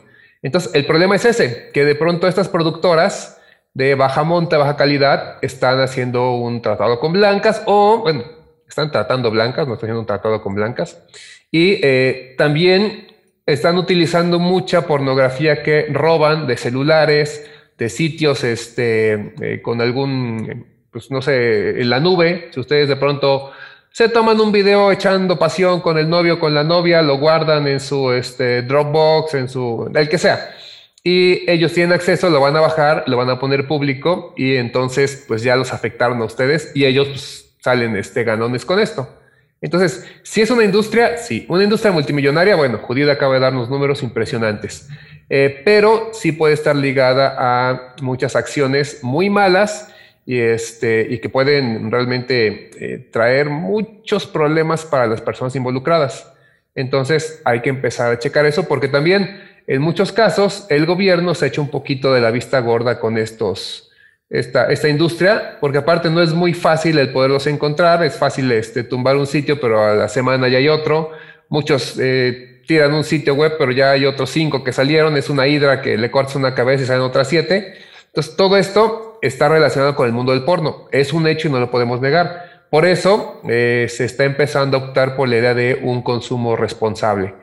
Entonces, 0.41 0.71
el 0.73 0.87
problema 0.87 1.15
es 1.15 1.25
ese, 1.25 1.69
que 1.71 1.85
de 1.85 1.93
pronto 1.93 2.27
estas 2.27 2.49
productoras 2.49 3.39
de 3.75 3.93
baja 3.93 4.23
monta, 4.23 4.57
baja 4.57 4.75
calidad, 4.75 5.37
están 5.43 5.79
haciendo 5.81 6.31
un 6.33 6.63
tratado 6.63 6.99
con 6.99 7.13
blancas 7.13 7.61
o, 7.65 7.99
bueno, 7.99 8.42
están 8.67 8.91
tratando 8.91 9.31
blancas, 9.31 9.67
no 9.67 9.73
están 9.73 9.87
haciendo 9.87 10.01
un 10.01 10.05
tratado 10.05 10.41
con 10.41 10.55
blancas. 10.55 11.03
Y 11.51 11.79
eh, 11.83 12.35
también 12.37 13.07
están 13.45 13.77
utilizando 13.77 14.39
mucha 14.39 14.87
pornografía 14.87 15.63
que 15.63 15.87
roban 15.91 16.47
de 16.47 16.57
celulares, 16.57 17.49
de 17.77 17.89
sitios 17.89 18.43
este, 18.43 19.33
eh, 19.41 19.61
con 19.61 19.81
algún, 19.81 20.65
pues 20.91 21.11
no 21.11 21.21
sé, 21.21 21.81
en 21.81 21.89
la 21.89 21.99
nube. 21.99 22.49
Si 22.51 22.59
ustedes 22.59 22.87
de 22.87 22.95
pronto 22.95 23.51
se 23.91 24.09
toman 24.09 24.39
un 24.39 24.51
video 24.51 24.91
echando 24.91 25.37
pasión 25.37 25.81
con 25.81 25.97
el 25.97 26.09
novio, 26.09 26.39
con 26.39 26.53
la 26.53 26.63
novia, 26.63 27.01
lo 27.01 27.17
guardan 27.17 27.67
en 27.67 27.79
su 27.79 28.11
este, 28.11 28.63
Dropbox, 28.63 29.35
en 29.35 29.49
su, 29.49 29.91
el 29.93 30.09
que 30.09 30.17
sea. 30.17 30.49
Y 31.03 31.49
ellos 31.51 31.73
tienen 31.73 31.93
acceso, 31.93 32.29
lo 32.29 32.39
van 32.39 32.55
a 32.55 32.61
bajar, 32.61 33.03
lo 33.07 33.17
van 33.17 33.29
a 33.29 33.37
poner 33.37 33.67
público 33.67 34.33
y 34.37 34.55
entonces 34.55 35.25
pues 35.27 35.43
ya 35.43 35.55
los 35.57 35.73
afectaron 35.73 36.21
a 36.21 36.25
ustedes 36.25 36.71
y 36.73 36.85
ellos 36.85 37.07
pues, 37.09 37.42
salen 37.63 37.95
este, 37.95 38.23
ganones 38.23 38.65
con 38.65 38.79
esto. 38.79 39.07
Entonces, 39.61 40.05
si 40.23 40.41
es 40.41 40.51
una 40.51 40.65
industria, 40.65 41.17
sí, 41.17 41.45
una 41.47 41.63
industria 41.63 41.93
multimillonaria, 41.93 42.57
bueno, 42.57 42.79
Judith 42.79 43.07
acaba 43.07 43.35
de 43.35 43.39
darnos 43.39 43.69
números 43.69 44.03
impresionantes, 44.03 44.89
eh, 45.29 45.61
pero 45.63 46.09
sí 46.11 46.33
puede 46.33 46.53
estar 46.53 46.75
ligada 46.75 47.35
a 47.37 47.95
muchas 48.01 48.35
acciones 48.35 48.99
muy 49.03 49.29
malas 49.29 49.93
y, 50.25 50.39
este, 50.39 51.07
y 51.09 51.19
que 51.19 51.29
pueden 51.29 51.89
realmente 51.89 52.71
eh, 52.77 53.09
traer 53.09 53.49
muchos 53.49 54.27
problemas 54.27 54.83
para 54.83 55.07
las 55.07 55.21
personas 55.21 55.55
involucradas. 55.55 56.29
Entonces, 56.75 57.41
hay 57.45 57.61
que 57.61 57.69
empezar 57.69 58.11
a 58.11 58.19
checar 58.19 58.45
eso 58.45 58.67
porque 58.67 58.89
también 58.89 59.39
en 59.67 59.81
muchos 59.81 60.11
casos 60.11 60.65
el 60.69 60.85
gobierno 60.85 61.33
se 61.33 61.45
ha 61.45 61.47
hecho 61.47 61.61
un 61.61 61.69
poquito 61.69 62.13
de 62.13 62.19
la 62.19 62.31
vista 62.31 62.59
gorda 62.59 62.99
con 62.99 63.17
estos, 63.17 63.92
esta, 64.33 64.65
esta 64.65 64.89
industria, 64.89 65.57
porque 65.61 65.77
aparte 65.77 66.09
no 66.09 66.19
es 66.19 66.33
muy 66.33 66.55
fácil 66.55 66.97
el 66.97 67.11
poderlos 67.11 67.45
encontrar, 67.45 68.03
es 68.03 68.17
fácil 68.17 68.51
este, 68.51 68.83
tumbar 68.83 69.15
un 69.15 69.27
sitio, 69.27 69.61
pero 69.61 69.85
a 69.85 69.93
la 69.93 70.09
semana 70.09 70.47
ya 70.47 70.57
hay 70.57 70.67
otro. 70.69 71.11
Muchos 71.49 71.99
eh, 71.99 72.63
tiran 72.65 72.95
un 72.95 73.03
sitio 73.03 73.35
web, 73.35 73.53
pero 73.59 73.71
ya 73.71 73.91
hay 73.91 74.05
otros 74.05 74.31
cinco 74.31 74.63
que 74.63 74.73
salieron, 74.73 75.15
es 75.17 75.29
una 75.29 75.45
hidra 75.45 75.83
que 75.83 75.99
le 75.99 76.09
cortas 76.09 76.35
una 76.35 76.55
cabeza 76.55 76.83
y 76.83 76.87
salen 76.87 77.03
otras 77.03 77.27
siete. 77.27 77.75
Entonces, 78.07 78.35
todo 78.35 78.57
esto 78.57 79.19
está 79.21 79.49
relacionado 79.49 79.95
con 79.95 80.07
el 80.07 80.13
mundo 80.13 80.31
del 80.31 80.43
porno. 80.43 80.87
Es 80.91 81.13
un 81.13 81.27
hecho 81.27 81.47
y 81.47 81.51
no 81.51 81.59
lo 81.59 81.69
podemos 81.69 82.01
negar. 82.01 82.65
Por 82.71 82.87
eso 82.87 83.39
eh, 83.47 83.85
se 83.87 84.05
está 84.05 84.23
empezando 84.23 84.77
a 84.77 84.79
optar 84.85 85.15
por 85.15 85.29
la 85.29 85.37
idea 85.37 85.53
de 85.53 85.79
un 85.83 86.01
consumo 86.01 86.55
responsable. 86.55 87.35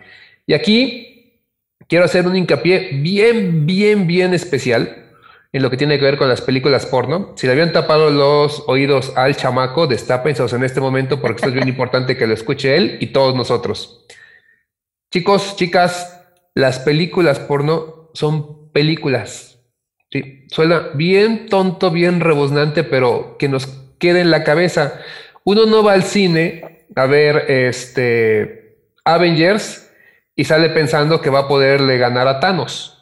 Y 0.45 0.55
aquí 0.55 1.39
quiero 1.87 2.05
hacer 2.05 2.27
un 2.27 2.35
hincapié 2.35 2.91
bien, 2.95 3.65
bien, 3.65 4.09
bien 4.09 4.35
especial 4.35 5.10
en 5.53 5.63
lo 5.63 5.71
que 5.71 5.77
tiene 5.77 5.99
que 5.99 6.05
ver 6.05 6.17
con 6.17 6.29
las 6.29 6.41
películas 6.41 6.87
porno. 6.87 7.33
Si 7.37 7.47
le 7.47 7.53
habían 7.53 7.73
tapado 7.73 8.11
los 8.11 8.65
oídos 8.67 9.13
al 9.17 9.37
chamaco, 9.37 9.87
destápense 9.87 10.45
en 10.55 10.65
este 10.65 10.81
momento 10.81 11.21
porque 11.21 11.37
esto 11.37 11.49
es 11.49 11.55
bien 11.55 11.69
importante 11.75 12.17
que 12.17 12.27
lo 12.27 12.35
escuche 12.35 12.77
él 12.77 12.99
y 13.01 13.09
todos 13.09 13.35
nosotros. 13.35 14.07
Chicos, 15.13 15.57
chicas, 15.57 16.25
las 16.55 16.79
películas 16.79 17.41
porno 17.41 18.11
son 18.15 18.71
películas. 18.73 19.59
Sí, 20.11 20.47
suena 20.49 20.91
bien 20.95 21.49
tonto, 21.49 21.91
bien 21.91 22.21
rebuznante, 22.21 22.85
pero 22.85 23.37
que 23.39 23.49
nos 23.49 23.67
quede 23.99 24.21
en 24.21 24.31
la 24.31 24.45
cabeza. 24.45 25.01
Uno 25.45 25.67
no 25.67 25.83
va 25.83 25.93
al 25.93 26.03
cine 26.03 26.87
a 26.95 27.07
ver 27.07 27.51
este 27.51 28.77
Avengers 29.05 29.91
y 30.35 30.45
sale 30.45 30.71
pensando 30.71 31.21
que 31.21 31.31
va 31.31 31.41
a 31.41 31.49
poderle 31.49 31.99
ganar 31.99 32.29
a 32.29 32.41
Thanos. 32.41 33.00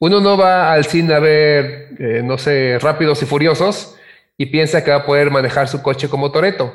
Uno 0.00 0.20
no 0.20 0.36
va 0.38 0.72
al 0.72 0.86
cine 0.86 1.12
a 1.14 1.18
ver, 1.18 1.90
eh, 1.98 2.22
no 2.24 2.38
sé, 2.38 2.78
Rápidos 2.80 3.22
y 3.22 3.26
Furiosos 3.26 3.96
y 4.38 4.46
piensa 4.46 4.82
que 4.82 4.90
va 4.90 4.98
a 4.98 5.06
poder 5.06 5.30
manejar 5.30 5.68
su 5.68 5.82
coche 5.82 6.08
como 6.08 6.32
Toreto. 6.32 6.74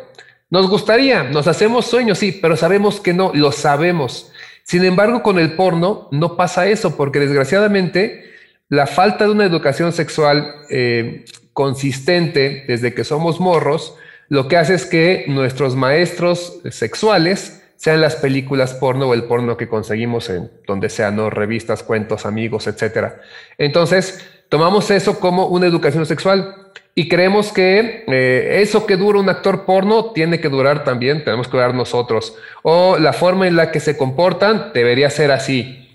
Nos 0.51 0.69
gustaría, 0.69 1.23
nos 1.23 1.47
hacemos 1.47 1.87
sueños, 1.87 2.19
sí, 2.19 2.31
pero 2.31 2.55
sabemos 2.55 2.99
que 2.99 3.13
no, 3.13 3.31
lo 3.33 3.51
sabemos. 3.51 4.31
Sin 4.63 4.85
embargo, 4.85 5.23
con 5.23 5.39
el 5.39 5.53
porno 5.53 6.07
no 6.11 6.37
pasa 6.37 6.67
eso, 6.67 6.95
porque 6.95 7.19
desgraciadamente 7.19 8.31
la 8.69 8.85
falta 8.85 9.25
de 9.25 9.31
una 9.31 9.45
educación 9.45 9.91
sexual 9.91 10.53
eh, 10.69 11.25
consistente 11.51 12.63
desde 12.67 12.93
que 12.93 13.03
somos 13.03 13.39
morros, 13.39 13.95
lo 14.29 14.47
que 14.47 14.57
hace 14.57 14.75
es 14.75 14.85
que 14.85 15.25
nuestros 15.27 15.75
maestros 15.75 16.59
sexuales 16.69 17.63
sean 17.75 18.01
las 18.01 18.15
películas 18.15 18.73
porno 18.73 19.07
o 19.07 19.13
el 19.13 19.23
porno 19.23 19.57
que 19.57 19.67
conseguimos 19.67 20.29
en 20.29 20.51
donde 20.65 20.89
sean, 20.89 21.15
¿no? 21.15 21.29
revistas, 21.29 21.83
cuentos, 21.83 22.25
amigos, 22.25 22.67
etcétera. 22.67 23.21
Entonces, 23.57 24.25
tomamos 24.49 24.91
eso 24.91 25.19
como 25.19 25.47
una 25.47 25.67
educación 25.67 26.05
sexual 26.05 26.71
y 26.97 27.09
creemos 27.09 27.51
que 27.51 28.05
eh, 28.07 28.61
eso 28.61 28.85
que 28.85 28.95
dura 28.95 29.19
un 29.19 29.29
actor 29.29 29.65
porno 29.65 30.11
tiene 30.13 30.39
que 30.39 30.47
durar 30.47 30.85
también, 30.85 31.25
tenemos 31.25 31.47
que 31.47 31.57
durar 31.57 31.73
nosotros. 31.73 32.35
O 32.63 32.97
la 32.97 33.11
forma 33.11 33.47
en 33.47 33.57
la 33.57 33.71
que 33.71 33.81
se 33.81 33.97
comportan 33.97 34.71
debería 34.73 35.09
ser 35.09 35.31
así. 35.31 35.89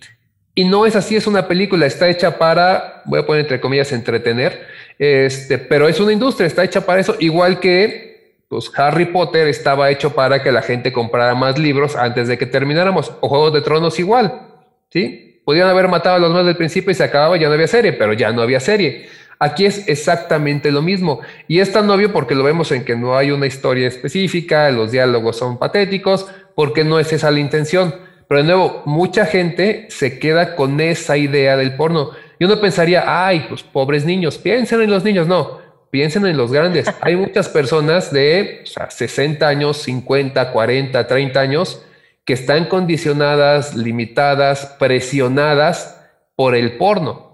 Y 0.55 0.64
no 0.64 0.85
es 0.85 0.97
así, 0.97 1.16
es 1.16 1.27
una 1.27 1.49
película, 1.49 1.87
está 1.87 2.09
hecha 2.09 2.37
para, 2.37 3.03
voy 3.07 3.21
a 3.21 3.27
poner 3.27 3.43
entre 3.43 3.61
comillas, 3.61 3.93
entretener, 3.93 4.66
este, 4.99 5.57
pero 5.57 5.88
es 5.88 5.99
una 6.01 6.12
industria, 6.12 6.47
está 6.47 6.64
hecha 6.64 6.85
para 6.85 7.01
eso, 7.01 7.16
igual 7.19 7.61
que 7.61 8.10
pues 8.50 8.68
Harry 8.74 9.04
Potter 9.06 9.46
estaba 9.46 9.92
hecho 9.92 10.12
para 10.12 10.42
que 10.42 10.50
la 10.50 10.60
gente 10.60 10.92
comprara 10.92 11.36
más 11.36 11.56
libros 11.56 11.94
antes 11.94 12.26
de 12.26 12.36
que 12.36 12.46
termináramos. 12.46 13.12
O 13.20 13.28
Juegos 13.28 13.52
de 13.52 13.60
Tronos 13.60 13.96
igual, 14.00 14.48
¿sí? 14.88 15.40
Podían 15.44 15.68
haber 15.68 15.86
matado 15.86 16.16
a 16.16 16.18
los 16.18 16.32
más 16.32 16.44
del 16.44 16.56
principio 16.56 16.90
y 16.90 16.94
se 16.96 17.04
acababa, 17.04 17.36
ya 17.36 17.46
no 17.46 17.54
había 17.54 17.68
serie, 17.68 17.92
pero 17.92 18.12
ya 18.12 18.32
no 18.32 18.42
había 18.42 18.58
serie. 18.58 19.08
Aquí 19.38 19.66
es 19.66 19.86
exactamente 19.86 20.72
lo 20.72 20.82
mismo. 20.82 21.20
Y 21.46 21.60
es 21.60 21.72
tan 21.72 21.88
obvio 21.90 22.12
porque 22.12 22.34
lo 22.34 22.42
vemos 22.42 22.72
en 22.72 22.84
que 22.84 22.96
no 22.96 23.16
hay 23.16 23.30
una 23.30 23.46
historia 23.46 23.86
específica, 23.86 24.68
los 24.72 24.90
diálogos 24.90 25.36
son 25.36 25.56
patéticos, 25.56 26.26
porque 26.56 26.82
no 26.82 26.98
es 26.98 27.12
esa 27.12 27.30
la 27.30 27.38
intención. 27.38 27.94
Pero 28.26 28.40
de 28.40 28.48
nuevo, 28.48 28.82
mucha 28.84 29.26
gente 29.26 29.86
se 29.90 30.18
queda 30.18 30.56
con 30.56 30.80
esa 30.80 31.16
idea 31.16 31.56
del 31.56 31.76
porno. 31.76 32.10
Y 32.40 32.46
uno 32.46 32.60
pensaría, 32.60 33.04
ay, 33.06 33.46
pues 33.48 33.62
pobres 33.62 34.04
niños, 34.04 34.38
piensen 34.38 34.82
en 34.82 34.90
los 34.90 35.04
niños. 35.04 35.28
No, 35.28 35.60
piensen 35.90 36.26
en 36.26 36.37
los 36.37 36.53
grandes. 36.53 36.87
Hay 37.00 37.16
muchas 37.16 37.48
personas 37.48 38.12
de 38.12 38.64
60 38.64 39.46
años, 39.46 39.79
50, 39.79 40.53
40, 40.53 41.07
30 41.07 41.40
años 41.40 41.83
que 42.24 42.35
están 42.35 42.66
condicionadas, 42.66 43.74
limitadas, 43.74 44.76
presionadas 44.79 46.00
por 46.37 46.55
el 46.55 46.76
porno. 46.76 47.31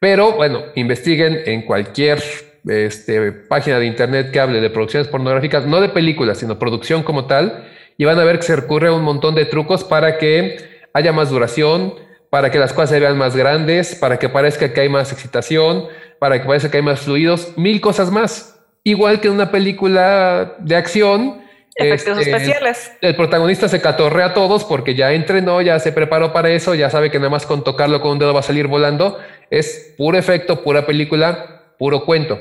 Pero 0.00 0.32
bueno, 0.32 0.62
investiguen 0.74 1.42
en 1.46 1.62
cualquier 1.62 2.22
este, 2.66 3.32
página 3.32 3.78
de 3.78 3.86
internet 3.86 4.30
que 4.30 4.40
hable 4.40 4.60
de 4.60 4.70
producciones 4.70 5.08
pornográficas, 5.08 5.66
no 5.66 5.80
de 5.80 5.88
películas, 5.88 6.38
sino 6.38 6.58
producción 6.58 7.02
como 7.02 7.26
tal, 7.26 7.68
y 7.96 8.04
van 8.04 8.18
a 8.18 8.24
ver 8.24 8.38
que 8.38 8.44
se 8.44 8.56
recurre 8.56 8.88
a 8.88 8.92
un 8.92 9.02
montón 9.02 9.34
de 9.34 9.44
trucos 9.44 9.84
para 9.84 10.18
que 10.18 10.56
haya 10.92 11.12
más 11.12 11.30
duración, 11.30 11.94
para 12.34 12.50
que 12.50 12.58
las 12.58 12.72
cosas 12.72 12.90
se 12.90 12.98
vean 12.98 13.16
más 13.16 13.36
grandes, 13.36 13.94
para 13.94 14.18
que 14.18 14.28
parezca 14.28 14.72
que 14.72 14.80
hay 14.80 14.88
más 14.88 15.12
excitación, 15.12 15.86
para 16.18 16.40
que 16.40 16.44
parezca 16.48 16.68
que 16.68 16.78
hay 16.78 16.82
más 16.82 16.98
fluidos, 16.98 17.56
mil 17.56 17.80
cosas 17.80 18.10
más. 18.10 18.60
Igual 18.82 19.20
que 19.20 19.28
en 19.28 19.34
una 19.34 19.52
película 19.52 20.56
de 20.58 20.74
acción. 20.74 21.42
Efectos 21.76 22.18
este, 22.18 22.32
especiales. 22.32 22.92
El 23.00 23.14
protagonista 23.14 23.68
se 23.68 23.80
catorrea 23.80 24.26
a 24.26 24.34
todos 24.34 24.64
porque 24.64 24.96
ya 24.96 25.12
entrenó, 25.12 25.62
ya 25.62 25.78
se 25.78 25.92
preparó 25.92 26.32
para 26.32 26.50
eso, 26.50 26.74
ya 26.74 26.90
sabe 26.90 27.08
que 27.08 27.20
nada 27.20 27.30
más 27.30 27.46
con 27.46 27.62
tocarlo 27.62 28.00
con 28.00 28.10
un 28.10 28.18
dedo 28.18 28.34
va 28.34 28.40
a 28.40 28.42
salir 28.42 28.66
volando. 28.66 29.16
Es 29.50 29.94
puro 29.96 30.18
efecto, 30.18 30.64
pura 30.64 30.86
película, 30.86 31.62
puro 31.78 32.04
cuento. 32.04 32.40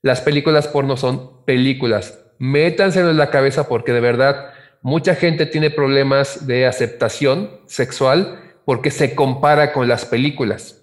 Las 0.00 0.22
películas 0.22 0.68
porno 0.68 0.96
son 0.96 1.44
películas. 1.44 2.18
Métanselo 2.38 3.10
en 3.10 3.18
la 3.18 3.28
cabeza 3.28 3.68
porque 3.68 3.92
de 3.92 4.00
verdad 4.00 4.52
mucha 4.80 5.14
gente 5.14 5.44
tiene 5.44 5.68
problemas 5.68 6.46
de 6.46 6.64
aceptación 6.64 7.60
sexual 7.66 8.40
porque 8.64 8.90
se 8.90 9.14
compara 9.14 9.72
con 9.72 9.88
las 9.88 10.04
películas. 10.04 10.82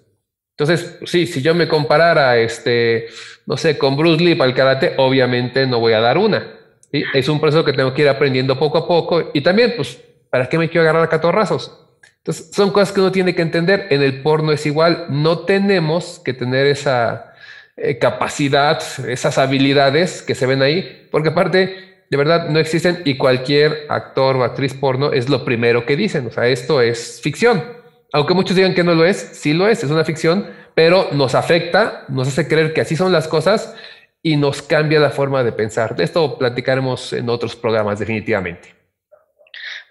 Entonces, 0.56 0.98
sí, 1.06 1.26
si 1.26 1.42
yo 1.42 1.54
me 1.54 1.66
comparara, 1.66 2.36
este, 2.36 3.06
no 3.46 3.56
sé, 3.56 3.78
con 3.78 3.96
Bruce 3.96 4.22
Lee 4.22 4.34
para 4.34 4.50
el 4.50 4.56
karate, 4.56 4.94
obviamente 4.98 5.66
no 5.66 5.80
voy 5.80 5.94
a 5.94 6.00
dar 6.00 6.18
una. 6.18 6.58
Es 6.92 7.28
un 7.28 7.40
proceso 7.40 7.64
que 7.64 7.72
tengo 7.72 7.94
que 7.94 8.02
ir 8.02 8.08
aprendiendo 8.08 8.58
poco 8.58 8.78
a 8.78 8.86
poco. 8.86 9.30
Y 9.32 9.40
también, 9.40 9.72
pues, 9.76 9.98
¿para 10.30 10.48
qué 10.48 10.58
me 10.58 10.68
quiero 10.68 10.82
agarrar 10.82 11.04
a 11.04 11.08
catorrazos? 11.08 11.78
Entonces, 12.18 12.50
son 12.52 12.70
cosas 12.70 12.92
que 12.92 13.00
uno 13.00 13.10
tiene 13.10 13.34
que 13.34 13.42
entender. 13.42 13.86
En 13.90 14.02
el 14.02 14.22
porno 14.22 14.52
es 14.52 14.66
igual. 14.66 15.06
No 15.08 15.40
tenemos 15.40 16.20
que 16.22 16.34
tener 16.34 16.66
esa 16.66 17.32
eh, 17.76 17.98
capacidad, 17.98 18.82
esas 19.08 19.38
habilidades 19.38 20.22
que 20.22 20.34
se 20.34 20.44
ven 20.44 20.60
ahí, 20.60 21.08
porque 21.10 21.30
aparte, 21.30 21.91
de 22.12 22.18
verdad, 22.18 22.50
no 22.50 22.58
existen 22.58 23.00
y 23.06 23.16
cualquier 23.16 23.86
actor 23.88 24.36
o 24.36 24.44
actriz 24.44 24.74
porno 24.74 25.14
es 25.14 25.30
lo 25.30 25.46
primero 25.46 25.86
que 25.86 25.96
dicen. 25.96 26.26
O 26.26 26.30
sea, 26.30 26.46
esto 26.46 26.82
es 26.82 27.22
ficción. 27.22 27.64
Aunque 28.12 28.34
muchos 28.34 28.54
digan 28.54 28.74
que 28.74 28.84
no 28.84 28.94
lo 28.94 29.06
es, 29.06 29.16
sí 29.16 29.54
lo 29.54 29.66
es, 29.66 29.82
es 29.82 29.90
una 29.90 30.04
ficción, 30.04 30.46
pero 30.74 31.08
nos 31.12 31.34
afecta, 31.34 32.04
nos 32.08 32.28
hace 32.28 32.46
creer 32.46 32.74
que 32.74 32.82
así 32.82 32.96
son 32.96 33.12
las 33.12 33.28
cosas 33.28 33.74
y 34.22 34.36
nos 34.36 34.60
cambia 34.60 35.00
la 35.00 35.08
forma 35.08 35.42
de 35.42 35.52
pensar. 35.52 35.96
De 35.96 36.04
esto 36.04 36.36
platicaremos 36.36 37.14
en 37.14 37.30
otros 37.30 37.56
programas 37.56 37.98
definitivamente. 37.98 38.74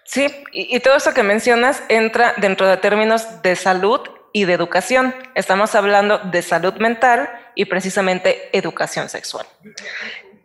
Sí, 0.04 0.28
y, 0.52 0.78
todo 0.78 0.98
eso 0.98 1.14
que 1.14 1.24
mencionas 1.24 1.82
entra 1.88 2.34
dentro 2.36 2.68
de 2.68 2.76
términos 2.76 3.42
de 3.42 3.56
salud 3.56 3.98
y 4.32 4.44
de 4.44 4.52
educación. 4.52 5.12
Estamos 5.34 5.74
hablando 5.74 6.18
de 6.18 6.40
salud 6.42 6.74
mental 6.74 7.28
y 7.56 7.64
precisamente 7.64 8.48
educación 8.56 9.08
sexual. 9.08 9.44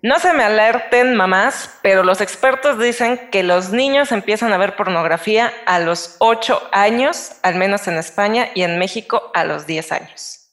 No 0.01 0.19
se 0.19 0.31
me 0.33 0.43
alerten, 0.43 1.15
mamás, 1.15 1.79
pero 1.81 2.03
los 2.03 2.21
expertos 2.21 2.77
dicen 2.79 3.29
que 3.31 3.41
los 3.41 3.71
niños 3.71 4.12
empiezan 4.12 4.53
a 4.53 4.57
ver 4.57 4.75
pornografía 4.75 5.51
a 5.65 5.79
los 5.79 6.15
8 6.19 6.69
años, 6.71 7.33
al 7.41 7.55
menos 7.55 7.88
en 7.88 7.95
España, 7.95 8.49
y 8.53 8.62
en 8.62 8.77
México 8.77 9.31
a 9.33 9.43
los 9.43 9.65
10 9.65 9.91
años. 9.91 10.51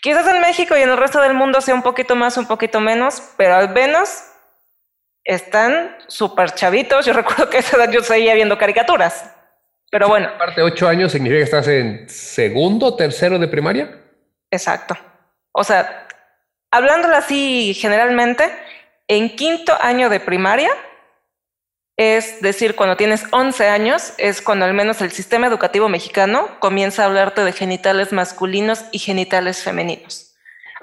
Quizás 0.00 0.26
en 0.28 0.40
México 0.40 0.76
y 0.76 0.82
en 0.82 0.90
el 0.90 0.96
resto 0.96 1.20
del 1.20 1.34
mundo 1.34 1.60
sea 1.60 1.74
un 1.74 1.82
poquito 1.82 2.14
más, 2.14 2.36
un 2.36 2.46
poquito 2.46 2.80
menos, 2.80 3.20
pero 3.36 3.56
al 3.56 3.70
menos 3.70 4.22
están 5.24 5.96
súper 6.06 6.52
chavitos. 6.52 7.04
Yo 7.04 7.12
recuerdo 7.14 7.50
que 7.50 7.56
a 7.56 7.60
esa 7.60 7.76
edad 7.76 7.90
yo 7.90 8.02
seguía 8.02 8.34
viendo 8.34 8.56
caricaturas. 8.58 9.30
Pero 9.90 10.08
bueno. 10.08 10.28
Aparte, 10.28 10.62
8 10.62 10.88
años 10.88 11.12
significa 11.12 11.38
que 11.38 11.44
estás 11.44 11.68
en 11.68 12.08
segundo, 12.08 12.94
tercero 12.96 13.38
de 13.38 13.48
primaria. 13.48 14.00
Exacto. 14.50 14.96
O 15.52 15.64
sea, 15.64 16.06
hablándolo 16.70 17.16
así 17.16 17.74
generalmente, 17.74 18.50
en 19.08 19.36
quinto 19.36 19.76
año 19.80 20.08
de 20.08 20.20
primaria, 20.20 20.70
es 21.96 22.40
decir, 22.40 22.74
cuando 22.74 22.96
tienes 22.96 23.24
11 23.30 23.68
años, 23.68 24.14
es 24.18 24.42
cuando 24.42 24.64
al 24.64 24.74
menos 24.74 25.00
el 25.00 25.12
sistema 25.12 25.46
educativo 25.46 25.88
mexicano 25.88 26.58
comienza 26.58 27.02
a 27.02 27.06
hablarte 27.06 27.44
de 27.44 27.52
genitales 27.52 28.12
masculinos 28.12 28.84
y 28.90 28.98
genitales 28.98 29.62
femeninos. 29.62 30.34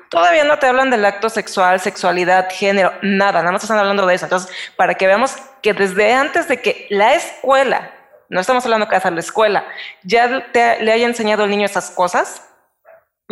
Todavía 0.09 0.43
no 0.43 0.59
te 0.59 0.67
hablan 0.67 0.89
del 0.89 1.05
acto 1.05 1.29
sexual, 1.29 1.79
sexualidad, 1.79 2.49
género, 2.51 2.93
nada, 3.01 3.39
nada 3.39 3.53
más 3.53 3.63
están 3.63 3.79
hablando 3.79 4.05
de 4.05 4.15
eso. 4.15 4.25
Entonces, 4.25 4.51
para 4.75 4.95
que 4.95 5.07
veamos 5.07 5.35
que 5.61 5.73
desde 5.73 6.13
antes 6.13 6.47
de 6.47 6.61
que 6.61 6.87
la 6.89 7.13
escuela, 7.13 7.91
no 8.29 8.39
estamos 8.39 8.63
hablando 8.65 8.87
casa, 8.87 9.11
la 9.11 9.19
escuela, 9.19 9.65
ya 10.03 10.27
le 10.53 10.91
haya 10.91 11.07
enseñado 11.07 11.43
al 11.43 11.49
niño 11.49 11.65
esas 11.65 11.91
cosas, 11.91 12.41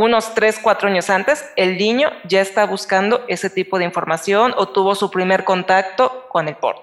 unos 0.05 0.33
3, 0.33 0.59
4 0.61 0.89
años 0.89 1.09
antes, 1.09 1.45
el 1.55 1.77
niño 1.77 2.09
ya 2.25 2.41
está 2.41 2.65
buscando 2.65 3.25
ese 3.27 3.49
tipo 3.49 3.77
de 3.77 3.85
información 3.85 4.53
o 4.57 4.69
tuvo 4.69 4.95
su 4.95 5.11
primer 5.11 5.43
contacto 5.43 6.25
con 6.29 6.47
el 6.47 6.55
porno. 6.55 6.81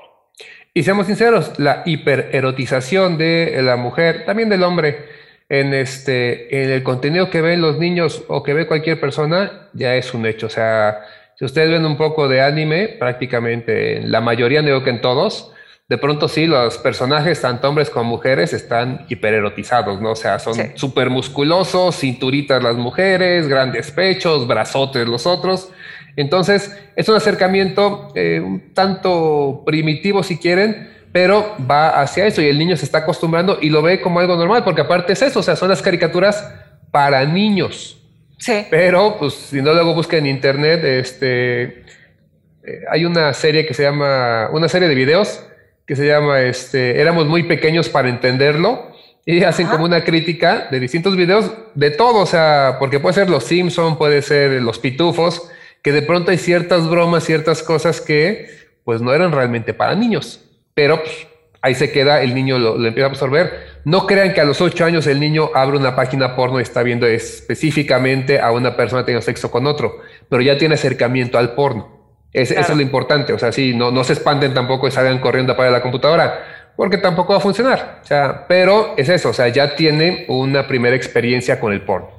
Y 0.74 0.83
seamos 0.83 1.07
sinceros, 1.07 1.59
la 1.59 1.83
hipererotización 1.87 3.16
de 3.16 3.61
la 3.62 3.76
mujer, 3.76 4.26
también 4.26 4.50
del 4.50 4.62
hombre, 4.62 5.07
en, 5.48 5.72
este, 5.72 6.62
en 6.62 6.70
el 6.70 6.83
contenido 6.83 7.31
que 7.31 7.40
ven 7.40 7.62
los 7.62 7.79
niños 7.79 8.24
o 8.29 8.42
que 8.42 8.52
ve 8.52 8.66
cualquier 8.66 9.00
persona, 9.00 9.70
ya 9.72 9.94
es 9.94 10.12
un 10.12 10.26
hecho. 10.26 10.48
O 10.48 10.50
sea, 10.50 11.00
si 11.38 11.44
ustedes 11.44 11.70
ven 11.70 11.87
un 11.87 11.96
poco 11.96 12.29
de 12.29 12.42
anime, 12.42 12.88
prácticamente 12.88 14.02
la 14.02 14.20
mayoría, 14.20 14.61
no 14.61 14.68
digo 14.68 14.85
que 14.85 14.90
en 14.90 15.00
todos, 15.00 15.52
de 15.88 15.99
pronto 15.99 16.27
sí, 16.27 16.46
los 16.46 16.79
personajes, 16.79 17.40
tanto 17.40 17.68
hombres 17.68 17.90
como 17.90 18.11
mujeres, 18.11 18.53
están 18.53 19.07
hipererotizados, 19.09 20.01
¿no? 20.01 20.12
O 20.12 20.16
sea, 20.16 20.40
son 20.40 20.57
súper 20.75 21.11
musculosos, 21.11 21.96
cinturitas 22.01 22.61
las 22.61 22.75
mujeres, 22.75 23.46
grandes 23.46 23.92
pechos, 23.92 24.49
brazotes 24.49 25.07
los 25.07 25.27
otros. 25.27 25.70
Entonces, 26.16 26.77
es 26.96 27.09
un 27.09 27.14
acercamiento 27.14 28.09
eh, 28.16 28.40
un 28.40 28.75
tanto 28.75 29.62
primitivo 29.64 30.25
si 30.25 30.38
quieren, 30.38 30.90
pero 31.12 31.55
va 31.70 32.01
hacia 32.01 32.27
eso 32.27 32.42
y 32.42 32.49
el 32.49 32.59
niño 32.59 32.77
se 32.77 32.85
está 32.85 32.99
acostumbrando 32.99 33.59
y 33.62 33.70
lo 33.70 33.81
ve 33.81 34.01
como 34.01 34.18
algo 34.18 34.35
normal, 34.35 34.64
porque 34.64 34.81
aparte 34.81 35.12
es 35.12 35.22
eso, 35.22 35.38
o 35.38 35.42
sea, 35.42 35.55
son 35.55 35.68
las 35.68 35.83
caricaturas 35.83 36.53
para 36.90 37.25
niños. 37.27 38.03
Sí. 38.38 38.66
Pero, 38.70 39.16
pues, 39.20 39.35
si 39.35 39.62
no 39.62 39.72
luego 39.72 39.94
busquen 39.94 40.27
en 40.27 40.35
internet, 40.35 40.83
este, 40.83 41.62
eh, 41.62 42.81
hay 42.90 43.05
una 43.05 43.33
serie 43.35 43.64
que 43.66 43.72
se 43.72 43.85
llama, 43.85 44.49
una 44.53 44.68
serie 44.68 44.88
de 44.88 44.94
videos 44.96 45.44
que 45.87 45.96
se 45.96 46.07
llama 46.07 46.40
este, 46.40 47.01
Éramos 47.01 47.27
muy 47.27 47.44
pequeños 47.44 47.88
para 47.88 48.09
entenderlo. 48.09 48.92
Y 49.25 49.42
hacen 49.44 49.66
como 49.66 49.85
una 49.85 50.05
crítica 50.05 50.68
de 50.70 50.81
distintos 50.81 51.16
videos 51.16 51.51
de 51.75 51.90
todo, 51.90 52.20
o 52.20 52.27
sea, 52.27 52.77
porque 52.79 53.01
puede 53.01 53.14
ser 53.14 53.31
los 53.31 53.44
Simpson, 53.44 53.99
puede 53.99 54.22
ser 54.22 54.62
los 54.62 54.79
Pitufos, 54.79 55.51
que 55.83 55.92
de 55.92 56.03
pronto 56.03 56.31
hay 56.31 56.38
ciertas 56.38 56.88
bromas, 56.88 57.25
ciertas 57.25 57.62
cosas 57.62 58.01
que 58.01 58.49
pues 58.85 59.01
no 59.01 59.12
eran 59.12 59.33
realmente 59.33 59.75
para 59.75 59.96
niños, 59.96 60.40
pero 60.75 61.03
pues, 61.03 61.27
ahí 61.61 61.75
se 61.75 61.90
queda, 61.90 62.22
el 62.22 62.37
niño 62.37 62.57
lo, 62.61 62.79
lo, 62.79 62.87
empieza 62.87 63.09
a 63.09 63.11
absorber. 63.11 63.66
No 63.85 64.07
crean 64.07 64.33
que 64.33 64.40
a 64.40 64.44
los 64.44 64.61
ocho 64.61 64.85
años 64.85 65.09
el 65.09 65.18
niño 65.18 65.51
abre 65.55 65.77
una 65.77 65.96
página 65.96 66.37
porno 66.37 66.61
y 66.61 66.62
está 66.62 66.85
viendo 66.85 67.05
específicamente 67.07 68.38
a 68.38 68.53
una 68.53 68.77
persona 68.77 69.05
teniendo 69.05 69.25
sexo 69.25 69.51
con 69.51 69.66
otro, 69.66 69.99
pero 70.29 70.40
ya 70.40 70.57
tiene 70.57 70.77
acercamiento 70.77 71.37
al 71.37 71.55
porno. 71.55 71.95
Es, 72.33 72.51
Eso 72.51 72.73
es 72.73 72.77
lo 72.77 72.83
importante. 72.83 73.33
O 73.33 73.39
sea, 73.39 73.53
sí, 73.53 73.75
no, 73.75 73.91
no 73.91 74.05
se 74.05 74.12
espanten 74.12 74.55
tampoco 74.55 74.89
y 74.89 74.91
salgan 74.91 75.19
corriendo 75.19 75.57
para 75.57 75.71
la 75.71 75.83
computadora, 75.83 76.45
porque 76.77 76.99
tampoco 76.99 77.33
va 77.33 77.39
a 77.39 77.43
funcionar. 77.43 78.01
O 78.03 78.07
sea, 78.07 78.47
pero 78.47 78.95
es 78.97 79.09
eso, 79.09 79.31
o 79.31 79.33
sea, 79.33 79.49
ya 79.49 79.75
tiene 79.75 80.27
una 80.29 80.67
primera 80.67 80.95
experiencia 80.95 81.59
con 81.59 81.73
el 81.73 81.83
porno. 81.83 82.11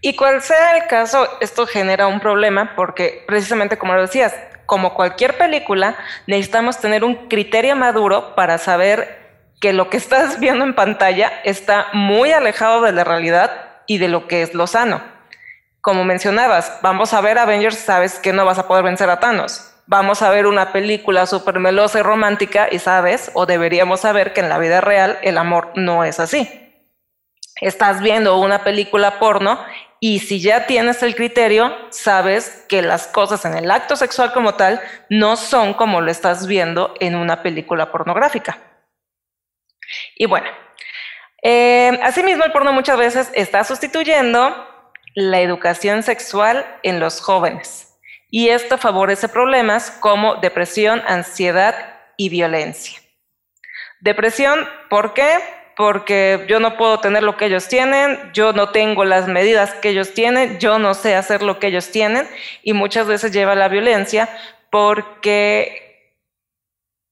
Y 0.00 0.16
cual 0.16 0.42
sea 0.42 0.76
el 0.76 0.86
caso, 0.88 1.28
esto 1.40 1.66
genera 1.66 2.08
un 2.08 2.20
problema 2.20 2.72
porque 2.74 3.22
precisamente 3.26 3.78
como 3.78 3.94
lo 3.94 4.02
decías, 4.02 4.34
como 4.66 4.94
cualquier 4.94 5.36
película, 5.36 5.96
necesitamos 6.26 6.80
tener 6.80 7.04
un 7.04 7.28
criterio 7.28 7.76
maduro 7.76 8.34
para 8.34 8.58
saber 8.58 9.22
que 9.60 9.72
lo 9.72 9.90
que 9.90 9.96
estás 9.96 10.40
viendo 10.40 10.64
en 10.64 10.74
pantalla 10.74 11.32
está 11.44 11.86
muy 11.92 12.32
alejado 12.32 12.82
de 12.82 12.92
la 12.92 13.04
realidad 13.04 13.52
y 13.86 13.98
de 13.98 14.08
lo 14.08 14.26
que 14.26 14.42
es 14.42 14.54
lo 14.54 14.66
sano 14.66 15.11
como 15.82 16.04
mencionabas, 16.04 16.78
vamos 16.80 17.12
a 17.12 17.20
ver 17.20 17.38
Avengers, 17.38 17.76
sabes 17.76 18.20
que 18.20 18.32
no 18.32 18.44
vas 18.44 18.58
a 18.58 18.68
poder 18.68 18.84
vencer 18.84 19.10
a 19.10 19.18
Thanos. 19.18 19.68
Vamos 19.86 20.22
a 20.22 20.30
ver 20.30 20.46
una 20.46 20.72
película 20.72 21.26
súper 21.26 21.58
melosa 21.58 21.98
y 21.98 22.02
romántica 22.02 22.68
y 22.70 22.78
sabes, 22.78 23.32
o 23.34 23.46
deberíamos 23.46 24.00
saber 24.00 24.32
que 24.32 24.40
en 24.40 24.48
la 24.48 24.58
vida 24.58 24.80
real 24.80 25.18
el 25.22 25.36
amor 25.36 25.72
no 25.74 26.04
es 26.04 26.20
así. 26.20 26.48
Estás 27.60 28.00
viendo 28.00 28.38
una 28.38 28.62
película 28.62 29.18
porno 29.18 29.58
y 29.98 30.20
si 30.20 30.40
ya 30.40 30.66
tienes 30.66 31.02
el 31.02 31.16
criterio, 31.16 31.76
sabes 31.90 32.64
que 32.68 32.80
las 32.80 33.08
cosas 33.08 33.44
en 33.44 33.54
el 33.54 33.68
acto 33.68 33.96
sexual 33.96 34.32
como 34.32 34.54
tal 34.54 34.80
no 35.08 35.36
son 35.36 35.74
como 35.74 36.00
lo 36.00 36.12
estás 36.12 36.46
viendo 36.46 36.94
en 37.00 37.16
una 37.16 37.42
película 37.42 37.90
pornográfica. 37.90 38.56
Y 40.14 40.26
bueno, 40.26 40.46
eh, 41.42 41.98
asimismo 42.04 42.44
el 42.44 42.52
porno 42.52 42.72
muchas 42.72 42.96
veces 42.96 43.32
está 43.34 43.64
sustituyendo 43.64 44.68
la 45.14 45.40
educación 45.40 46.02
sexual 46.02 46.64
en 46.82 47.00
los 47.00 47.20
jóvenes. 47.20 47.98
Y 48.30 48.48
esto 48.48 48.78
favorece 48.78 49.28
problemas 49.28 49.90
como 49.90 50.36
depresión, 50.36 51.02
ansiedad 51.06 51.74
y 52.16 52.28
violencia. 52.30 52.98
Depresión, 54.00 54.66
¿por 54.88 55.14
qué? 55.14 55.38
Porque 55.76 56.44
yo 56.48 56.60
no 56.60 56.76
puedo 56.76 57.00
tener 57.00 57.22
lo 57.22 57.36
que 57.36 57.46
ellos 57.46 57.68
tienen, 57.68 58.30
yo 58.32 58.52
no 58.52 58.70
tengo 58.70 59.04
las 59.04 59.28
medidas 59.28 59.74
que 59.74 59.90
ellos 59.90 60.12
tienen, 60.14 60.58
yo 60.58 60.78
no 60.78 60.94
sé 60.94 61.14
hacer 61.14 61.42
lo 61.42 61.58
que 61.58 61.68
ellos 61.68 61.90
tienen 61.90 62.28
y 62.62 62.72
muchas 62.72 63.06
veces 63.06 63.32
lleva 63.32 63.52
a 63.52 63.56
la 63.56 63.68
violencia 63.68 64.28
porque 64.70 65.82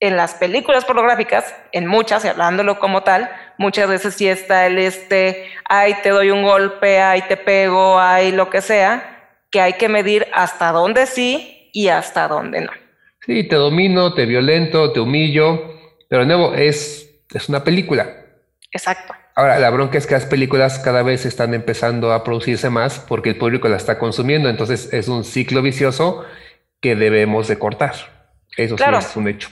en 0.01 0.17
las 0.17 0.35
películas 0.35 0.87
pornográficas, 0.87 1.55
en 1.73 1.87
muchas, 1.87 2.25
y 2.25 2.29
hablándolo 2.29 2.81
como 2.81 3.03
tal, 3.03 3.31
muchas 3.61 3.91
veces 3.91 4.15
sí 4.15 4.27
está 4.27 4.67
el 4.67 4.79
este, 4.79 5.45
ay, 5.69 5.95
te 6.03 6.09
doy 6.09 6.31
un 6.31 6.43
golpe, 6.43 6.99
ay, 6.99 7.23
te 7.29 7.37
pego, 7.37 8.01
ay, 8.01 8.33
lo 8.33 8.49
que 8.49 8.63
sea, 8.63 9.37
que 9.51 9.61
hay 9.61 9.75
que 9.75 9.91
medir 9.91 10.27
hasta 10.33 10.73
dónde 10.73 11.07
sí 11.07 11.69
y 11.75 11.89
hasta 11.89 12.27
dónde 12.27 12.63
no. 12.63 12.73
Sí, 13.21 13.45
te 13.45 13.57
domino, 13.57 14.15
te 14.15 14.25
violento, 14.25 14.93
te 14.93 15.01
humillo, 15.01 15.75
pero 16.09 16.23
de 16.23 16.29
nuevo, 16.29 16.55
es, 16.55 17.23
es 17.35 17.51
una 17.51 17.63
película. 17.63 18.09
Exacto. 18.73 19.13
Ahora, 19.37 19.59
la 19.59 19.69
bronca 19.69 19.99
es 19.99 20.07
que 20.07 20.15
las 20.15 20.25
películas 20.25 20.79
cada 20.79 21.03
vez 21.03 21.27
están 21.27 21.53
empezando 21.53 22.15
a 22.15 22.25
producirse 22.25 22.71
más 22.71 22.99
porque 22.99 23.29
el 23.29 23.37
público 23.37 23.69
la 23.69 23.77
está 23.77 23.99
consumiendo, 23.99 24.49
entonces 24.49 24.91
es 24.93 25.07
un 25.09 25.23
ciclo 25.23 25.61
vicioso 25.61 26.25
que 26.81 26.97
debemos 26.97 27.47
de 27.47 27.59
cortar. 27.59 27.93
Eso 28.57 28.79
sí 28.79 28.85
es 28.99 29.17
un 29.17 29.29
hecho 29.29 29.51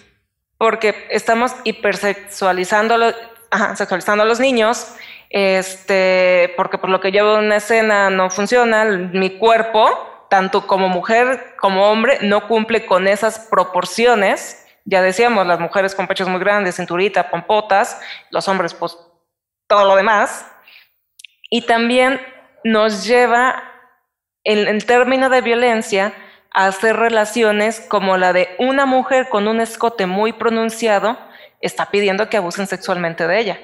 porque 0.58 1.06
estamos 1.10 1.54
hipersexualizando 1.64 3.14
a, 3.50 3.76
sexualizando 3.76 4.22
a 4.22 4.26
los 4.26 4.40
niños, 4.40 4.94
este, 5.30 6.52
porque 6.56 6.78
por 6.78 6.90
lo 6.90 7.00
que 7.00 7.12
yo 7.12 7.24
veo 7.24 7.38
en 7.38 7.46
una 7.46 7.56
escena 7.56 8.10
no 8.10 8.30
funciona, 8.30 8.84
mi 8.84 9.38
cuerpo, 9.38 10.26
tanto 10.30 10.66
como 10.66 10.88
mujer 10.88 11.54
como 11.58 11.90
hombre, 11.90 12.18
no 12.22 12.46
cumple 12.46 12.86
con 12.86 13.08
esas 13.08 13.38
proporciones. 13.50 14.66
Ya 14.84 15.02
decíamos, 15.02 15.46
las 15.46 15.60
mujeres 15.60 15.94
con 15.94 16.06
pechos 16.06 16.28
muy 16.28 16.40
grandes, 16.40 16.76
cinturita, 16.76 17.30
pompotas, 17.30 18.00
los 18.30 18.48
hombres, 18.48 18.74
pues 18.74 18.96
todo 19.66 19.84
lo 19.84 19.96
demás. 19.96 20.46
Y 21.50 21.62
también 21.62 22.20
nos 22.64 23.04
lleva, 23.06 23.62
en 24.44 24.66
el 24.66 24.84
término 24.86 25.28
de 25.28 25.40
violencia, 25.40 26.12
hacer 26.52 26.96
relaciones 26.96 27.80
como 27.80 28.16
la 28.16 28.32
de 28.32 28.54
una 28.58 28.86
mujer 28.86 29.28
con 29.28 29.46
un 29.46 29.60
escote 29.60 30.06
muy 30.06 30.32
pronunciado 30.32 31.18
está 31.60 31.86
pidiendo 31.86 32.28
que 32.28 32.36
abusen 32.36 32.66
sexualmente 32.66 33.26
de 33.26 33.38
ella, 33.38 33.60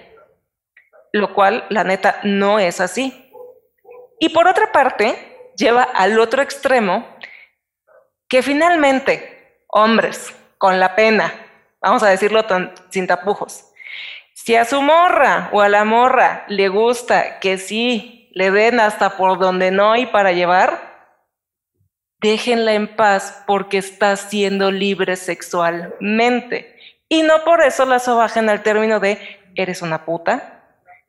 lo 1.12 1.32
cual 1.34 1.66
la 1.70 1.84
neta 1.84 2.20
no 2.24 2.58
es 2.58 2.80
así. 2.80 3.30
Y 4.18 4.30
por 4.30 4.48
otra 4.48 4.72
parte, 4.72 5.52
lleva 5.56 5.82
al 5.82 6.18
otro 6.18 6.42
extremo 6.42 7.06
que 8.28 8.42
finalmente, 8.42 9.62
hombres, 9.68 10.34
con 10.58 10.80
la 10.80 10.94
pena, 10.96 11.32
vamos 11.80 12.02
a 12.02 12.08
decirlo 12.08 12.44
sin 12.90 13.06
tapujos, 13.06 13.70
si 14.34 14.56
a 14.56 14.64
su 14.64 14.82
morra 14.82 15.48
o 15.52 15.60
a 15.60 15.68
la 15.68 15.84
morra 15.84 16.44
le 16.48 16.68
gusta 16.68 17.38
que 17.38 17.58
sí 17.58 18.30
le 18.32 18.50
den 18.50 18.80
hasta 18.80 19.16
por 19.16 19.38
donde 19.38 19.70
no 19.70 19.92
hay 19.92 20.06
para 20.06 20.32
llevar, 20.32 21.08
déjenla 22.20 22.72
en 22.74 22.96
paz 22.96 23.44
porque 23.46 23.78
está 23.78 24.16
siendo 24.16 24.70
libre 24.70 25.16
sexualmente. 25.16 26.73
Y 27.08 27.22
no 27.22 27.44
por 27.44 27.62
eso 27.62 27.84
la 27.84 27.98
sobajen 27.98 28.48
al 28.48 28.62
término 28.62 29.00
de 29.00 29.18
eres 29.54 29.82
una 29.82 30.04
puta, 30.04 30.62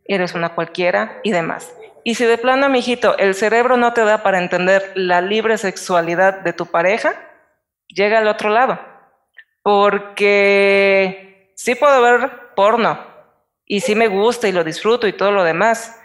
eres 0.05 0.33
una 0.33 0.49
cualquiera 0.49 1.19
y 1.23 1.31
demás. 1.31 1.73
Y 2.03 2.15
si 2.15 2.25
de 2.25 2.37
plano, 2.37 2.69
mijito, 2.69 3.17
el 3.17 3.33
cerebro 3.33 3.77
no 3.77 3.93
te 3.93 4.05
da 4.05 4.21
para 4.21 4.37
entender 4.37 4.91
la 4.95 5.21
libre 5.21 5.57
sexualidad 5.57 6.41
de 6.41 6.53
tu 6.53 6.67
pareja, 6.67 7.15
llega 7.87 8.19
al 8.19 8.27
otro 8.27 8.49
lado. 8.49 8.79
Porque 9.63 11.51
sí 11.55 11.73
puedo 11.73 12.01
ver 12.01 12.29
porno 12.55 12.99
y 13.65 13.79
sí 13.79 13.95
me 13.95 14.07
gusta 14.07 14.47
y 14.47 14.51
lo 14.51 14.63
disfruto 14.63 15.07
y 15.07 15.13
todo 15.13 15.31
lo 15.31 15.43
demás, 15.43 15.99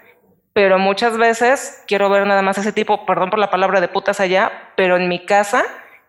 pero 0.53 0.79
muchas 0.79 1.16
veces 1.18 1.85
quiero 1.87 2.09
ver 2.09 2.26
nada 2.26 2.42
más 2.42 2.59
ese 2.59 2.72
tipo, 2.72 3.05
perdón 3.07 3.31
por 3.31 3.38
la 3.38 3.50
palabra 3.50 3.81
de 3.81 3.88
putas 3.88 4.20
allá, 4.20 4.72
pero 4.76 4.96
en 4.96 5.09
mi 5.09 5.24
casa 5.24 5.64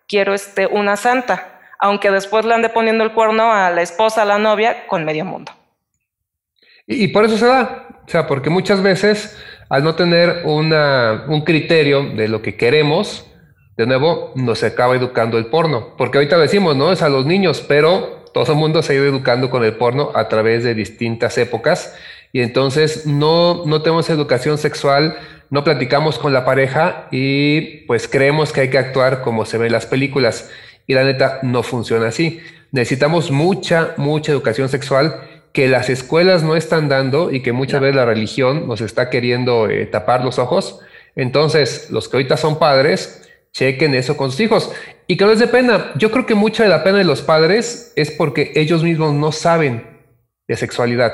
quiero 0.07 0.33
este, 0.33 0.67
una 0.67 0.95
santa, 0.95 1.60
aunque 1.81 2.11
después 2.11 2.45
le 2.45 2.53
ande 2.53 2.69
poniendo 2.69 3.03
el 3.03 3.11
cuerno 3.11 3.51
a 3.51 3.69
la 3.71 3.81
esposa, 3.81 4.21
a 4.21 4.25
la 4.25 4.37
novia, 4.37 4.87
con 4.87 5.03
medio 5.03 5.25
mundo. 5.25 5.51
Y, 6.87 7.09
por 7.09 7.25
eso 7.25 7.37
se 7.37 7.45
da, 7.45 7.87
o 8.05 8.09
sea, 8.09 8.27
porque 8.27 8.49
muchas 8.49 8.81
veces 8.81 9.37
al 9.69 9.83
no 9.83 9.95
tener 9.95 10.43
una, 10.45 11.25
un 11.27 11.41
criterio 11.41 12.03
de 12.03 12.27
lo 12.27 12.41
que 12.41 12.55
queremos, 12.55 13.25
de 13.77 13.85
nuevo 13.85 14.33
nos 14.35 14.63
acaba 14.63 14.95
educando 14.95 15.37
el 15.37 15.45
porno, 15.45 15.95
porque 15.97 16.17
ahorita 16.17 16.37
decimos, 16.37 16.75
no, 16.75 16.91
es 16.91 17.01
a 17.01 17.09
los 17.09 17.25
niños, 17.25 17.63
pero 17.67 18.25
todo 18.33 18.51
el 18.51 18.57
mundo 18.57 18.81
se 18.81 18.93
ha 18.93 18.95
ido 18.97 19.05
educando 19.05 19.49
con 19.49 19.63
el 19.63 19.73
porno 19.75 20.11
a 20.13 20.27
través 20.27 20.63
de 20.63 20.75
distintas 20.75 21.37
épocas 21.37 21.95
y 22.33 22.41
entonces 22.41 23.05
no, 23.05 23.65
no 23.65 23.81
tenemos 23.81 24.09
educación 24.09 24.57
sexual, 24.57 25.17
no 25.49 25.63
platicamos 25.63 26.19
con 26.19 26.33
la 26.33 26.45
pareja 26.45 27.07
y 27.11 27.85
pues 27.85 28.07
creemos 28.07 28.53
que 28.53 28.61
hay 28.61 28.69
que 28.69 28.77
actuar 28.77 29.21
como 29.21 29.45
se 29.45 29.57
ve 29.57 29.67
en 29.67 29.73
las 29.73 29.85
películas. 29.85 30.49
Y 30.87 30.93
la 30.93 31.03
neta 31.03 31.39
no 31.43 31.63
funciona 31.63 32.07
así. 32.07 32.39
Necesitamos 32.71 33.31
mucha, 33.31 33.93
mucha 33.97 34.31
educación 34.31 34.69
sexual 34.69 35.15
que 35.53 35.67
las 35.67 35.89
escuelas 35.89 36.43
no 36.43 36.55
están 36.55 36.87
dando 36.87 37.31
y 37.31 37.41
que 37.41 37.51
muchas 37.51 37.81
veces 37.81 37.95
la 37.95 38.05
religión 38.05 38.67
nos 38.67 38.81
está 38.81 39.09
queriendo 39.09 39.69
eh, 39.69 39.85
tapar 39.85 40.23
los 40.23 40.39
ojos. 40.39 40.79
Entonces, 41.15 41.89
los 41.91 42.07
que 42.07 42.17
ahorita 42.17 42.37
son 42.37 42.57
padres, 42.57 43.29
chequen 43.51 43.93
eso 43.95 44.15
con 44.15 44.31
sus 44.31 44.39
hijos. 44.39 44.71
Y 45.07 45.17
que 45.17 45.25
no 45.25 45.31
es 45.31 45.39
de 45.39 45.47
pena. 45.47 45.91
Yo 45.95 46.11
creo 46.11 46.25
que 46.25 46.35
mucha 46.35 46.63
de 46.63 46.69
la 46.69 46.83
pena 46.83 46.99
de 46.99 47.03
los 47.03 47.21
padres 47.21 47.91
es 47.95 48.11
porque 48.11 48.53
ellos 48.55 48.83
mismos 48.83 49.13
no 49.13 49.31
saben 49.31 49.85
de 50.47 50.55
sexualidad. 50.55 51.13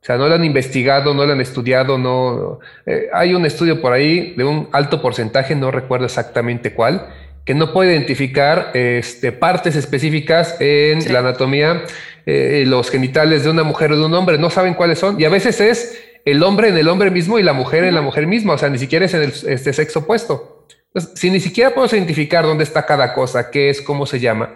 O 0.00 0.04
sea, 0.04 0.16
no 0.16 0.28
lo 0.28 0.34
han 0.34 0.44
investigado, 0.44 1.12
no 1.12 1.26
lo 1.26 1.32
han 1.32 1.40
estudiado, 1.40 1.98
no. 1.98 2.60
Eh, 2.86 3.08
hay 3.12 3.34
un 3.34 3.44
estudio 3.46 3.80
por 3.80 3.92
ahí 3.92 4.34
de 4.36 4.44
un 4.44 4.68
alto 4.72 5.02
porcentaje, 5.02 5.54
no 5.54 5.70
recuerdo 5.70 6.06
exactamente 6.06 6.72
cuál, 6.72 7.08
que 7.48 7.54
no 7.54 7.72
puede 7.72 7.92
identificar 7.92 8.72
este, 8.74 9.32
partes 9.32 9.74
específicas 9.74 10.56
en 10.60 11.10
la 11.10 11.20
anatomía, 11.20 11.82
eh, 12.26 12.64
los 12.66 12.90
genitales 12.90 13.42
de 13.42 13.48
una 13.48 13.62
mujer 13.62 13.90
o 13.92 13.96
de 13.96 14.04
un 14.04 14.12
hombre, 14.12 14.36
no 14.36 14.50
saben 14.50 14.74
cuáles 14.74 14.98
son. 14.98 15.18
Y 15.18 15.24
a 15.24 15.30
veces 15.30 15.58
es 15.62 15.98
el 16.26 16.42
hombre 16.42 16.68
en 16.68 16.76
el 16.76 16.88
hombre 16.88 17.10
mismo 17.10 17.38
y 17.38 17.42
la 17.42 17.54
mujer 17.54 17.84
en 17.84 17.94
la 17.94 18.02
mujer 18.02 18.26
misma, 18.26 18.52
o 18.52 18.58
sea, 18.58 18.68
ni 18.68 18.76
siquiera 18.76 19.06
es 19.06 19.14
en 19.14 19.22
el 19.22 19.32
este 19.46 19.72
sexo 19.72 20.00
opuesto. 20.00 20.66
Entonces, 20.88 21.18
si 21.18 21.30
ni 21.30 21.40
siquiera 21.40 21.70
podemos 21.70 21.94
identificar 21.94 22.44
dónde 22.44 22.64
está 22.64 22.84
cada 22.84 23.14
cosa, 23.14 23.50
qué 23.50 23.70
es, 23.70 23.80
cómo 23.80 24.04
se 24.04 24.20
llama, 24.20 24.54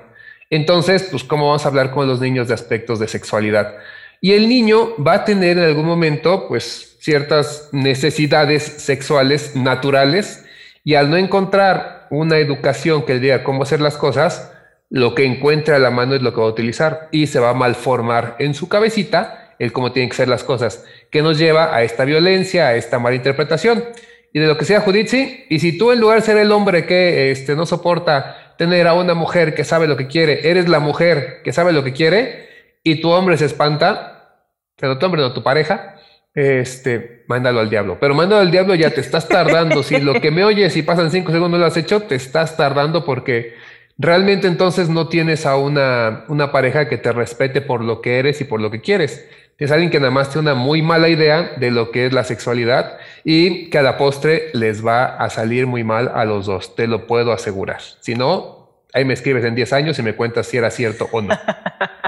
entonces, 0.50 1.08
pues, 1.10 1.24
¿cómo 1.24 1.46
vamos 1.46 1.64
a 1.64 1.68
hablar 1.68 1.92
con 1.92 2.06
los 2.06 2.20
niños 2.20 2.48
de 2.48 2.52
aspectos 2.52 2.98
de 2.98 3.08
sexualidad? 3.08 3.74
Y 4.20 4.32
el 4.32 4.50
niño 4.50 5.02
va 5.02 5.14
a 5.14 5.24
tener 5.24 5.56
en 5.56 5.64
algún 5.64 5.86
momento, 5.86 6.46
pues, 6.46 6.98
ciertas 7.00 7.70
necesidades 7.72 8.62
sexuales 8.62 9.56
naturales 9.56 10.44
y 10.84 10.94
al 10.94 11.10
no 11.10 11.16
encontrar 11.16 12.06
una 12.10 12.38
educación 12.38 13.04
que 13.04 13.14
le 13.14 13.20
diga 13.20 13.44
cómo 13.44 13.62
hacer 13.62 13.80
las 13.80 13.96
cosas, 13.96 14.52
lo 14.90 15.14
que 15.14 15.24
encuentra 15.24 15.76
a 15.76 15.78
la 15.78 15.90
mano 15.90 16.14
es 16.14 16.22
lo 16.22 16.34
que 16.34 16.40
va 16.40 16.46
a 16.46 16.50
utilizar 16.50 17.08
y 17.12 17.26
se 17.26 17.40
va 17.40 17.50
a 17.50 17.54
malformar 17.54 18.36
en 18.38 18.54
su 18.54 18.68
cabecita 18.68 19.54
el 19.58 19.72
cómo 19.72 19.92
tienen 19.92 20.10
que 20.10 20.16
ser 20.16 20.28
las 20.28 20.44
cosas, 20.44 20.84
que 21.10 21.22
nos 21.22 21.38
lleva 21.38 21.74
a 21.74 21.82
esta 21.82 22.04
violencia, 22.04 22.68
a 22.68 22.74
esta 22.74 22.98
mala 22.98 23.16
interpretación. 23.16 23.84
Y 24.32 24.40
de 24.40 24.46
lo 24.46 24.58
que 24.58 24.64
sea 24.64 24.80
Judith, 24.80 25.08
sí, 25.08 25.46
y 25.48 25.60
si 25.60 25.78
tú 25.78 25.92
en 25.92 26.00
lugar 26.00 26.18
de 26.18 26.26
ser 26.26 26.36
el 26.36 26.50
hombre 26.52 26.84
que 26.84 27.30
este, 27.30 27.54
no 27.54 27.64
soporta 27.64 28.54
tener 28.58 28.86
a 28.88 28.94
una 28.94 29.14
mujer 29.14 29.54
que 29.54 29.64
sabe 29.64 29.86
lo 29.86 29.96
que 29.96 30.08
quiere, 30.08 30.50
eres 30.50 30.68
la 30.68 30.80
mujer 30.80 31.42
que 31.44 31.52
sabe 31.52 31.72
lo 31.72 31.84
que 31.84 31.92
quiere, 31.92 32.48
y 32.82 33.00
tu 33.00 33.10
hombre 33.10 33.36
se 33.36 33.44
espanta, 33.44 34.40
pero 34.76 34.98
tu 34.98 35.06
hombre 35.06 35.22
no 35.22 35.32
tu 35.32 35.42
pareja, 35.42 35.91
este, 36.34 37.24
mándalo 37.26 37.60
al 37.60 37.70
diablo. 37.70 37.98
Pero 38.00 38.14
mándalo 38.14 38.42
al 38.42 38.50
diablo 38.50 38.74
ya 38.74 38.90
te 38.90 39.00
estás 39.00 39.28
tardando. 39.28 39.82
si 39.82 40.00
lo 40.00 40.20
que 40.20 40.30
me 40.30 40.44
oyes 40.44 40.76
y 40.76 40.82
pasan 40.82 41.10
cinco 41.10 41.32
segundos 41.32 41.60
lo 41.60 41.66
has 41.66 41.76
hecho, 41.76 42.02
te 42.02 42.14
estás 42.14 42.56
tardando 42.56 43.04
porque 43.04 43.54
realmente 43.98 44.46
entonces 44.46 44.88
no 44.88 45.08
tienes 45.08 45.46
a 45.46 45.56
una, 45.56 46.24
una 46.28 46.50
pareja 46.52 46.88
que 46.88 46.98
te 46.98 47.12
respete 47.12 47.60
por 47.60 47.82
lo 47.82 48.00
que 48.00 48.18
eres 48.18 48.40
y 48.40 48.44
por 48.44 48.60
lo 48.60 48.70
que 48.70 48.80
quieres. 48.80 49.28
Es 49.58 49.70
alguien 49.70 49.90
que 49.90 50.00
nada 50.00 50.10
más 50.10 50.30
tiene 50.30 50.50
una 50.50 50.60
muy 50.60 50.82
mala 50.82 51.08
idea 51.08 51.52
de 51.56 51.70
lo 51.70 51.92
que 51.92 52.06
es 52.06 52.12
la 52.12 52.24
sexualidad 52.24 52.98
y 53.22 53.70
que 53.70 53.78
a 53.78 53.82
la 53.82 53.96
postre 53.96 54.50
les 54.54 54.84
va 54.84 55.04
a 55.04 55.30
salir 55.30 55.68
muy 55.68 55.84
mal 55.84 56.10
a 56.12 56.24
los 56.24 56.46
dos, 56.46 56.74
te 56.74 56.88
lo 56.88 57.06
puedo 57.06 57.32
asegurar. 57.32 57.80
Si 58.00 58.16
no, 58.16 58.62
ahí 58.92 59.04
me 59.04 59.14
escribes 59.14 59.44
en 59.44 59.54
10 59.54 59.72
años 59.72 59.98
y 60.00 60.02
me 60.02 60.16
cuentas 60.16 60.48
si 60.48 60.56
era 60.56 60.70
cierto 60.72 61.08
o 61.12 61.22
no. 61.22 61.38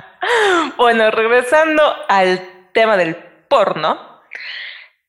bueno, 0.78 1.12
regresando 1.12 1.82
al 2.08 2.40
tema 2.72 2.96
del 2.96 3.16
porno, 3.48 4.13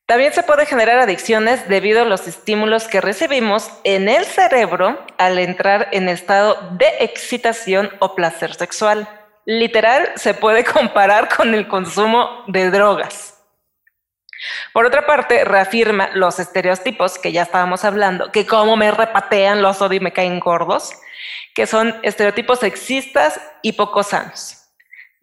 también 0.06 0.34
se 0.34 0.43
puede 0.43 0.68
generar 0.68 0.99
adicciones 0.99 1.68
debido 1.68 2.03
a 2.03 2.06
los 2.06 2.28
estímulos 2.28 2.88
que 2.88 3.01
recibimos 3.01 3.72
en 3.84 4.08
el 4.08 4.26
cerebro 4.26 5.03
al 5.18 5.39
entrar 5.39 5.88
en 5.91 6.10
estado 6.10 6.58
de 6.74 6.88
excitación 6.99 7.89
o 7.99 8.14
placer 8.14 8.53
sexual. 8.53 9.10
Literal, 9.45 10.12
se 10.16 10.36
puede 10.36 10.64
comparar 10.64 11.36
con 11.36 11.56
el 11.56 11.68
consumo 11.68 12.43
de 12.47 12.70
drogas. 12.70 13.32
Por 14.74 14.86
otra 14.86 15.08
parte, 15.08 15.43
reafirma 15.43 16.10
los 16.14 16.39
estereotipos 16.39 17.18
que 17.18 17.32
ya 17.32 17.41
estábamos 17.41 17.84
hablando, 17.84 18.32
que 18.32 18.45
como 18.45 18.78
me 18.78 18.91
repatean 18.91 19.64
los 19.64 19.82
odio 19.82 19.97
y 19.97 20.01
me 20.01 20.14
caen 20.14 20.39
gordos, 20.39 20.93
que 21.56 21.66
son 21.66 21.99
estereotipos 22.03 22.60
sexistas 22.60 23.41
y 23.64 23.74
poco 23.74 24.03
sanos 24.03 24.64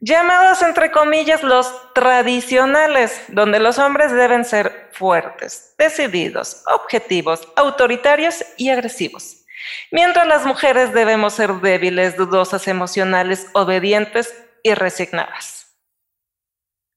llamados 0.02 0.62
entre 0.62 0.90
comillas 0.90 1.44
los 1.44 1.72
tradicionales, 1.94 3.22
donde 3.28 3.60
los 3.60 3.78
hombres 3.78 4.10
deben 4.12 4.44
ser 4.44 4.90
fuertes, 4.92 5.74
decididos, 5.78 6.64
objetivos, 6.66 7.48
autoritarios 7.54 8.44
y 8.56 8.70
agresivos, 8.70 9.44
mientras 9.92 10.26
las 10.26 10.44
mujeres 10.44 10.92
debemos 10.92 11.34
ser 11.34 11.52
débiles, 11.54 12.16
dudosas, 12.16 12.66
emocionales, 12.66 13.46
obedientes 13.54 14.34
y 14.64 14.74
resignadas. 14.74 15.68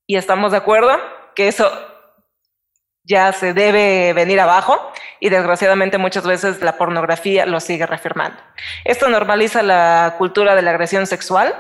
¿Y 0.08 0.18
estamos 0.18 0.52
de 0.52 0.58
acuerdo 0.58 1.00
que 1.36 1.48
eso 1.48 1.72
ya 3.04 3.32
se 3.34 3.54
debe 3.54 4.14
venir 4.14 4.40
abajo? 4.40 4.92
Y 5.20 5.30
desgraciadamente 5.30 6.00
muchas 6.00 6.26
veces 6.26 6.60
la 6.62 6.78
pornografía 6.78 7.46
lo 7.46 7.60
sigue 7.60 7.86
reafirmando. 7.86 8.38
Esto 8.84 9.10
normaliza 9.10 9.62
la 9.62 10.16
cultura 10.18 10.56
de 10.56 10.64
la 10.64 10.72
agresión 10.72 11.06
sexual, 11.06 11.56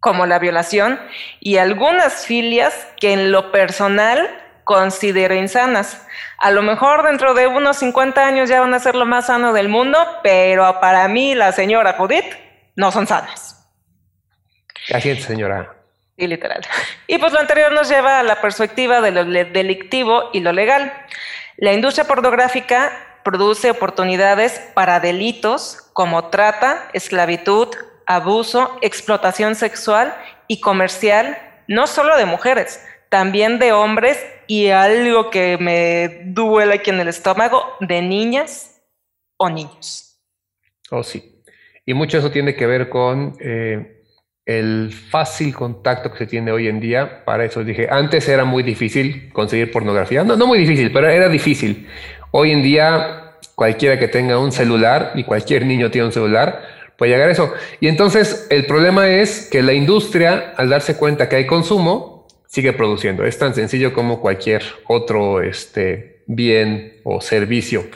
como 0.00 0.26
la 0.26 0.38
violación 0.38 0.98
y 1.38 1.58
algunas 1.58 2.26
filias 2.26 2.74
que 2.98 3.12
en 3.12 3.30
lo 3.30 3.52
personal 3.52 4.28
considero 4.64 5.34
insanas. 5.34 6.06
A 6.38 6.50
lo 6.50 6.62
mejor 6.62 7.02
dentro 7.02 7.34
de 7.34 7.46
unos 7.46 7.78
50 7.78 8.26
años 8.26 8.48
ya 8.48 8.60
van 8.60 8.72
a 8.72 8.78
ser 8.78 8.94
lo 8.94 9.04
más 9.04 9.26
sano 9.26 9.52
del 9.52 9.68
mundo, 9.68 9.98
pero 10.22 10.80
para 10.80 11.06
mí, 11.08 11.34
la 11.34 11.52
señora 11.52 11.94
Judith, 11.94 12.34
no 12.76 12.90
son 12.90 13.06
sanas. 13.06 13.68
Así 14.92 15.10
es, 15.10 15.24
señora. 15.24 15.74
Y 16.16 16.26
literal. 16.26 16.60
Y 17.06 17.18
pues 17.18 17.32
lo 17.32 17.40
anterior 17.40 17.72
nos 17.72 17.88
lleva 17.88 18.20
a 18.20 18.22
la 18.22 18.40
perspectiva 18.40 19.00
de 19.00 19.10
lo 19.10 19.24
delictivo 19.24 20.30
y 20.32 20.40
lo 20.40 20.52
legal. 20.52 20.92
La 21.56 21.72
industria 21.72 22.06
pornográfica 22.06 22.92
produce 23.24 23.70
oportunidades 23.70 24.60
para 24.74 25.00
delitos 25.00 25.90
como 25.92 26.28
trata, 26.28 26.88
esclavitud, 26.92 27.68
abuso, 28.10 28.76
explotación 28.82 29.54
sexual 29.54 30.12
y 30.48 30.60
comercial, 30.60 31.38
no 31.68 31.86
solo 31.86 32.16
de 32.16 32.26
mujeres, 32.26 32.84
también 33.08 33.60
de 33.60 33.72
hombres 33.72 34.18
y 34.48 34.70
algo 34.70 35.30
que 35.30 35.56
me 35.58 36.22
duele 36.24 36.74
aquí 36.74 36.90
en 36.90 36.98
el 36.98 37.06
estómago, 37.06 37.62
de 37.78 38.02
niñas 38.02 38.82
o 39.36 39.48
niños. 39.48 40.20
Oh, 40.90 41.04
sí. 41.04 41.40
Y 41.86 41.94
mucho 41.94 42.18
eso 42.18 42.32
tiene 42.32 42.56
que 42.56 42.66
ver 42.66 42.88
con 42.88 43.36
eh, 43.38 44.02
el 44.44 44.92
fácil 44.92 45.54
contacto 45.54 46.10
que 46.10 46.18
se 46.18 46.26
tiene 46.26 46.50
hoy 46.50 46.66
en 46.66 46.80
día. 46.80 47.24
Para 47.24 47.44
eso 47.44 47.62
dije, 47.62 47.86
antes 47.88 48.28
era 48.28 48.44
muy 48.44 48.64
difícil 48.64 49.32
conseguir 49.32 49.70
pornografía. 49.70 50.24
No, 50.24 50.36
no 50.36 50.48
muy 50.48 50.58
difícil, 50.58 50.90
pero 50.92 51.08
era 51.08 51.28
difícil. 51.28 51.86
Hoy 52.32 52.50
en 52.50 52.62
día, 52.64 53.36
cualquiera 53.54 54.00
que 54.00 54.08
tenga 54.08 54.36
un 54.40 54.50
celular, 54.50 55.12
y 55.14 55.22
cualquier 55.22 55.64
niño 55.64 55.92
tiene 55.92 56.08
un 56.08 56.12
celular, 56.12 56.79
puede 57.00 57.12
llegar 57.12 57.30
eso. 57.30 57.50
Y 57.80 57.88
entonces 57.88 58.46
el 58.50 58.66
problema 58.66 59.08
es 59.08 59.48
que 59.50 59.62
la 59.62 59.72
industria, 59.72 60.52
al 60.58 60.68
darse 60.68 60.98
cuenta 60.98 61.30
que 61.30 61.36
hay 61.36 61.46
consumo, 61.46 62.28
sigue 62.46 62.74
produciendo. 62.74 63.24
Es 63.24 63.38
tan 63.38 63.54
sencillo 63.54 63.94
como 63.94 64.20
cualquier 64.20 64.62
otro 64.86 65.40
este, 65.40 66.24
bien 66.26 67.00
o 67.04 67.22
servicio. 67.22 67.86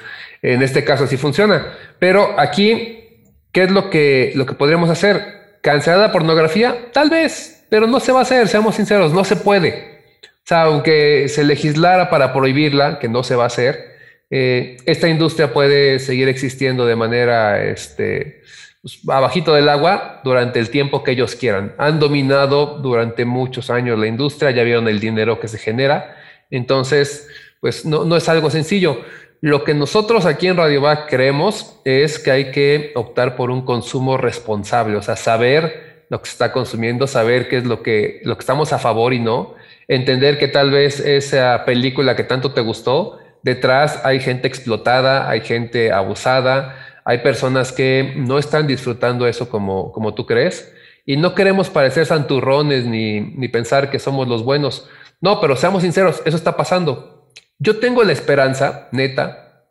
En 0.41 0.63
este 0.63 0.85
caso 0.85 1.07
sí 1.07 1.19
funciona. 1.19 1.77
Pero 1.99 2.41
aquí, 2.41 3.21
¿qué 3.53 3.65
es 3.65 3.71
lo 3.71 3.91
que, 3.91 4.33
lo 4.37 4.47
que 4.47 4.55
podríamos 4.55 4.89
hacer? 4.89 5.59
¿Cancelar 5.61 5.99
la 6.01 6.11
pornografía? 6.11 6.91
Tal 6.95 7.11
vez, 7.11 7.67
pero 7.69 7.87
no 7.87 8.01
se 8.01 8.11
va 8.11 8.21
a 8.21 8.23
hacer, 8.23 8.49
seamos 8.49 8.77
sinceros, 8.77 9.13
no 9.13 9.25
se 9.25 9.37
puede. 9.37 10.01
O 10.23 10.47
sea, 10.47 10.63
aunque 10.63 11.29
se 11.29 11.45
legislara 11.45 12.09
para 12.09 12.33
prohibirla, 12.33 12.99
que 12.99 13.11
no 13.11 13.23
se 13.23 13.37
va 13.37 13.45
a 13.45 13.49
hacer, 13.49 13.85
eh, 14.31 14.79
esta 14.87 15.09
industria 15.09 15.53
puede 15.53 15.99
seguir 15.99 16.31
existiendo 16.31 16.87
de 16.87 16.97
manera 16.97 17.63
este, 17.63 18.41
pues, 18.85 19.01
abajito 19.09 19.55
del 19.55 19.71
agua 19.71 20.21
durante 20.25 20.59
el 20.59 20.69
tiempo 20.69 21.03
que 21.03 21.13
ellos 21.13 21.35
quieran. 21.37 21.75
Han 21.79 21.99
dominado 21.99 22.81
durante 22.83 23.25
muchos 23.25 23.71
años 23.71 23.99
la 23.99 24.07
industria, 24.07 24.51
ya 24.51 24.63
vieron 24.63 24.89
el 24.89 25.01
dinero 25.01 25.41
que 25.41 25.49
se 25.49 25.57
genera, 25.57 26.15
entonces, 26.51 27.27
pues 27.63 27.87
no, 27.87 28.05
no 28.05 28.15
es 28.15 28.29
algo 28.29 28.51
sencillo. 28.51 29.01
Lo 29.41 29.65
que 29.65 29.73
nosotros 29.73 30.27
aquí 30.27 30.49
en 30.49 30.59
Radio 30.59 30.83
Back 30.83 31.09
creemos 31.09 31.81
es 31.87 32.19
que 32.19 32.31
hay 32.31 32.51
que 32.51 32.93
optar 32.95 33.37
por 33.37 33.51
un 33.51 33.65
consumo 33.65 34.19
responsable, 34.19 34.97
o 34.97 35.03
sea, 35.03 35.17
saber 35.17 36.05
lo 36.11 36.21
que 36.21 36.27
se 36.27 36.33
está 36.33 36.53
consumiendo, 36.53 37.07
saber 37.07 37.49
qué 37.49 37.57
es 37.57 37.65
lo 37.65 37.83
que, 37.83 38.21
lo 38.25 38.37
que 38.37 38.41
estamos 38.41 38.75
a 38.75 38.79
favor 38.79 39.15
y 39.15 39.19
no, 39.19 39.55
entender 39.89 40.37
que 40.39 40.49
tal 40.49 40.71
vez 40.71 41.01
esa 41.01 41.65
película 41.65 42.17
que 42.17 42.25
tanto 42.25 42.53
te 42.53 42.61
gustó, 42.61 43.19
detrás 43.43 44.05
hay 44.05 44.21
gente 44.21 44.47
explotada, 44.47 45.31
hay 45.31 45.41
gente 45.41 45.91
abusada, 45.91 46.77
hay 47.05 47.19
personas 47.19 47.73
que 47.73 48.15
no 48.17 48.39
están 48.39 48.67
disfrutando 48.67 49.27
eso 49.27 49.49
como, 49.49 49.93
como 49.93 50.15
tú 50.15 50.27
crees 50.27 50.73
y 51.05 51.17
no 51.17 51.35
queremos 51.35 51.69
parecer 51.69 52.07
santurrones 52.07 52.87
ni, 52.87 53.21
ni 53.21 53.49
pensar 53.49 53.91
que 53.91 53.99
somos 53.99 54.27
los 54.27 54.43
buenos. 54.43 54.89
No, 55.21 55.41
pero 55.41 55.57
seamos 55.57 55.83
sinceros, 55.83 56.23
eso 56.25 56.37
está 56.37 56.57
pasando. 56.57 57.31
Yo 57.59 57.79
tengo 57.79 58.03
la 58.05 58.13
esperanza, 58.13 58.89
neta, 58.93 59.67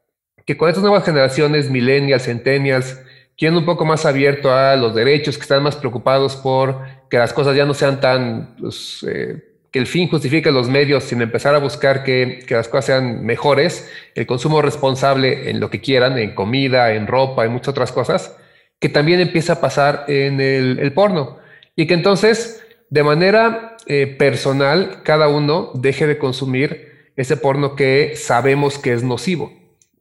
que 0.45 0.57
con 0.57 0.69
estas 0.69 0.83
nuevas 0.83 1.03
generaciones, 1.03 1.69
millennials, 1.69 2.23
centennials, 2.23 2.99
quieren 3.37 3.57
un 3.57 3.65
poco 3.65 3.85
más 3.85 4.05
abierto 4.05 4.53
a 4.53 4.75
los 4.75 4.93
derechos, 4.93 5.37
que 5.37 5.41
están 5.41 5.63
más 5.63 5.75
preocupados 5.75 6.35
por 6.35 6.81
que 7.09 7.17
las 7.17 7.33
cosas 7.33 7.55
ya 7.55 7.65
no 7.65 7.73
sean 7.73 7.99
tan 7.99 8.55
pues, 8.59 9.05
eh, 9.07 9.52
que 9.73 9.79
el 9.79 9.87
fin 9.87 10.07
justifique 10.07 10.51
los 10.51 10.69
medios 10.69 11.03
sin 11.03 11.19
empezar 11.23 11.55
a 11.55 11.57
buscar 11.57 12.03
que, 12.03 12.45
las 12.47 12.67
cosas 12.67 12.85
sean 12.85 13.25
mejores, 13.25 13.91
el 14.13 14.27
consumo 14.27 14.61
responsable 14.61 15.49
en 15.49 15.59
lo 15.59 15.71
que 15.71 15.81
quieran, 15.81 16.15
en 16.19 16.35
comida, 16.35 16.93
en 16.93 17.07
ropa, 17.07 17.43
en 17.43 17.53
muchas 17.53 17.69
otras 17.69 17.91
cosas, 17.91 18.37
que 18.79 18.87
también 18.87 19.19
empieza 19.19 19.53
a 19.53 19.61
pasar 19.61 20.05
en 20.07 20.39
el, 20.39 20.93
porno. 20.93 21.39
Y 21.75 21.87
que 21.87 21.95
entonces, 21.95 22.63
de 22.91 23.01
manera 23.01 23.75
eh, 23.87 24.05
personal, 24.05 24.99
cada 25.01 25.27
uno 25.27 25.71
deje 25.73 26.05
de 26.05 26.19
consumir 26.19 27.09
ese 27.15 27.35
porno 27.35 27.75
que 27.75 28.13
sabemos 28.15 28.77
que 28.77 28.93
es 28.93 29.01
nocivo. 29.01 29.51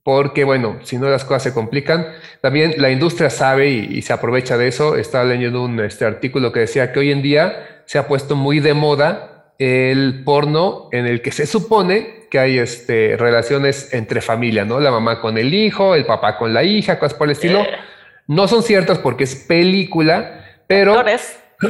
Porque, 0.02 0.44
bueno, 0.44 0.80
si 0.82 0.98
no 0.98 1.08
las 1.08 1.24
cosas 1.24 1.44
se 1.44 1.54
complican. 1.54 2.08
También 2.42 2.74
la 2.76 2.90
industria 2.90 3.30
sabe 3.30 3.70
y, 3.70 4.02
se 4.02 4.12
aprovecha 4.12 4.58
de 4.58 4.68
eso. 4.68 4.96
Estaba 4.96 5.24
leyendo 5.24 5.64
un 5.64 5.80
este, 5.80 6.04
artículo 6.04 6.52
que 6.52 6.60
decía 6.60 6.92
que 6.92 7.00
hoy 7.00 7.10
en 7.10 7.22
día 7.22 7.84
se 7.86 7.96
ha 7.96 8.06
puesto 8.06 8.36
muy 8.36 8.60
de 8.60 8.74
moda 8.74 9.31
el 9.62 10.24
porno 10.24 10.88
en 10.90 11.06
el 11.06 11.22
que 11.22 11.30
se 11.30 11.46
supone 11.46 12.26
que 12.30 12.38
hay 12.38 12.58
este, 12.58 13.16
relaciones 13.16 13.94
entre 13.94 14.20
familia, 14.20 14.64
¿no? 14.64 14.80
La 14.80 14.90
mamá 14.90 15.20
con 15.20 15.38
el 15.38 15.54
hijo, 15.54 15.94
el 15.94 16.04
papá 16.04 16.36
con 16.36 16.52
la 16.52 16.64
hija, 16.64 16.98
cosas 16.98 17.16
por 17.16 17.28
el 17.28 17.32
estilo. 17.32 17.60
Eh. 17.60 17.68
No 18.26 18.48
son 18.48 18.62
ciertas 18.62 18.98
porque 18.98 19.24
es 19.24 19.36
película, 19.36 20.44
pero... 20.66 20.98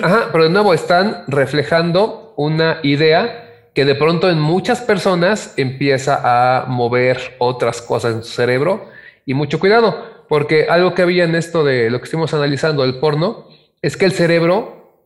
Ajá, 0.02 0.30
pero 0.32 0.44
de 0.44 0.50
nuevo 0.50 0.72
están 0.72 1.24
reflejando 1.26 2.32
una 2.38 2.78
idea 2.82 3.68
que 3.74 3.84
de 3.84 3.94
pronto 3.94 4.30
en 4.30 4.40
muchas 4.40 4.80
personas 4.80 5.52
empieza 5.58 6.20
a 6.22 6.64
mover 6.66 7.36
otras 7.38 7.82
cosas 7.82 8.14
en 8.14 8.22
su 8.22 8.32
cerebro. 8.32 8.88
Y 9.26 9.34
mucho 9.34 9.60
cuidado, 9.60 10.24
porque 10.28 10.66
algo 10.70 10.94
que 10.94 11.02
había 11.02 11.24
en 11.24 11.34
esto 11.34 11.62
de 11.62 11.90
lo 11.90 11.98
que 11.98 12.04
estuvimos 12.04 12.32
analizando, 12.32 12.84
el 12.84 13.00
porno, 13.00 13.48
es 13.82 13.96
que 13.96 14.06
el 14.06 14.12
cerebro, 14.12 14.96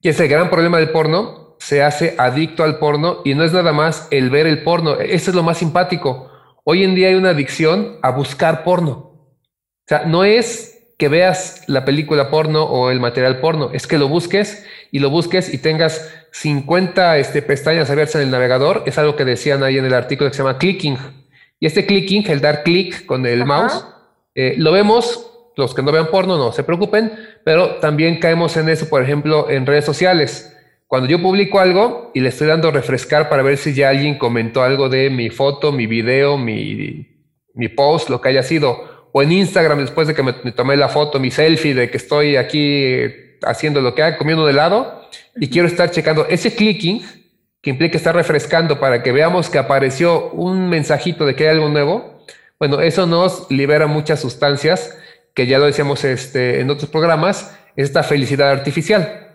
que 0.00 0.10
es 0.10 0.20
el 0.20 0.28
gran 0.28 0.50
problema 0.50 0.78
del 0.78 0.90
porno, 0.90 1.47
se 1.58 1.82
hace 1.82 2.14
adicto 2.18 2.64
al 2.64 2.78
porno 2.78 3.18
y 3.24 3.34
no 3.34 3.44
es 3.44 3.52
nada 3.52 3.72
más 3.72 4.08
el 4.10 4.30
ver 4.30 4.46
el 4.46 4.62
porno. 4.62 4.98
Eso 4.98 5.30
es 5.30 5.36
lo 5.36 5.42
más 5.42 5.58
simpático. 5.58 6.30
Hoy 6.64 6.84
en 6.84 6.94
día 6.94 7.08
hay 7.08 7.14
una 7.14 7.30
adicción 7.30 7.98
a 8.02 8.10
buscar 8.10 8.64
porno. 8.64 8.90
O 8.90 9.86
sea, 9.86 10.04
no 10.04 10.24
es 10.24 10.78
que 10.98 11.08
veas 11.08 11.62
la 11.68 11.84
película 11.84 12.28
porno 12.28 12.64
o 12.64 12.90
el 12.90 12.98
material 12.98 13.38
porno, 13.38 13.70
es 13.72 13.86
que 13.86 13.98
lo 13.98 14.08
busques 14.08 14.66
y 14.90 14.98
lo 14.98 15.10
busques 15.10 15.54
y 15.54 15.58
tengas 15.58 16.12
50 16.32 17.18
este, 17.18 17.40
pestañas 17.40 17.88
abiertas 17.88 18.16
en 18.16 18.22
el 18.22 18.30
navegador. 18.30 18.82
Es 18.84 18.98
algo 18.98 19.14
que 19.14 19.24
decían 19.24 19.62
ahí 19.62 19.78
en 19.78 19.84
el 19.84 19.94
artículo 19.94 20.28
que 20.28 20.36
se 20.36 20.42
llama 20.42 20.58
clicking. 20.58 20.98
Y 21.60 21.66
este 21.66 21.86
clicking, 21.86 22.28
el 22.28 22.40
dar 22.40 22.64
clic 22.64 23.06
con 23.06 23.26
el 23.26 23.44
mouse, 23.44 23.84
eh, 24.34 24.54
lo 24.58 24.72
vemos 24.72 25.30
los 25.56 25.74
que 25.74 25.82
no 25.82 25.90
vean 25.90 26.08
porno, 26.08 26.36
no 26.36 26.52
se 26.52 26.62
preocupen, 26.62 27.12
pero 27.44 27.76
también 27.76 28.20
caemos 28.20 28.56
en 28.56 28.68
eso, 28.68 28.88
por 28.88 29.02
ejemplo, 29.02 29.50
en 29.50 29.66
redes 29.66 29.84
sociales. 29.84 30.54
Cuando 30.88 31.06
yo 31.06 31.20
publico 31.20 31.60
algo 31.60 32.10
y 32.14 32.20
le 32.20 32.30
estoy 32.30 32.46
dando 32.46 32.70
refrescar 32.70 33.28
para 33.28 33.42
ver 33.42 33.58
si 33.58 33.74
ya 33.74 33.90
alguien 33.90 34.16
comentó 34.16 34.62
algo 34.62 34.88
de 34.88 35.10
mi 35.10 35.28
foto, 35.28 35.70
mi 35.70 35.86
video, 35.86 36.38
mi, 36.38 37.06
mi 37.52 37.68
post, 37.68 38.08
lo 38.08 38.22
que 38.22 38.30
haya 38.30 38.42
sido, 38.42 39.08
o 39.12 39.22
en 39.22 39.30
Instagram 39.30 39.80
después 39.80 40.08
de 40.08 40.14
que 40.14 40.22
me, 40.22 40.32
tomé 40.32 40.78
la 40.78 40.88
foto, 40.88 41.20
mi 41.20 41.30
selfie 41.30 41.74
de 41.74 41.90
que 41.90 41.98
estoy 41.98 42.36
aquí 42.36 43.02
haciendo 43.42 43.82
lo 43.82 43.94
que 43.94 44.02
haga, 44.02 44.16
comiendo 44.16 44.46
de 44.46 44.52
helado, 44.52 45.02
y 45.36 45.48
quiero 45.50 45.68
estar 45.68 45.90
checando 45.90 46.26
ese 46.26 46.54
clicking 46.54 47.02
que 47.60 47.68
implica 47.68 47.98
estar 47.98 48.14
refrescando 48.14 48.80
para 48.80 49.02
que 49.02 49.12
veamos 49.12 49.50
que 49.50 49.58
apareció 49.58 50.30
un 50.30 50.70
mensajito 50.70 51.26
de 51.26 51.34
que 51.34 51.44
hay 51.44 51.56
algo 51.56 51.68
nuevo, 51.68 52.24
bueno, 52.58 52.80
eso 52.80 53.06
nos 53.06 53.50
libera 53.50 53.86
muchas 53.86 54.20
sustancias 54.20 54.96
que 55.34 55.46
ya 55.46 55.58
lo 55.58 55.66
decíamos 55.66 56.02
este, 56.04 56.60
en 56.60 56.70
otros 56.70 56.88
programas, 56.88 57.54
esta 57.76 58.02
felicidad 58.02 58.50
artificial. 58.50 59.27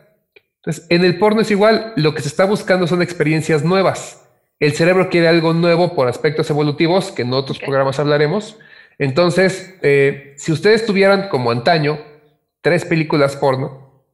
Entonces, 0.66 0.86
en 0.90 1.04
el 1.04 1.20
porno 1.20 1.42
es 1.42 1.52
igual, 1.52 1.92
lo 1.98 2.14
que 2.14 2.22
se 2.22 2.30
está 2.30 2.46
buscando 2.46 2.88
son 2.88 3.02
experiencias 3.02 3.66
nuevas. 3.66 4.26
El 4.62 4.72
cerebro 4.72 5.10
quiere 5.10 5.28
algo 5.28 5.52
nuevo 5.52 5.94
por 5.94 6.08
aspectos 6.08 6.50
evolutivos, 6.50 7.12
que 7.12 7.24
en 7.24 7.34
otros 7.34 7.60
programas 7.60 8.00
hablaremos. 8.00 8.58
Entonces, 8.98 9.76
eh, 9.82 10.36
si 10.38 10.54
ustedes 10.54 10.86
tuvieran 10.86 11.28
como 11.28 11.52
antaño 11.52 12.00
tres 12.62 12.86
películas 12.86 13.36
porno, 13.36 14.06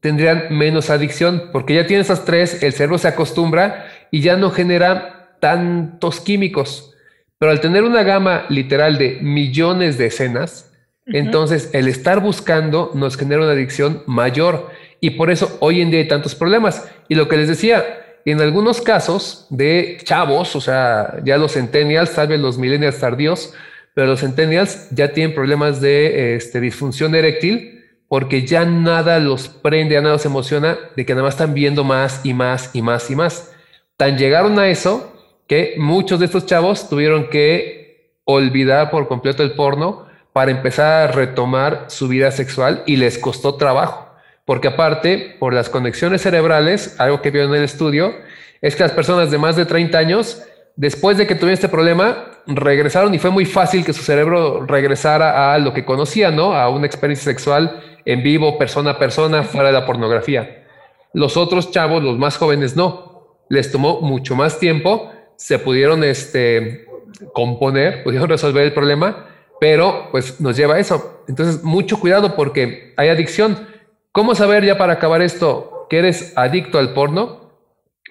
tendrían 0.00 0.46
menos 0.50 0.88
adicción, 0.88 1.50
porque 1.52 1.74
ya 1.74 1.86
tienen 1.86 2.04
esas 2.04 2.24
tres, 2.24 2.62
el 2.62 2.72
cerebro 2.72 2.96
se 2.96 3.08
acostumbra 3.08 3.86
y 4.10 4.22
ya 4.22 4.36
no 4.36 4.50
genera 4.50 5.36
tantos 5.40 6.20
químicos. 6.20 6.94
Pero 7.38 7.52
al 7.52 7.60
tener 7.60 7.82
una 7.82 8.02
gama 8.02 8.46
literal 8.48 8.96
de 8.96 9.18
millones 9.20 9.98
de 9.98 10.06
escenas, 10.06 10.72
entonces 11.06 11.70
el 11.72 11.86
estar 11.86 12.20
buscando 12.20 12.90
nos 12.94 13.16
genera 13.16 13.42
una 13.42 13.52
adicción 13.52 14.02
mayor. 14.06 14.70
Y 15.06 15.10
por 15.10 15.30
eso 15.30 15.56
hoy 15.60 15.82
en 15.82 15.92
día 15.92 16.00
hay 16.00 16.08
tantos 16.08 16.34
problemas. 16.34 16.84
Y 17.08 17.14
lo 17.14 17.28
que 17.28 17.36
les 17.36 17.46
decía, 17.46 17.84
en 18.24 18.40
algunos 18.40 18.80
casos 18.80 19.46
de 19.50 19.98
chavos, 20.02 20.56
o 20.56 20.60
sea, 20.60 21.18
ya 21.24 21.38
los 21.38 21.52
centennials, 21.52 22.12
tal 22.12 22.42
los 22.42 22.58
millennials 22.58 22.98
tardíos, 22.98 23.54
pero 23.94 24.08
los 24.08 24.18
centennials 24.18 24.88
ya 24.90 25.12
tienen 25.12 25.32
problemas 25.32 25.80
de 25.80 26.34
este, 26.34 26.60
disfunción 26.60 27.14
eréctil 27.14 27.84
porque 28.08 28.44
ya 28.44 28.64
nada 28.64 29.20
los 29.20 29.46
prende, 29.46 29.94
ya 29.94 30.00
nada 30.00 30.14
los 30.14 30.26
emociona 30.26 30.76
de 30.96 31.06
que 31.06 31.12
nada 31.12 31.22
más 31.22 31.34
están 31.34 31.54
viendo 31.54 31.84
más 31.84 32.22
y 32.24 32.34
más 32.34 32.70
y 32.72 32.82
más 32.82 33.08
y 33.08 33.14
más. 33.14 33.52
Tan 33.96 34.18
llegaron 34.18 34.58
a 34.58 34.68
eso 34.68 35.12
que 35.46 35.74
muchos 35.78 36.18
de 36.18 36.26
estos 36.26 36.46
chavos 36.46 36.88
tuvieron 36.88 37.30
que 37.30 38.18
olvidar 38.24 38.90
por 38.90 39.06
completo 39.06 39.44
el 39.44 39.52
porno 39.52 40.06
para 40.32 40.50
empezar 40.50 41.10
a 41.10 41.12
retomar 41.12 41.84
su 41.90 42.08
vida 42.08 42.32
sexual 42.32 42.82
y 42.86 42.96
les 42.96 43.18
costó 43.18 43.54
trabajo. 43.54 44.05
Porque 44.46 44.68
aparte, 44.68 45.36
por 45.40 45.52
las 45.52 45.68
conexiones 45.68 46.22
cerebrales, 46.22 46.98
algo 46.98 47.20
que 47.20 47.32
vio 47.32 47.42
en 47.42 47.54
el 47.54 47.64
estudio, 47.64 48.14
es 48.62 48.76
que 48.76 48.84
las 48.84 48.92
personas 48.92 49.30
de 49.30 49.38
más 49.38 49.56
de 49.56 49.66
30 49.66 49.98
años, 49.98 50.42
después 50.76 51.18
de 51.18 51.26
que 51.26 51.34
tuvieron 51.34 51.54
este 51.54 51.68
problema, 51.68 52.30
regresaron 52.46 53.12
y 53.12 53.18
fue 53.18 53.30
muy 53.30 53.44
fácil 53.44 53.84
que 53.84 53.92
su 53.92 54.02
cerebro 54.02 54.64
regresara 54.64 55.52
a 55.52 55.58
lo 55.58 55.74
que 55.74 55.84
conocía, 55.84 56.30
¿no? 56.30 56.54
A 56.54 56.68
una 56.68 56.86
experiencia 56.86 57.24
sexual 57.24 57.82
en 58.04 58.22
vivo, 58.22 58.56
persona 58.56 58.92
a 58.92 58.98
persona, 59.00 59.42
fuera 59.42 59.66
de 59.66 59.72
la 59.72 59.84
pornografía. 59.84 60.64
Los 61.12 61.36
otros 61.36 61.72
chavos, 61.72 62.02
los 62.04 62.16
más 62.16 62.36
jóvenes, 62.36 62.76
no. 62.76 63.40
Les 63.48 63.72
tomó 63.72 64.00
mucho 64.00 64.36
más 64.36 64.60
tiempo, 64.60 65.10
se 65.34 65.58
pudieron 65.58 66.04
este, 66.04 66.86
componer, 67.32 68.04
pudieron 68.04 68.28
resolver 68.28 68.62
el 68.62 68.72
problema, 68.72 69.26
pero 69.58 70.08
pues 70.12 70.40
nos 70.40 70.56
lleva 70.56 70.76
a 70.76 70.78
eso. 70.78 71.24
Entonces, 71.26 71.64
mucho 71.64 71.98
cuidado 71.98 72.36
porque 72.36 72.94
hay 72.96 73.08
adicción 73.08 73.74
¿Cómo 74.16 74.34
saber 74.34 74.64
ya 74.64 74.78
para 74.78 74.94
acabar 74.94 75.20
esto 75.20 75.86
que 75.90 75.98
eres 75.98 76.32
adicto 76.36 76.78
al 76.78 76.94
porno? 76.94 77.50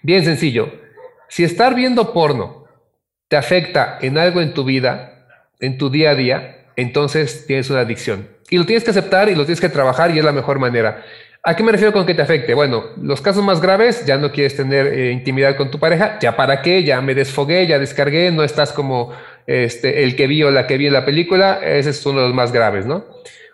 Bien 0.03 0.24
sencillo. 0.24 0.72
Si 1.30 1.43
estar 1.43 1.74
viendo 1.74 2.14
porno 2.14 2.68
te 3.28 3.38
afecta 3.38 3.97
en 3.99 4.20
algo 4.20 4.39
en 4.39 4.53
tu 4.53 4.64
vida, 4.64 5.26
en 5.60 5.80
tu 5.80 5.89
día 5.89 6.12
a 6.12 6.16
día, 6.16 6.68
entonces 6.76 7.47
tienes 7.47 7.72
una 7.72 7.80
adicción. 7.80 8.30
Y 8.51 8.60
lo 8.60 8.68
tienes 8.68 8.84
que 8.84 8.91
aceptar 8.91 9.30
y 9.30 9.36
lo 9.36 9.45
tienes 9.45 9.60
que 9.60 9.68
trabajar 9.68 10.12
y 10.12 10.20
es 10.20 10.24
la 10.24 10.32
mejor 10.32 10.60
manera. 10.60 11.03
¿A 11.41 11.56
qué 11.56 11.64
me 11.64 11.72
refiero 11.72 11.91
con 11.91 12.06
que 12.06 12.14
te 12.14 12.22
afecte? 12.22 12.53
Bueno, 12.53 12.84
los 13.01 13.20
casos 13.20 13.43
más 13.43 13.60
graves, 13.60 14.06
ya 14.06 14.20
no 14.20 14.32
quieres 14.32 14.56
tener 14.56 14.86
eh, 14.86 15.12
intimidad 15.12 15.58
con 15.58 15.72
tu 15.72 15.80
pareja, 15.80 16.20
ya 16.22 16.36
para 16.36 16.62
qué, 16.62 16.84
ya 16.84 17.01
me 17.01 17.16
desfogué, 17.16 17.66
ya 17.66 17.80
descargué, 17.80 18.30
no 18.30 18.43
estás 18.43 18.74
como 18.74 19.12
este, 19.47 20.03
el 20.03 20.16
que 20.16 20.28
vi 20.28 20.43
o 20.43 20.51
la 20.51 20.68
que 20.68 20.78
vi 20.78 20.86
en 20.86 20.93
la 20.93 21.03
película, 21.03 21.62
ese 21.64 21.89
es 21.89 22.06
uno 22.06 22.20
de 22.20 22.28
los 22.28 22.36
más 22.36 22.51
graves, 22.51 22.86
¿no? 22.86 23.06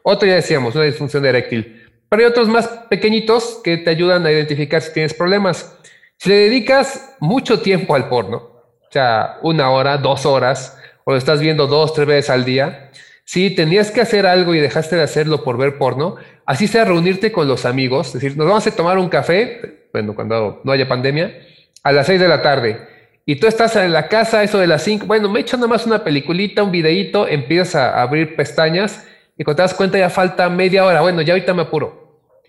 Otro 0.03 0.27
ya 0.27 0.35
decíamos, 0.35 0.75
una 0.75 0.83
disfunción 0.83 1.25
eréctil. 1.25 1.80
Pero 2.11 2.23
hay 2.23 2.29
otros 2.29 2.49
más 2.49 2.67
pequeñitos 2.89 3.61
que 3.63 3.77
te 3.77 3.89
ayudan 3.89 4.25
a 4.25 4.31
identificar 4.33 4.81
si 4.81 4.91
tienes 4.91 5.13
problemas. 5.13 5.77
Si 6.17 6.27
le 6.27 6.35
dedicas 6.35 7.15
mucho 7.21 7.61
tiempo 7.61 7.95
al 7.95 8.09
porno, 8.09 8.35
o 8.35 8.91
sea, 8.91 9.37
una 9.43 9.69
hora, 9.69 9.97
dos 9.97 10.25
horas, 10.25 10.77
o 11.05 11.11
lo 11.11 11.17
estás 11.17 11.39
viendo 11.39 11.67
dos, 11.67 11.93
tres 11.93 12.05
veces 12.05 12.29
al 12.29 12.43
día, 12.43 12.91
si 13.23 13.49
tenías 13.51 13.91
que 13.91 14.01
hacer 14.01 14.25
algo 14.25 14.53
y 14.53 14.59
dejaste 14.59 14.97
de 14.97 15.03
hacerlo 15.03 15.45
por 15.45 15.57
ver 15.57 15.77
porno, 15.77 16.17
así 16.45 16.67
sea 16.67 16.83
reunirte 16.83 17.31
con 17.31 17.47
los 17.47 17.63
amigos, 17.63 18.07
es 18.07 18.13
decir, 18.15 18.35
nos 18.35 18.45
vamos 18.45 18.67
a 18.67 18.75
tomar 18.75 18.97
un 18.97 19.07
café, 19.07 19.87
bueno, 19.93 20.13
cuando 20.13 20.59
no 20.65 20.71
haya 20.73 20.89
pandemia, 20.89 21.33
a 21.81 21.93
las 21.93 22.07
seis 22.07 22.19
de 22.19 22.27
la 22.27 22.41
tarde. 22.41 22.89
Y 23.25 23.37
tú 23.37 23.47
estás 23.47 23.77
en 23.77 23.93
la 23.93 24.09
casa, 24.09 24.43
eso 24.43 24.57
de 24.59 24.67
las 24.67 24.83
cinco, 24.83 25.05
bueno, 25.05 25.29
me 25.29 25.39
echo 25.39 25.55
nada 25.55 25.69
más 25.69 25.85
una 25.85 26.03
peliculita, 26.03 26.61
un 26.61 26.71
videíto, 26.71 27.25
empiezas 27.25 27.75
a 27.75 28.01
abrir 28.01 28.35
pestañas 28.35 29.07
y 29.37 29.45
cuando 29.45 29.55
te 29.55 29.61
das 29.61 29.73
cuenta 29.73 29.97
ya 29.97 30.09
falta 30.09 30.49
media 30.49 30.83
hora, 30.83 30.99
bueno, 30.99 31.21
ya 31.21 31.31
ahorita 31.31 31.53
me 31.53 31.61
apuro. 31.61 32.00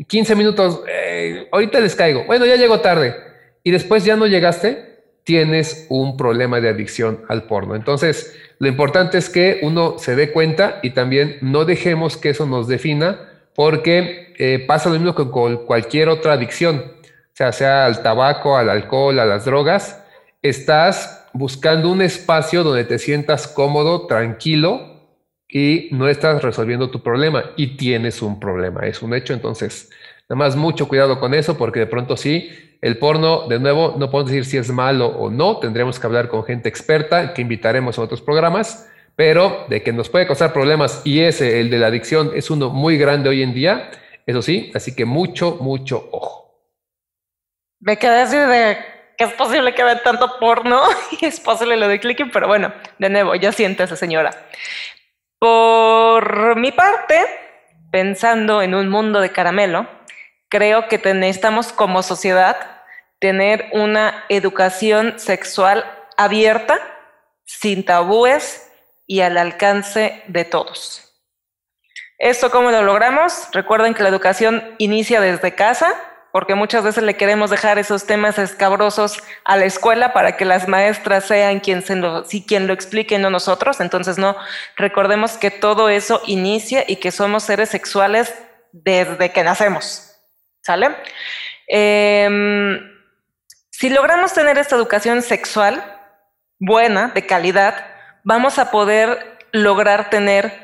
15 0.07 0.35
minutos, 0.35 0.83
eh, 0.89 1.49
ahorita 1.53 1.81
les 1.81 1.95
caigo. 1.95 2.25
Bueno, 2.25 2.47
ya 2.47 2.57
llegó 2.57 2.81
tarde. 2.81 3.15
Y 3.65 3.71
después 3.71 4.05
ya 4.05 4.17
no 4.17 4.27
llegaste, 4.27 4.93
tienes 5.25 5.87
un 5.89 6.17
problema 6.17 6.61
de 6.61 6.69
adicción 6.69 7.25
al 7.29 7.45
porno. 7.45 7.77
Entonces, 7.77 8.35
lo 8.59 8.69
importante 8.69 9.19
es 9.19 9.29
que 9.29 9.61
uno 9.63 9.99
se 9.99 10.17
dé 10.17 10.33
cuenta 10.33 10.81
y 10.83 10.91
también 10.91 11.39
no 11.43 11.65
dejemos 11.65 12.17
que 12.17 12.31
eso 12.31 12.47
nos 12.47 12.67
defina, 12.67 13.29
porque 13.55 14.35
eh, 14.39 14.65
pasa 14.67 14.89
lo 14.89 14.97
mismo 14.97 15.15
que 15.15 15.31
con 15.31 15.67
cualquier 15.67 16.09
otra 16.09 16.33
adicción, 16.33 16.79
o 16.79 17.35
sea, 17.35 17.53
sea 17.53 17.87
al 17.87 18.03
tabaco, 18.03 18.57
al 18.57 18.69
alcohol, 18.69 19.19
a 19.21 19.25
las 19.25 19.45
drogas. 19.45 20.03
Estás 20.43 21.29
buscando 21.33 21.91
un 21.91 22.03
espacio 22.03 22.65
donde 22.65 22.85
te 22.85 22.99
sientas 22.99 23.47
cómodo, 23.47 24.07
tranquilo, 24.07 24.92
y 25.53 25.89
no 25.93 26.09
estás 26.09 26.43
resolviendo 26.43 26.91
tu 26.91 27.03
problema 27.03 27.53
y 27.57 27.77
tienes 27.77 28.23
un 28.23 28.41
problema, 28.41 28.87
es 28.87 29.03
un 29.03 29.15
hecho. 29.15 29.35
Entonces, 29.35 29.91
Nada 30.33 30.47
más 30.47 30.57
mucho 30.57 30.89
cuidado 30.89 31.21
con 31.21 31.35
eso 31.35 31.59
porque 31.59 31.81
de 31.81 31.87
pronto 31.87 32.17
sí, 32.17 32.51
el 32.81 32.97
porno, 32.97 33.49
de 33.49 33.59
nuevo, 33.59 33.97
no 33.99 34.11
podemos 34.11 34.31
decir 34.31 34.47
si 34.47 34.57
es 34.57 34.71
malo 34.71 35.09
o 35.09 35.31
no, 35.31 35.59
tendremos 35.59 36.01
que 36.01 36.07
hablar 36.07 36.29
con 36.29 36.43
gente 36.45 36.71
experta 36.71 37.35
que 37.35 37.43
invitaremos 37.43 37.99
a 37.99 38.03
otros 38.03 38.23
programas, 38.23 38.91
pero 39.15 39.67
de 39.69 39.83
que 39.83 39.93
nos 39.93 40.09
puede 40.09 40.27
causar 40.27 40.55
problemas 40.55 41.03
y 41.05 41.21
ese, 41.21 41.61
el 41.61 41.69
de 41.69 41.79
la 41.79 41.89
adicción, 41.89 42.33
es 42.35 42.51
uno 42.51 42.71
muy 42.71 42.97
grande 42.97 43.29
hoy 43.29 43.43
en 43.43 43.53
día, 43.53 43.91
eso 44.25 44.41
sí, 44.41 44.73
así 44.75 44.97
que 44.97 45.05
mucho, 45.05 45.59
mucho 45.61 46.09
ojo. 46.13 46.65
Me 47.81 47.99
quedé 47.99 48.23
así 48.23 48.39
de 48.39 48.79
que 49.19 49.25
es 49.25 49.33
posible 49.35 49.75
que 49.75 49.85
vean 49.85 50.01
tanto 50.03 50.39
porno 50.41 50.81
y 51.21 51.27
es 51.27 51.41
posible 51.41 51.77
lo 51.77 51.89
de 51.89 52.01
clicking, 52.01 52.31
pero 52.31 52.47
bueno, 52.49 52.73
de 52.99 53.11
nuevo, 53.11 53.35
ya 53.35 53.53
siéntese 53.53 53.97
señora. 53.97 54.31
Por 55.43 56.55
mi 56.55 56.71
parte, 56.71 57.27
pensando 57.91 58.63
en 58.63 58.77
un 58.77 58.89
mundo 58.89 59.21
de 59.21 59.33
caramelo, 59.33 59.89
creo 60.49 60.87
que 60.87 60.99
necesitamos 61.15 61.73
como 61.73 62.05
sociedad 62.05 62.57
tener 63.19 63.69
una 63.73 64.25
educación 64.29 65.19
sexual 65.19 65.85
abierta, 66.17 66.79
sin 67.45 67.85
tabúes 67.85 68.71
y 69.09 69.23
al 69.23 69.37
alcance 69.37 70.23
de 70.29 70.45
todos. 70.45 71.13
¿Esto 72.19 72.53
cómo 72.53 72.71
lo 72.71 72.83
logramos? 72.83 73.49
Recuerden 73.51 73.95
que 73.95 74.05
la 74.05 74.11
educación 74.11 74.77
inicia 74.79 75.21
desde 75.21 75.57
casa, 75.57 75.93
porque 76.33 76.55
muchas 76.55 76.83
veces 76.83 77.05
le 77.05 77.17
queremos 77.17 77.51
dejar 77.51 77.79
esos 77.79 78.07
temas 78.07 78.39
escabrosos 78.39 79.23
a 79.45 79.57
la 79.59 79.67
escuela 79.67 80.15
para 80.15 80.37
que 80.39 80.47
las 80.47 80.67
maestras 80.67 81.27
sean 81.27 81.61
quien, 81.61 81.83
se 81.83 81.95
lo, 81.95 82.25
si 82.25 82.43
quien 82.43 82.67
lo 82.67 82.73
explique, 82.73 83.19
no 83.19 83.29
nosotros. 83.29 83.81
Entonces, 83.81 84.17
no, 84.17 84.35
recordemos 84.77 85.37
que 85.37 85.51
todo 85.51 85.91
eso 85.91 86.23
inicia 86.27 86.85
y 86.89 86.97
que 86.97 87.13
somos 87.13 87.45
seres 87.45 87.69
sexuales 87.69 88.35
desde 88.73 89.31
que 89.31 89.45
nacemos. 89.45 90.17
¿Sale? 90.63 90.97
Em, 91.69 92.81
si 93.71 93.91
logramos 93.91 94.33
tener 94.33 94.57
esta 94.57 94.77
educación 94.77 95.21
sexual 95.21 95.85
buena, 96.59 97.09
de 97.09 97.27
calidad, 97.27 97.87
vamos 98.25 98.59
a 98.59 98.71
poder 98.71 99.39
lograr 99.53 100.09
tener 100.09 100.63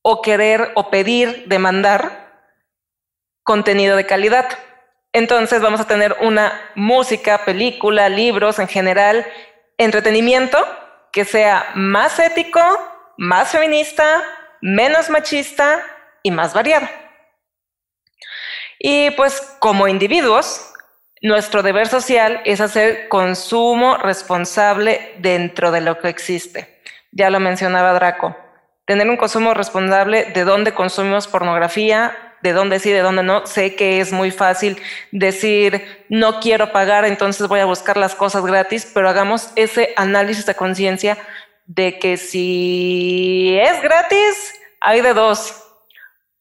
o 0.00 0.22
querer 0.22 0.70
o 0.76 0.88
pedir, 0.88 1.44
demandar 1.46 2.15
contenido 3.46 3.96
de 3.96 4.06
calidad. 4.06 4.46
Entonces 5.12 5.62
vamos 5.62 5.80
a 5.80 5.86
tener 5.86 6.16
una 6.20 6.60
música, 6.74 7.44
película, 7.44 8.08
libros 8.08 8.58
en 8.58 8.66
general, 8.66 9.24
entretenimiento 9.78 10.58
que 11.12 11.24
sea 11.24 11.70
más 11.76 12.18
ético, 12.18 12.60
más 13.16 13.50
feminista, 13.50 14.20
menos 14.60 15.08
machista 15.10 15.80
y 16.24 16.32
más 16.32 16.54
variado. 16.54 16.88
Y 18.80 19.12
pues 19.12 19.40
como 19.60 19.86
individuos, 19.86 20.72
nuestro 21.22 21.62
deber 21.62 21.86
social 21.86 22.42
es 22.44 22.60
hacer 22.60 23.06
consumo 23.08 23.96
responsable 23.96 25.14
dentro 25.18 25.70
de 25.70 25.82
lo 25.82 26.00
que 26.00 26.08
existe. 26.08 26.82
Ya 27.12 27.30
lo 27.30 27.38
mencionaba 27.38 27.94
Draco. 27.94 28.36
Tener 28.86 29.08
un 29.08 29.16
consumo 29.16 29.54
responsable 29.54 30.24
de 30.24 30.42
dónde 30.42 30.74
consumimos 30.74 31.28
pornografía, 31.28 32.25
de 32.42 32.52
dónde 32.52 32.78
sí, 32.78 32.90
de 32.90 33.00
dónde 33.00 33.22
no. 33.22 33.46
Sé 33.46 33.74
que 33.74 34.00
es 34.00 34.12
muy 34.12 34.30
fácil 34.30 34.80
decir, 35.12 36.06
no 36.08 36.40
quiero 36.40 36.72
pagar, 36.72 37.04
entonces 37.04 37.48
voy 37.48 37.60
a 37.60 37.64
buscar 37.64 37.96
las 37.96 38.14
cosas 38.14 38.44
gratis, 38.44 38.90
pero 38.92 39.08
hagamos 39.08 39.50
ese 39.56 39.92
análisis 39.96 40.46
de 40.46 40.54
conciencia 40.54 41.18
de 41.66 41.98
que 41.98 42.16
si 42.16 43.58
es 43.60 43.82
gratis, 43.82 44.54
hay 44.80 45.00
de 45.00 45.14
dos 45.14 45.62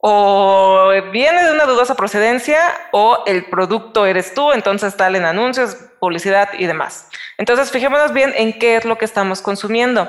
o 0.08 0.92
viene 1.12 1.44
de 1.44 1.52
una 1.52 1.66
dudosa 1.66 1.96
procedencia 1.96 2.60
o 2.92 3.24
el 3.26 3.46
producto 3.46 4.06
eres 4.06 4.36
tú, 4.36 4.52
entonces 4.52 4.96
tal 4.96 5.16
en 5.16 5.26
anuncios, 5.26 5.78
publicidad 6.00 6.50
y 6.60 6.68
demás. 6.68 7.10
Entonces, 7.40 7.72
fijémonos 7.72 8.14
bien 8.14 8.32
en 8.36 8.60
qué 8.60 8.76
es 8.76 8.86
lo 8.86 9.00
que 9.00 9.06
estamos 9.06 9.42
consumiendo. 9.42 10.08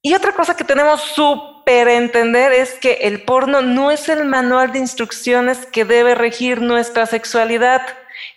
Y 0.00 0.14
otra 0.14 0.32
cosa 0.32 0.56
que 0.56 0.62
tenemos 0.62 1.00
súper 1.00 1.59
entender 1.78 2.52
es 2.52 2.74
que 2.74 2.98
el 3.02 3.22
porno 3.22 3.62
no 3.62 3.90
es 3.90 4.08
el 4.08 4.24
manual 4.24 4.72
de 4.72 4.78
instrucciones 4.78 5.66
que 5.66 5.84
debe 5.84 6.14
regir 6.14 6.60
nuestra 6.60 7.06
sexualidad. 7.06 7.82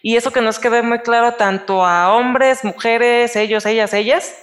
Y 0.01 0.15
eso 0.15 0.31
que 0.31 0.41
nos 0.41 0.59
quede 0.59 0.81
muy 0.81 0.99
claro 0.99 1.33
tanto 1.33 1.85
a 1.85 2.13
hombres, 2.13 2.63
mujeres, 2.63 3.35
ellos, 3.35 3.65
ellas, 3.65 3.93
ellas, 3.93 4.35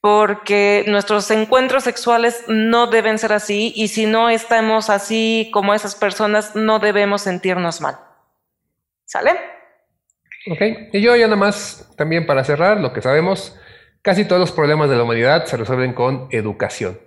porque 0.00 0.84
nuestros 0.86 1.30
encuentros 1.30 1.84
sexuales 1.84 2.44
no 2.46 2.86
deben 2.86 3.18
ser 3.18 3.32
así 3.32 3.72
y 3.74 3.88
si 3.88 4.06
no 4.06 4.30
estamos 4.30 4.90
así 4.90 5.50
como 5.52 5.74
esas 5.74 5.94
personas, 5.94 6.54
no 6.54 6.78
debemos 6.78 7.22
sentirnos 7.22 7.80
mal. 7.80 7.98
¿Sale? 9.04 9.32
Ok, 10.50 10.60
y 10.92 11.00
yo 11.00 11.16
ya 11.16 11.26
nada 11.26 11.36
más, 11.36 11.92
también 11.96 12.26
para 12.26 12.44
cerrar, 12.44 12.78
lo 12.78 12.92
que 12.92 13.02
sabemos, 13.02 13.58
casi 14.02 14.24
todos 14.24 14.40
los 14.40 14.52
problemas 14.52 14.88
de 14.88 14.96
la 14.96 15.02
humanidad 15.02 15.44
se 15.46 15.56
resuelven 15.56 15.92
con 15.92 16.28
educación. 16.30 17.00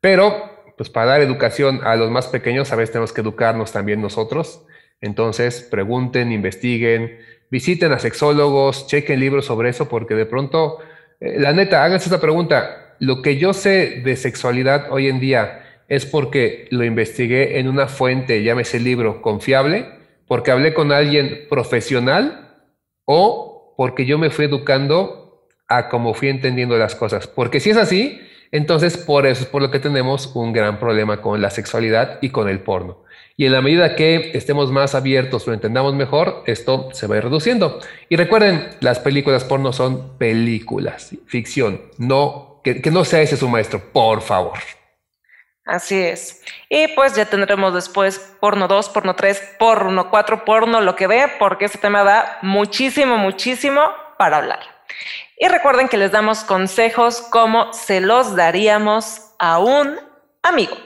Pero, 0.00 0.55
pues 0.76 0.90
para 0.90 1.12
dar 1.12 1.20
educación 1.20 1.80
a 1.84 1.96
los 1.96 2.10
más 2.10 2.26
pequeños, 2.28 2.72
a 2.72 2.76
veces 2.76 2.92
tenemos 2.92 3.12
que 3.12 3.22
educarnos 3.22 3.72
también 3.72 4.00
nosotros. 4.00 4.64
Entonces, 5.00 5.62
pregunten, 5.62 6.32
investiguen, 6.32 7.18
visiten 7.50 7.92
a 7.92 7.98
sexólogos, 7.98 8.86
chequen 8.86 9.20
libros 9.20 9.46
sobre 9.46 9.70
eso, 9.70 9.88
porque 9.88 10.14
de 10.14 10.26
pronto 10.26 10.78
eh, 11.20 11.36
la 11.38 11.52
neta, 11.52 11.84
háganse 11.84 12.06
esta 12.06 12.20
pregunta. 12.20 12.94
Lo 12.98 13.22
que 13.22 13.36
yo 13.36 13.52
sé 13.52 14.02
de 14.04 14.16
sexualidad 14.16 14.90
hoy 14.90 15.08
en 15.08 15.20
día 15.20 15.62
es 15.88 16.06
porque 16.06 16.66
lo 16.70 16.84
investigué 16.84 17.58
en 17.58 17.68
una 17.68 17.88
fuente, 17.88 18.42
llámese 18.42 18.80
libro, 18.80 19.22
confiable, 19.22 19.86
porque 20.26 20.50
hablé 20.50 20.74
con 20.74 20.92
alguien 20.92 21.46
profesional 21.48 22.54
o 23.04 23.74
porque 23.76 24.06
yo 24.06 24.18
me 24.18 24.30
fui 24.30 24.46
educando 24.46 25.46
a 25.68 25.88
cómo 25.88 26.14
fui 26.14 26.28
entendiendo 26.28 26.76
las 26.76 26.94
cosas. 26.94 27.26
Porque 27.26 27.60
si 27.60 27.70
es 27.70 27.76
así, 27.76 28.20
entonces 28.56 28.96
por 28.96 29.26
eso 29.26 29.42
es 29.42 29.48
por 29.48 29.62
lo 29.62 29.70
que 29.70 29.78
tenemos 29.78 30.30
un 30.34 30.52
gran 30.52 30.78
problema 30.78 31.20
con 31.20 31.40
la 31.40 31.50
sexualidad 31.50 32.18
y 32.20 32.30
con 32.30 32.48
el 32.48 32.60
porno. 32.60 33.04
Y 33.38 33.44
en 33.44 33.52
la 33.52 33.60
medida 33.60 33.96
que 33.96 34.30
estemos 34.32 34.72
más 34.72 34.94
abiertos, 34.94 35.46
lo 35.46 35.52
entendamos 35.52 35.94
mejor, 35.94 36.42
esto 36.46 36.88
se 36.92 37.06
va 37.06 37.16
a 37.16 37.18
ir 37.18 37.24
reduciendo. 37.24 37.80
Y 38.08 38.16
recuerden, 38.16 38.70
las 38.80 38.98
películas 38.98 39.44
porno 39.44 39.74
son 39.74 40.16
películas, 40.16 41.14
ficción, 41.26 41.82
no, 41.98 42.62
que, 42.64 42.80
no 42.90 43.04
sea 43.04 43.20
ese 43.20 43.36
su 43.36 43.48
maestro, 43.48 43.80
por 43.92 44.22
favor. 44.22 44.58
Así 45.66 46.00
es. 46.00 46.42
Y 46.70 46.88
pues 46.88 47.14
ya 47.14 47.26
tendremos 47.26 47.74
después 47.74 48.18
porno 48.40 48.68
2, 48.68 48.88
porno 48.88 49.14
3, 49.14 49.56
porno 49.58 50.08
4, 50.08 50.44
porno 50.46 50.80
lo 50.80 50.96
que 50.96 51.06
vea, 51.06 51.38
porque 51.38 51.66
este 51.66 51.78
tema 51.78 52.04
da 52.04 52.38
muchísimo, 52.40 53.18
muchísimo 53.18 53.82
para 54.16 54.38
hablar. 54.38 54.60
Y 55.38 55.48
recuerden 55.48 55.88
que 55.88 55.98
les 55.98 56.12
damos 56.12 56.44
consejos 56.44 57.20
como 57.20 57.72
se 57.72 58.00
los 58.00 58.36
daríamos 58.36 59.32
a 59.38 59.58
un 59.58 59.96
amigo. 60.42 60.76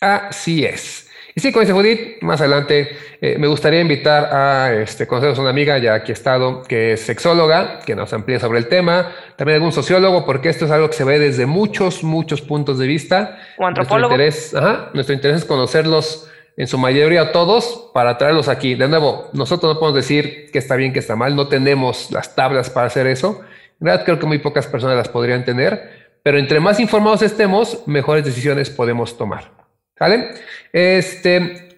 Así 0.00 0.64
es. 0.64 1.08
Y 1.34 1.40
sí, 1.40 1.52
como 1.52 1.60
dice 1.60 1.72
Judith, 1.72 2.22
más 2.22 2.40
adelante 2.40 2.96
eh, 3.20 3.36
me 3.38 3.46
gustaría 3.46 3.80
invitar 3.80 4.34
a 4.34 4.74
este, 4.74 5.06
conocer 5.06 5.30
a 5.30 5.40
una 5.40 5.50
amiga 5.50 5.78
ya 5.78 5.94
aquí 5.94 6.10
ha 6.10 6.14
estado, 6.14 6.62
que 6.62 6.92
es 6.92 7.00
sexóloga, 7.00 7.80
que 7.86 7.94
nos 7.94 8.12
amplíe 8.12 8.40
sobre 8.40 8.58
el 8.58 8.66
tema, 8.66 9.12
también 9.36 9.56
algún 9.56 9.72
sociólogo, 9.72 10.26
porque 10.26 10.48
esto 10.48 10.64
es 10.64 10.70
algo 10.70 10.88
que 10.88 10.96
se 10.96 11.04
ve 11.04 11.18
desde 11.18 11.46
muchos, 11.46 12.02
muchos 12.02 12.42
puntos 12.42 12.78
de 12.78 12.86
vista. 12.86 13.38
O 13.58 13.66
antropólogo. 13.66 14.16
Nuestro 14.16 14.26
interés, 14.26 14.54
ajá, 14.54 14.90
nuestro 14.92 15.14
interés 15.14 15.38
es 15.38 15.44
conocerlos 15.44 16.28
en 16.56 16.66
su 16.66 16.76
mayoría 16.78 17.32
todos 17.32 17.90
para 17.94 18.18
traerlos 18.18 18.48
aquí. 18.48 18.74
De 18.74 18.88
nuevo, 18.88 19.30
nosotros 19.32 19.74
no 19.74 19.80
podemos 19.80 19.96
decir 19.96 20.50
que 20.50 20.58
está 20.58 20.74
bien, 20.74 20.92
que 20.92 20.98
está 20.98 21.14
mal, 21.14 21.36
no 21.36 21.48
tenemos 21.48 22.10
las 22.10 22.34
tablas 22.34 22.68
para 22.70 22.88
hacer 22.88 23.06
eso. 23.06 23.40
En 23.80 23.98
creo 24.04 24.18
que 24.18 24.26
muy 24.26 24.38
pocas 24.38 24.66
personas 24.66 24.96
las 24.96 25.08
podrían 25.08 25.44
tener, 25.44 26.18
pero 26.22 26.38
entre 26.38 26.60
más 26.60 26.78
informados 26.80 27.22
estemos, 27.22 27.82
mejores 27.86 28.24
decisiones 28.24 28.68
podemos 28.70 29.16
tomar. 29.16 29.50
¿Vale? 29.98 30.30
Este, 30.72 31.70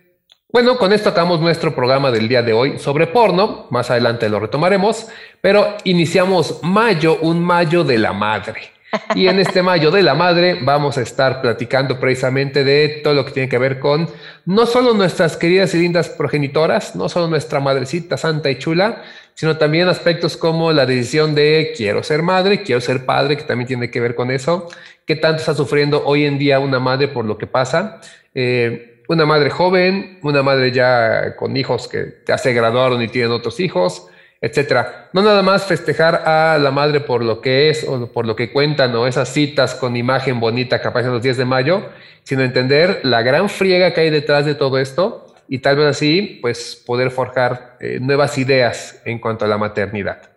bueno, 0.53 0.77
con 0.77 0.93
esto 0.93 1.09
acabamos 1.09 1.41
nuestro 1.41 1.75
programa 1.75 2.11
del 2.11 2.29
día 2.29 2.43
de 2.43 2.53
hoy 2.53 2.79
sobre 2.79 3.07
porno. 3.07 3.67
Más 3.71 3.91
adelante 3.91 4.29
lo 4.29 4.39
retomaremos, 4.39 5.09
pero 5.41 5.77
iniciamos 5.85 6.61
mayo, 6.63 7.19
un 7.21 7.43
mayo 7.43 7.85
de 7.85 7.99
la 7.99 8.13
madre. 8.13 8.73
Y 9.15 9.29
en 9.29 9.41
este 9.41 9.63
mayo 9.63 9.91
de 9.91 10.03
la 10.03 10.15
madre 10.15 10.59
vamos 10.61 10.99
a 10.99 11.01
estar 11.01 11.41
platicando 11.41 11.99
precisamente 11.99 12.63
de 12.63 13.01
todo 13.03 13.15
lo 13.15 13.25
que 13.25 13.33
tiene 13.33 13.49
que 13.49 13.57
ver 13.57 13.79
con 13.79 14.07
no 14.45 14.67
solo 14.67 14.93
nuestras 14.93 15.39
queridas 15.39 15.75
y 15.75 15.79
lindas 15.79 16.11
progenitoras, 16.11 16.95
no 16.95 17.09
solo 17.09 17.29
nuestra 17.29 17.59
madrecita 17.59 18.19
santa 18.19 18.51
y 18.51 18.59
chula, 18.59 19.03
sino 19.35 19.57
también 19.57 19.89
aspectos 19.89 20.37
como 20.37 20.73
la 20.73 20.87
decisión 20.87 21.35
de 21.35 21.73
quiero 21.77 22.03
ser 22.03 22.23
madre, 22.23 22.63
quiero 22.63 22.81
ser 22.81 23.05
padre, 23.05 23.37
que 23.37 23.45
también 23.45 23.67
tiene 23.67 23.91
que 23.91 24.01
ver 24.01 24.15
con 24.15 24.31
eso, 24.31 24.69
qué 25.07 25.17
tanto 25.17 25.41
está 25.41 25.55
sufriendo 25.55 26.05
hoy 26.05 26.25
en 26.25 26.39
día 26.39 26.59
una 26.61 26.79
madre 26.79 27.09
por 27.09 27.25
lo 27.25 27.39
que 27.39 27.47
pasa. 27.47 28.01
Eh, 28.35 29.01
una 29.09 29.27
madre 29.27 29.51
joven, 29.51 30.19
una 30.23 30.43
madre 30.43 30.71
ya 30.71 31.37
con 31.37 31.57
hijos 31.57 31.89
que 31.89 32.23
ya 32.27 32.39
se 32.39 32.53
graduaron 32.53 33.03
y 33.03 33.09
tienen 33.09 33.33
otros 33.33 33.61
hijos, 33.61 34.07
etcétera. 34.41 35.11
No 35.13 35.23
nada 35.23 35.43
más 35.43 35.65
festejar 35.65 36.23
a 36.27 36.59
la 36.59 36.71
madre 36.71 37.01
por 37.01 37.23
lo 37.23 37.41
que 37.41 37.69
es 37.69 37.85
o 37.85 38.11
por 38.11 38.27
lo 38.27 38.37
que 38.37 38.53
cuentan 38.53 38.95
o 38.95 39.07
esas 39.07 39.29
citas 39.29 39.75
con 39.75 39.97
imagen 39.97 40.41
bonita 40.41 40.81
que 40.81 40.89
aparecen 40.89 41.13
los 41.13 41.23
10 41.23 41.37
de 41.37 41.45
mayo, 41.45 41.89
sino 42.23 42.43
entender 42.43 43.01
la 43.03 43.23
gran 43.23 43.49
friega 43.49 43.93
que 43.93 44.03
hay 44.03 44.11
detrás 44.11 44.47
de 44.47 44.55
todo 44.55 44.79
esto 44.79 45.32
y 45.53 45.59
tal 45.59 45.77
vez 45.77 45.87
así 45.87 46.39
pues 46.41 46.83
poder 46.87 47.11
forjar 47.11 47.77
eh, 47.79 47.99
nuevas 48.01 48.39
ideas 48.39 49.03
en 49.05 49.19
cuanto 49.19 49.45
a 49.45 49.49
la 49.49 49.59
maternidad. 49.59 50.31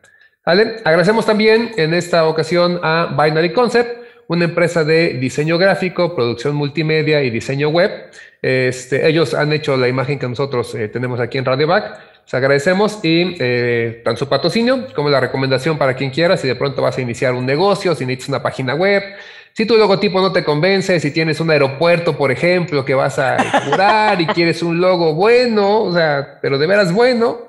¿Vale? 0.45 0.75
Agradecemos 0.83 1.25
también 1.25 1.71
en 1.77 1.93
esta 1.93 2.27
ocasión 2.27 2.81
a 2.83 3.15
Binary 3.17 3.53
Concept, 3.53 4.03
una 4.27 4.43
empresa 4.43 4.83
de 4.83 5.13
diseño 5.13 5.57
gráfico, 5.57 6.13
producción 6.13 6.53
multimedia 6.53 7.23
y 7.23 7.29
diseño 7.29 7.69
web. 7.69 7.91
Este, 8.41 9.07
ellos 9.07 9.33
han 9.33 9.53
hecho 9.53 9.77
la 9.77 9.87
imagen 9.87 10.19
que 10.19 10.27
nosotros 10.27 10.75
eh, 10.75 10.89
tenemos 10.89 11.21
aquí 11.21 11.37
en 11.37 11.45
Radio 11.45 11.67
Back. 11.67 11.97
Les 12.25 12.33
agradecemos 12.33 12.99
y 13.01 13.37
eh, 13.39 14.01
tanto 14.03 14.25
su 14.25 14.27
patrocinio 14.27 14.85
como 14.93 15.09
la 15.09 15.21
recomendación 15.21 15.77
para 15.77 15.93
quien 15.93 16.09
quiera, 16.09 16.35
si 16.35 16.45
de 16.45 16.55
pronto 16.55 16.81
vas 16.81 16.97
a 16.97 17.01
iniciar 17.01 17.35
un 17.35 17.45
negocio, 17.45 17.95
si 17.95 18.05
necesitas 18.05 18.27
una 18.27 18.43
página 18.43 18.75
web, 18.75 19.01
si 19.55 19.65
tu 19.65 19.77
logotipo 19.77 20.19
no 20.19 20.33
te 20.33 20.43
convence, 20.43 20.99
si 20.99 21.11
tienes 21.11 21.39
un 21.39 21.49
aeropuerto, 21.49 22.17
por 22.17 22.29
ejemplo, 22.29 22.83
que 22.83 22.93
vas 22.93 23.17
a 23.19 23.37
curar 23.65 24.19
y 24.19 24.27
quieres 24.27 24.61
un 24.61 24.81
logo 24.81 25.13
bueno, 25.13 25.83
o 25.83 25.93
sea, 25.93 26.39
pero 26.41 26.57
de 26.57 26.67
veras 26.67 26.91
bueno, 26.91 27.47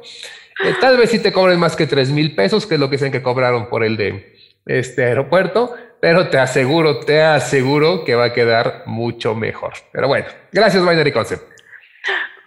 eh, 0.65 0.75
tal 0.81 0.99
vez 0.99 1.11
si 1.11 1.19
te 1.19 1.33
cobren 1.33 1.59
más 1.59 1.75
que 1.75 1.89
3 1.89 2.11
mil 2.11 2.37
pesos, 2.37 2.65
que 2.65 2.75
es 2.75 2.81
lo 2.81 2.89
que 2.89 2.95
dicen 2.95 3.11
que 3.11 3.23
cobraron 3.23 3.69
por 3.69 3.83
el 3.83 3.97
de 3.97 4.37
este 4.67 5.05
aeropuerto, 5.05 5.75
pero 5.99 6.29
te 6.29 6.39
aseguro, 6.39 7.01
te 7.01 7.23
aseguro 7.23 8.05
que 8.05 8.15
va 8.15 8.27
a 8.27 8.33
quedar 8.33 8.85
mucho 8.87 9.35
mejor. 9.35 9.73
Pero 9.91 10.07
bueno, 10.07 10.27
gracias 10.53 10.89
Binary 10.89 11.11
Concept. 11.11 11.43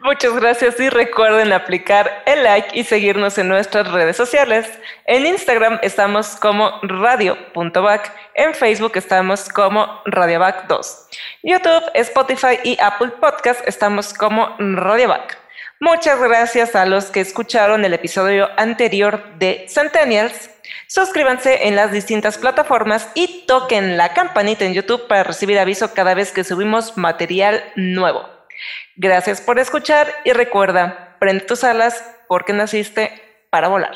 Muchas 0.02 0.34
gracias 0.34 0.80
y 0.80 0.88
recuerden 0.88 1.52
aplicar 1.52 2.24
el 2.26 2.43
like 2.43 2.70
y 2.74 2.86
seguirnos 2.86 3.38
en 3.38 3.50
nuestras 3.50 3.91
redes 3.91 4.16
sociales. 4.16 4.66
En 5.06 5.26
Instagram 5.26 5.78
estamos 5.82 6.38
como 6.38 6.80
radio.back, 6.84 8.14
en 8.34 8.54
Facebook 8.54 8.93
estamos 8.95 9.50
como 9.50 10.02
radioback2. 10.06 11.08
YouTube, 11.43 11.91
Spotify 11.95 12.60
y 12.64 12.78
Apple 12.80 13.10
Podcast 13.20 13.60
estamos 13.68 14.14
como 14.14 14.56
radioback. 14.58 15.38
Muchas 15.82 16.18
gracias 16.22 16.78
a 16.78 16.86
los 16.86 17.08
que 17.08 17.20
escucharon 17.20 17.84
el 17.84 17.93
episodio 17.93 18.47
anterior 18.56 19.22
de 19.38 19.66
Centennials. 19.68 20.50
Suscríbanse 20.88 21.68
en 21.68 21.76
las 21.76 21.91
distintas 21.91 22.38
plataformas 22.38 23.10
y 23.16 23.45
toquen 23.47 23.97
la 23.97 24.14
campanita 24.14 24.64
en 24.64 24.74
YouTube 24.74 25.08
para 25.08 25.24
recibir 25.24 25.60
aviso 25.60 25.93
cada 25.93 26.14
vez 26.14 26.32
que 26.32 26.45
subimos 26.45 26.95
material 26.95 27.62
nuevo. 27.76 28.39
Gracias 28.95 29.41
por 29.41 29.60
escuchar 29.60 30.07
y 30.24 30.34
recuerda, 30.34 31.18
prende 31.20 31.45
tus 31.45 31.64
alas 31.64 32.03
porque 32.28 32.53
naciste 32.53 33.45
para 33.49 33.68
volar. 33.68 33.95